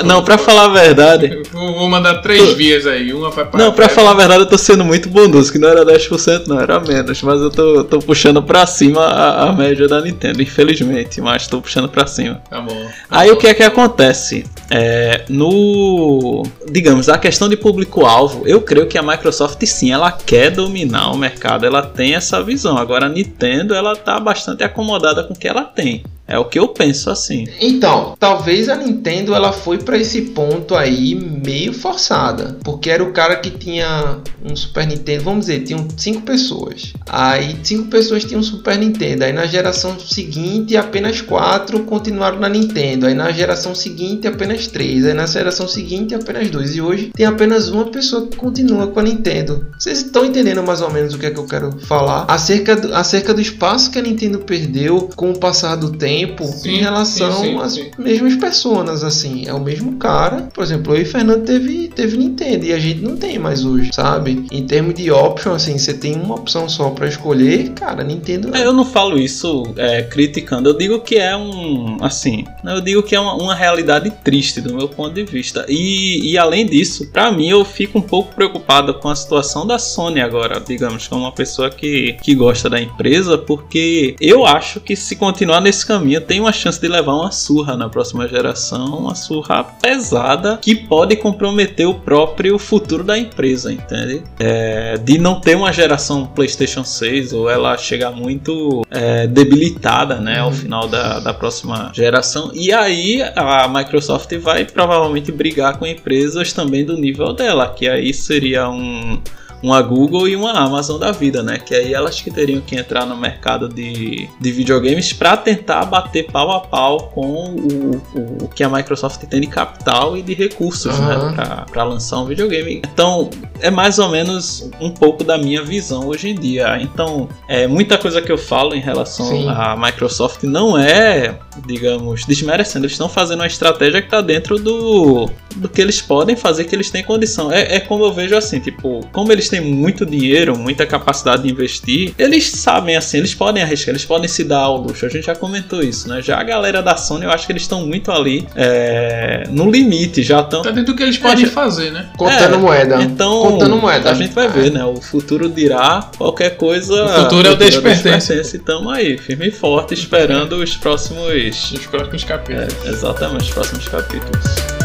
Não, 0.05 0.23
pra 0.23 0.37
falar 0.37 0.65
a 0.65 0.69
verdade. 0.69 1.41
Vou, 1.51 1.89
mandar 1.89 2.21
três 2.21 2.53
vias 2.53 2.85
aí. 2.85 3.11
Uma 3.13 3.29
vai 3.31 3.45
pra. 3.45 3.59
Não, 3.59 3.71
pra 3.73 3.89
falar 3.89 4.11
a 4.11 4.15
verdade, 4.15 4.41
eu 4.41 4.47
tô 4.47 4.57
sendo 4.57 4.83
muito 4.85 5.09
bondoso, 5.09 5.51
que 5.51 5.57
não 5.59 5.69
era 5.69 5.85
10%, 5.85 6.47
não, 6.47 6.59
era 6.59 6.79
menos. 6.79 7.21
Mas 7.21 7.41
eu 7.41 7.49
tô, 7.49 7.83
tô 7.83 7.99
puxando 7.99 8.26
pra 8.43 8.65
cima 8.65 9.01
a, 9.01 9.49
a 9.49 9.53
média 9.53 9.87
da 9.87 10.01
Nintendo, 10.01 10.41
infelizmente. 10.41 11.21
Mas 11.21 11.47
tô 11.47 11.61
puxando 11.61 11.89
pra 11.89 12.07
cima. 12.07 12.41
Tá 12.49 12.61
bom. 12.61 12.89
Aí 13.09 13.31
o 13.31 13.37
que 13.37 13.47
é 13.47 13.53
que 13.53 13.63
acontece? 13.63 14.45
É, 14.69 15.25
no. 15.29 16.43
Digamos, 16.69 17.09
a 17.09 17.17
questão 17.17 17.47
de 17.47 17.55
público-alvo, 17.55 18.43
eu 18.45 18.61
creio 18.61 18.87
que 18.87 18.97
a 18.97 19.03
Microsoft 19.03 19.63
sim, 19.65 19.91
ela 19.91 20.11
quer 20.11 20.51
dominar 20.51 21.11
o 21.11 21.17
mercado, 21.17 21.65
ela 21.65 21.81
tem 21.81 22.15
essa 22.15 22.41
visão. 22.43 22.77
Agora 22.77 23.05
a 23.05 23.09
Nintendo, 23.09 23.73
ela 23.73 23.95
tá 23.95 24.19
bastante 24.19 24.63
acomodada 24.63 25.23
com 25.23 25.33
o 25.33 25.37
que 25.37 25.47
ela 25.47 25.63
tem. 25.63 26.03
É 26.27 26.37
o 26.37 26.45
que 26.45 26.59
eu 26.59 26.67
penso 26.67 27.09
assim. 27.09 27.47
Então, 27.61 28.15
talvez 28.19 28.67
a 28.67 28.75
Nintendo 28.75 29.33
ela 29.33 29.53
foi 29.53 29.77
pra 29.77 29.97
esse 29.97 30.21
ponto 30.21 30.75
aí 30.75 31.15
meio 31.15 31.71
forçada, 31.71 32.57
porque 32.63 32.89
era 32.89 33.01
o 33.01 33.13
cara 33.13 33.37
que 33.37 33.49
tinha 33.49 34.17
um 34.43 34.55
Super 34.55 34.85
Nintendo, 34.85 35.23
vamos 35.23 35.45
dizer, 35.45 35.63
tinham 35.63 35.87
cinco 35.95 36.23
pessoas. 36.23 36.93
Aí 37.07 37.57
cinco 37.63 37.85
pessoas 37.89 38.25
tinham 38.25 38.41
um 38.41 38.43
Super 38.43 38.77
Nintendo. 38.77 39.23
Aí 39.23 39.31
na 39.31 39.45
geração 39.45 39.97
seguinte 39.99 40.75
apenas 40.75 41.21
quatro 41.21 41.83
continuaram 41.83 42.39
na 42.39 42.49
Nintendo. 42.49 43.05
Aí 43.05 43.13
na 43.13 43.31
geração 43.31 43.73
seguinte 43.73 44.27
apenas 44.27 44.67
três. 44.67 45.05
Aí 45.05 45.13
na 45.13 45.25
geração 45.25 45.67
seguinte 45.67 46.13
apenas 46.13 46.49
dois. 46.49 46.75
E 46.75 46.81
hoje 46.81 47.11
tem 47.15 47.25
apenas 47.25 47.69
uma 47.69 47.85
pessoa 47.85 48.27
que 48.27 48.35
continua 48.35 48.87
com 48.87 48.99
a 48.99 49.03
Nintendo. 49.03 49.65
Vocês 49.77 49.99
estão 49.99 50.25
entendendo 50.25 50.61
mais 50.63 50.81
ou 50.81 50.91
menos 50.91 51.13
o 51.13 51.19
que 51.19 51.27
é 51.27 51.31
que 51.31 51.39
eu 51.39 51.45
quero 51.45 51.77
falar 51.79 52.25
acerca 52.27 52.75
do, 52.75 52.93
acerca 52.93 53.33
do 53.33 53.39
espaço 53.39 53.91
que 53.91 53.99
a 53.99 54.01
Nintendo 54.01 54.39
perdeu 54.39 55.09
com 55.15 55.31
o 55.31 55.39
passar 55.39 55.75
do 55.75 55.91
tempo 55.91 56.16
Sim, 56.63 56.75
em 56.75 56.79
relação 56.79 57.31
sim, 57.31 57.57
às 57.57 57.77
mesmas 57.97 58.35
pessoas, 58.35 59.03
assim. 59.03 59.47
É 59.47 59.53
o 59.53 59.59
mesmo 59.59 59.97
cara. 59.97 60.49
Por 60.53 60.63
exemplo, 60.63 60.95
eu 60.95 61.01
e 61.01 61.05
Fernando 61.05 61.45
teve, 61.45 61.89
teve 61.89 62.17
Nintendo 62.17 62.65
e 62.65 62.73
a 62.73 62.79
gente 62.79 63.01
não 63.01 63.15
tem 63.17 63.37
mais 63.37 63.65
hoje, 63.65 63.91
sabe? 63.93 64.45
Em 64.51 64.65
termos 64.65 64.93
de 64.93 65.11
option, 65.11 65.53
assim, 65.53 65.77
você 65.77 65.93
tem 65.93 66.15
uma 66.15 66.35
opção 66.35 66.67
só 66.69 66.89
pra 66.89 67.07
escolher, 67.07 67.71
cara, 67.71 68.03
Nintendo 68.03 68.55
É, 68.55 68.65
Eu 68.65 68.73
não 68.73 68.85
falo 68.85 69.17
isso 69.17 69.63
é, 69.77 70.03
criticando, 70.03 70.69
eu 70.69 70.77
digo 70.77 70.99
que 71.01 71.15
é 71.15 71.35
um. 71.35 71.97
Assim, 72.01 72.45
eu 72.63 72.81
digo 72.81 73.03
que 73.03 73.15
é 73.15 73.19
uma, 73.19 73.35
uma 73.35 73.55
realidade 73.55 74.11
triste 74.23 74.61
do 74.61 74.73
meu 74.73 74.87
ponto 74.87 75.13
de 75.13 75.23
vista. 75.23 75.65
E, 75.67 76.31
e 76.31 76.37
além 76.37 76.65
disso, 76.65 77.07
pra 77.11 77.31
mim, 77.31 77.49
eu 77.49 77.63
fico 77.65 77.97
um 77.99 78.01
pouco 78.01 78.33
preocupado 78.33 78.93
com 78.95 79.09
a 79.09 79.15
situação 79.15 79.65
da 79.65 79.79
Sony 79.79 80.21
agora, 80.21 80.59
digamos, 80.59 81.07
como 81.07 81.21
uma 81.21 81.31
pessoa 81.31 81.69
que, 81.69 82.17
que 82.21 82.35
gosta 82.35 82.69
da 82.69 82.81
empresa, 82.81 83.37
porque 83.37 84.15
eu 84.19 84.45
acho 84.45 84.79
que 84.79 84.95
se 84.95 85.15
continuar 85.15 85.61
nesse 85.61 85.85
caminho, 85.85 86.06
minha, 86.07 86.21
tem 86.21 86.39
uma 86.39 86.53
chance 86.53 86.79
de 86.79 86.87
levar 86.87 87.13
uma 87.13 87.31
surra 87.31 87.75
na 87.75 87.89
próxima 87.89 88.27
geração, 88.27 88.97
uma 88.97 89.13
surra 89.13 89.63
pesada 89.63 90.57
que 90.57 90.73
pode 90.73 91.17
comprometer 91.17 91.85
o 91.85 91.93
próprio 91.93 92.57
futuro 92.57 93.03
da 93.03 93.17
empresa, 93.17 93.73
entende? 93.73 94.23
É, 94.39 94.97
de 94.97 95.17
não 95.17 95.41
ter 95.41 95.55
uma 95.55 95.73
geração 95.73 96.25
PlayStation 96.25 96.83
6 96.83 97.33
ou 97.33 97.49
ela 97.49 97.77
chegar 97.77 98.11
muito 98.11 98.85
é, 98.89 99.27
debilitada, 99.27 100.15
né, 100.15 100.39
ao 100.39 100.51
final 100.51 100.87
da, 100.87 101.19
da 101.19 101.33
próxima 101.33 101.91
geração. 101.93 102.51
E 102.53 102.71
aí 102.71 103.21
a 103.35 103.67
Microsoft 103.67 104.33
vai 104.37 104.63
provavelmente 104.63 105.31
brigar 105.31 105.77
com 105.77 105.85
empresas 105.85 106.53
também 106.53 106.85
do 106.85 106.95
nível 106.97 107.33
dela, 107.33 107.67
que 107.67 107.89
aí 107.89 108.13
seria 108.13 108.69
um 108.69 109.21
uma 109.61 109.81
Google 109.81 110.27
e 110.27 110.35
uma 110.35 110.51
Amazon 110.51 110.99
da 110.99 111.11
vida, 111.11 111.41
né? 111.41 111.57
Que 111.57 111.73
aí 111.73 111.93
elas 111.93 112.21
que 112.21 112.31
teriam 112.31 112.61
que 112.61 112.75
entrar 112.75 113.05
no 113.05 113.17
mercado 113.17 113.67
de, 113.67 114.29
de 114.39 114.51
videogames 114.51 115.13
para 115.13 115.35
tentar 115.35 115.85
bater 115.85 116.31
pau 116.31 116.51
a 116.51 116.59
pau 116.59 117.11
com 117.13 117.55
o, 117.55 117.95
o, 118.15 118.43
o, 118.43 118.47
que 118.47 118.63
a 118.63 118.69
Microsoft 118.69 119.23
tem 119.25 119.41
de 119.41 119.47
capital 119.47 120.17
e 120.17 120.21
de 120.21 120.33
recursos, 120.33 120.97
uhum. 120.97 121.31
né? 121.31 121.65
Para 121.71 121.83
lançar 121.83 122.19
um 122.19 122.25
videogame. 122.25 122.81
Então, 122.93 123.29
é 123.61 123.69
mais 123.69 123.99
ou 123.99 124.09
menos 124.09 124.69
um 124.79 124.89
pouco 124.89 125.23
da 125.23 125.37
minha 125.37 125.63
visão 125.63 126.07
hoje 126.07 126.29
em 126.29 126.35
dia. 126.35 126.77
Então, 126.81 127.27
é 127.47 127.67
muita 127.67 127.97
coisa 127.97 128.21
que 128.21 128.31
eu 128.31 128.37
falo 128.37 128.75
em 128.75 128.79
relação 128.79 129.27
Sim. 129.27 129.47
à 129.49 129.75
Microsoft 129.75 130.43
não 130.43 130.77
é, 130.77 131.37
digamos, 131.65 132.25
desmerecendo. 132.25 132.85
Eles 132.85 132.93
estão 132.93 133.09
fazendo 133.09 133.39
uma 133.39 133.47
estratégia 133.47 134.01
que 134.01 134.07
está 134.07 134.21
dentro 134.21 134.57
do, 134.57 135.29
do 135.55 135.69
que 135.69 135.81
eles 135.81 136.01
podem 136.01 136.35
fazer, 136.35 136.65
que 136.65 136.75
eles 136.75 136.89
têm 136.89 137.03
condição. 137.03 137.51
É, 137.51 137.75
é 137.75 137.79
como 137.79 138.03
eu 138.03 138.13
vejo 138.13 138.35
assim, 138.35 138.59
tipo, 138.59 139.05
como 139.11 139.31
eles 139.31 139.49
têm 139.49 139.61
muito 139.61 140.05
dinheiro, 140.05 140.57
muita 140.57 140.85
capacidade 140.85 141.43
de 141.43 141.49
investir, 141.49 142.13
eles 142.17 142.49
sabem 142.49 142.95
assim, 142.95 143.17
eles 143.17 143.33
podem 143.33 143.63
arriscar, 143.63 143.89
eles 143.89 144.05
podem 144.05 144.27
se 144.27 144.43
dar 144.43 144.59
ao 144.59 144.77
luxo. 144.77 145.05
A 145.05 145.09
gente 145.09 145.25
já 145.25 145.35
comentou 145.35 145.81
isso, 145.81 146.07
né? 146.07 146.21
Já 146.21 146.39
a 146.39 146.43
galera 146.43 146.81
da 146.81 146.95
Sony, 146.95 147.25
eu 147.25 147.31
acho 147.31 147.45
que 147.45 147.51
eles 147.51 147.63
estão 147.63 147.85
muito 147.85 148.11
ali 148.11 148.47
é, 148.55 149.43
no 149.49 149.69
limite, 149.69 150.23
já 150.23 150.41
estão. 150.41 150.61
Tá 150.61 150.71
dentro 150.71 150.93
do 150.93 150.97
que 150.97 151.03
eles 151.03 151.17
podem 151.17 151.45
é, 151.45 151.47
fazer, 151.47 151.91
né? 151.91 152.09
Contando 152.17 152.55
é, 152.55 152.57
moeda. 152.57 153.01
Então, 153.01 153.46
Contando 153.51 153.77
moeda. 153.77 154.11
A 154.11 154.13
gente 154.13 154.33
vai 154.33 154.47
ver, 154.47 154.71
né? 154.71 154.83
O 154.85 155.01
futuro 155.01 155.49
dirá 155.49 156.09
qualquer 156.17 156.57
coisa. 156.57 157.05
O 157.05 157.23
futuro 157.23 157.47
é 157.47 157.51
o 157.51 157.55
despertence. 157.55 158.33
Estamos 158.33 158.93
aí, 158.93 159.17
firme 159.17 159.47
e 159.47 159.51
forte, 159.51 159.93
esperando 159.93 160.53
os 160.57 160.75
próximos. 160.75 161.71
Os 161.71 161.85
próximos 161.87 162.23
capítulos. 162.23 162.73
É, 162.85 162.89
exatamente, 162.89 163.43
os 163.43 163.49
próximos 163.51 163.87
capítulos. 163.87 164.76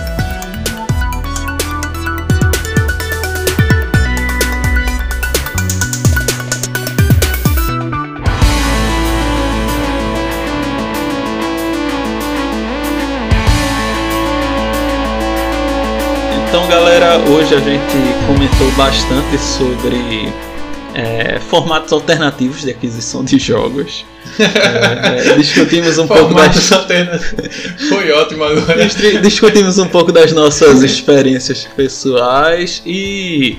Galera, 17.13 17.31
hoje 17.31 17.55
a 17.55 17.59
gente 17.59 18.27
comentou 18.27 18.71
bastante 18.73 19.39
sobre 19.39 20.33
é, 20.95 21.39
formatos 21.41 21.93
alternativos 21.93 22.63
de 22.63 22.71
aquisição 22.71 23.25
de 23.25 23.39
jogos. 23.39 24.05
É, 24.39 25.29
é, 25.29 25.37
discutimos 25.37 25.99
um 25.99 26.07
pouco 26.07 26.33
das 26.33 26.57
foi 27.89 28.11
ótimo 28.13 28.45
agora. 28.45 28.89
Discutimos 29.21 29.79
um 29.79 29.89
pouco 29.89 30.11
das 30.11 30.33
nossas 30.33 30.83
experiências 30.83 31.69
pessoais 31.77 32.83
e 32.87 33.59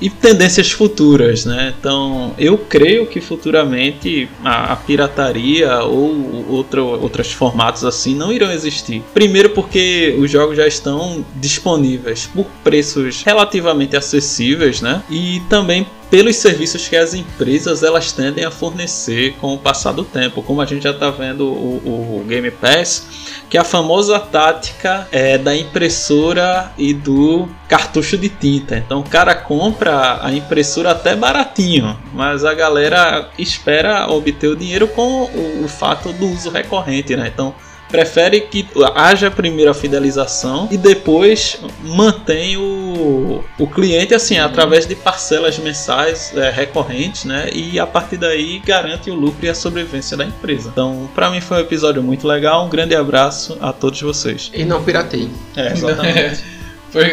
e 0.00 0.10
tendências 0.10 0.70
futuras, 0.70 1.44
né? 1.44 1.74
Então, 1.78 2.34
eu 2.38 2.58
creio 2.58 3.06
que 3.06 3.20
futuramente 3.20 4.28
a, 4.44 4.72
a 4.72 4.76
pirataria 4.76 5.82
ou 5.82 6.44
outro, 6.48 6.84
outros 6.84 7.32
formatos 7.32 7.84
assim 7.84 8.14
não 8.14 8.32
irão 8.32 8.50
existir. 8.50 9.02
Primeiro 9.12 9.50
porque 9.50 10.14
os 10.18 10.30
jogos 10.30 10.56
já 10.56 10.66
estão 10.66 11.24
disponíveis 11.36 12.26
por 12.26 12.46
preços 12.62 13.22
relativamente 13.22 13.96
acessíveis, 13.96 14.80
né? 14.80 15.02
E 15.10 15.40
também 15.48 15.86
pelos 16.10 16.36
serviços 16.36 16.88
que 16.88 16.96
as 16.96 17.14
empresas 17.14 17.82
elas 17.82 18.12
tendem 18.12 18.44
a 18.44 18.50
fornecer 18.50 19.34
com 19.40 19.54
o 19.54 19.58
passar 19.58 19.92
do 19.92 20.04
tempo, 20.04 20.42
como 20.42 20.60
a 20.60 20.66
gente 20.66 20.82
já 20.82 20.90
está 20.90 21.10
vendo 21.10 21.46
o, 21.46 22.20
o, 22.20 22.24
Game 22.26 22.50
Pass, 22.50 23.06
que 23.48 23.56
é 23.56 23.60
a 23.60 23.64
famosa 23.64 24.18
tática 24.18 25.08
é, 25.10 25.36
da 25.36 25.56
impressora 25.56 26.72
e 26.78 26.94
do 26.94 27.48
cartucho 27.68 28.16
de 28.16 28.28
tinta. 28.28 28.76
Então 28.76 29.00
o 29.00 29.08
cara 29.08 29.34
compra 29.34 30.20
a 30.22 30.32
impressora 30.32 30.92
até 30.92 31.16
baratinho, 31.16 31.98
mas 32.12 32.44
a 32.44 32.54
galera 32.54 33.28
espera 33.38 34.08
obter 34.10 34.48
o 34.48 34.56
dinheiro 34.56 34.86
com 34.88 35.22
o, 35.22 35.64
o 35.64 35.68
fato 35.68 36.12
do 36.12 36.26
uso 36.26 36.50
recorrente, 36.50 37.16
né? 37.16 37.30
Então 37.32 37.54
prefere 37.94 38.40
que 38.40 38.66
haja 38.94 39.30
primeiro 39.30 39.70
a 39.70 39.74
fidelização 39.74 40.68
e 40.68 40.76
depois 40.76 41.60
mantém 41.80 42.56
o, 42.56 42.62
o 42.94 43.66
cliente 43.66 44.14
assim 44.14 44.38
através 44.38 44.86
de 44.86 44.94
parcelas 44.94 45.58
mensais 45.58 46.32
é, 46.36 46.50
recorrentes, 46.50 47.24
né? 47.24 47.48
E 47.52 47.78
a 47.78 47.86
partir 47.86 48.16
daí 48.16 48.58
garante 48.58 49.10
o 49.10 49.14
lucro 49.14 49.44
e 49.44 49.48
a 49.48 49.54
sobrevivência 49.54 50.16
da 50.16 50.24
empresa. 50.24 50.70
Então, 50.72 51.08
para 51.14 51.30
mim 51.30 51.40
foi 51.40 51.58
um 51.58 51.60
episódio 51.60 52.02
muito 52.02 52.26
legal. 52.26 52.66
Um 52.66 52.68
grande 52.68 52.94
abraço 52.94 53.56
a 53.60 53.72
todos 53.72 54.00
vocês. 54.00 54.50
E 54.54 54.64
não 54.64 54.82
piratei. 54.82 55.28
É, 55.56 55.72
exatamente. 55.72 56.44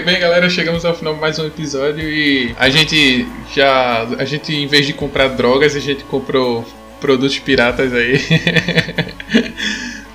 Bem, 0.06 0.20
galera, 0.20 0.48
chegamos 0.48 0.86
ao 0.86 0.94
final 0.94 1.16
de 1.16 1.20
mais 1.20 1.40
um 1.40 1.48
episódio 1.48 2.08
e 2.08 2.56
a 2.60 2.70
gente 2.70 3.28
já. 3.52 4.04
A 4.20 4.26
gente, 4.26 4.54
em 4.54 4.68
vez 4.68 4.86
de 4.86 4.94
comprar 4.94 5.30
drogas, 5.30 5.76
a 5.76 5.80
gente 5.80 6.04
comprou 6.04 6.64
produtos 7.00 7.40
piratas 7.40 7.92
aí. 7.92 8.22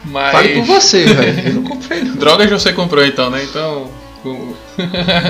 Mas... 0.05 0.33
Fale 0.33 0.55
por 0.55 0.65
você, 0.65 1.05
velho. 1.05 1.49
Eu 1.49 1.55
não 1.55 1.63
comprei 1.65 2.01
não. 2.01 2.15
Drogas 2.15 2.49
você 2.49 2.73
comprou 2.73 3.05
então, 3.05 3.29
né? 3.29 3.43
Então. 3.43 3.91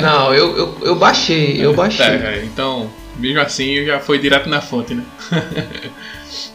Não, 0.02 0.34
eu, 0.34 0.56
eu, 0.56 0.78
eu 0.82 0.94
baixei, 0.94 1.64
eu 1.64 1.72
baixei. 1.74 2.06
É, 2.06 2.42
então, 2.44 2.90
mesmo 3.18 3.40
assim, 3.40 3.84
já 3.84 3.98
foi 3.98 4.18
direto 4.18 4.48
na 4.48 4.60
fonte, 4.60 4.94
né? 4.94 5.04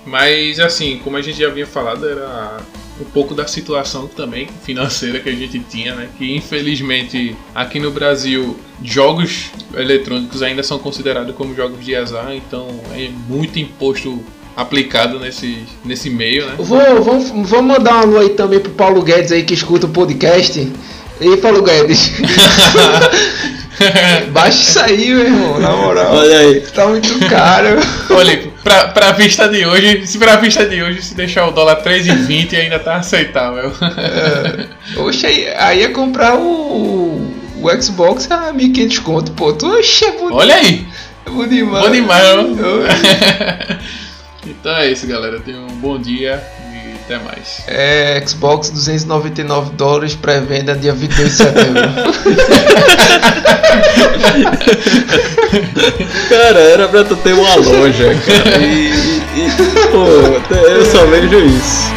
Mas 0.05 0.59
assim, 0.59 0.99
como 1.03 1.17
a 1.17 1.21
gente 1.21 1.39
já 1.39 1.47
havia 1.47 1.65
falado, 1.65 2.07
era 2.07 2.57
um 2.99 3.05
pouco 3.05 3.33
da 3.33 3.47
situação 3.47 4.07
também 4.07 4.47
financeira 4.63 5.19
que 5.19 5.29
a 5.29 5.35
gente 5.35 5.59
tinha, 5.59 5.95
né? 5.95 6.09
Que 6.17 6.35
infelizmente 6.35 7.35
aqui 7.53 7.79
no 7.79 7.91
Brasil 7.91 8.57
jogos 8.83 9.51
eletrônicos 9.73 10.41
ainda 10.41 10.63
são 10.63 10.77
considerados 10.79 11.35
como 11.35 11.55
jogos 11.55 11.83
de 11.83 11.95
azar, 11.95 12.33
então 12.35 12.67
é 12.93 13.09
muito 13.27 13.59
imposto 13.59 14.23
aplicado 14.55 15.19
nesse, 15.19 15.63
nesse 15.83 16.09
meio, 16.09 16.45
né? 16.45 16.55
Vou, 16.57 17.01
vou, 17.01 17.19
vou 17.19 17.61
mandar 17.61 17.95
um 17.95 17.99
alô 17.99 18.17
aí 18.19 18.29
também 18.29 18.59
pro 18.59 18.71
Paulo 18.71 19.01
Guedes 19.01 19.31
aí 19.31 19.43
que 19.43 19.53
escuta 19.53 19.87
o 19.87 19.89
podcast. 19.89 20.71
E 21.21 21.37
Paulo 21.37 21.61
Guedes. 21.61 22.11
Baixa 24.31 24.57
isso 24.59 24.79
aí, 24.79 25.13
meu 25.13 25.25
irmão, 25.25 25.59
na 25.59 25.69
moral. 25.71 26.15
Olha 26.15 26.39
aí. 26.39 26.61
Tá 26.61 26.87
muito 26.87 27.19
caro. 27.29 27.79
Olha, 28.09 28.51
pra, 28.63 28.87
pra 28.87 29.11
vista 29.11 29.47
de 29.47 29.63
hoje, 29.63 30.07
se 30.07 30.17
pra 30.17 30.37
vista 30.37 30.65
de 30.65 30.81
hoje, 30.81 31.03
se 31.03 31.13
deixar 31.13 31.47
o 31.47 31.51
dólar 31.51 31.83
3,20 31.83 32.57
ainda 32.57 32.79
tá 32.79 32.95
aceitável. 32.95 33.71
É. 33.81 34.99
Oxe, 34.99 35.27
aí, 35.27 35.47
aí 35.55 35.79
ia 35.81 35.89
comprar 35.89 36.35
o, 36.35 37.31
o 37.57 37.81
Xbox 37.81 38.29
a 38.31 38.51
1.500 38.51 38.99
conto, 39.01 39.31
pô. 39.33 39.53
Tu, 39.53 39.67
oxe, 39.67 40.05
é 40.05 40.11
bonito. 40.11 40.33
Olha 40.33 40.55
aí. 40.55 40.87
É 41.25 41.29
bom 41.29 41.47
demais. 41.47 41.85
Bom 41.85 41.91
demais, 41.91 42.35
Então 44.45 44.75
é 44.75 44.91
isso, 44.91 45.05
galera. 45.05 45.39
Tenham 45.39 45.65
um 45.65 45.75
bom 45.75 45.99
dia 45.99 46.43
até 47.11 47.19
mais. 47.19 47.61
É, 47.67 48.23
Xbox 48.25 48.69
299 48.69 49.71
dólares, 49.71 50.15
pré-venda 50.15 50.73
dia 50.73 50.93
22 50.93 51.29
de 51.29 51.35
setembro. 51.35 51.81
cara, 56.29 56.59
era 56.59 56.87
pra 56.87 57.03
tu 57.03 57.17
ter 57.17 57.33
uma 57.33 57.55
loja, 57.55 58.15
cara. 58.25 58.61
E, 58.61 59.21
e, 59.35 59.35
e 59.35 59.51
pô, 59.91 60.05
eu 60.55 60.85
só 60.85 61.05
vejo 61.07 61.37
isso. 61.39 61.91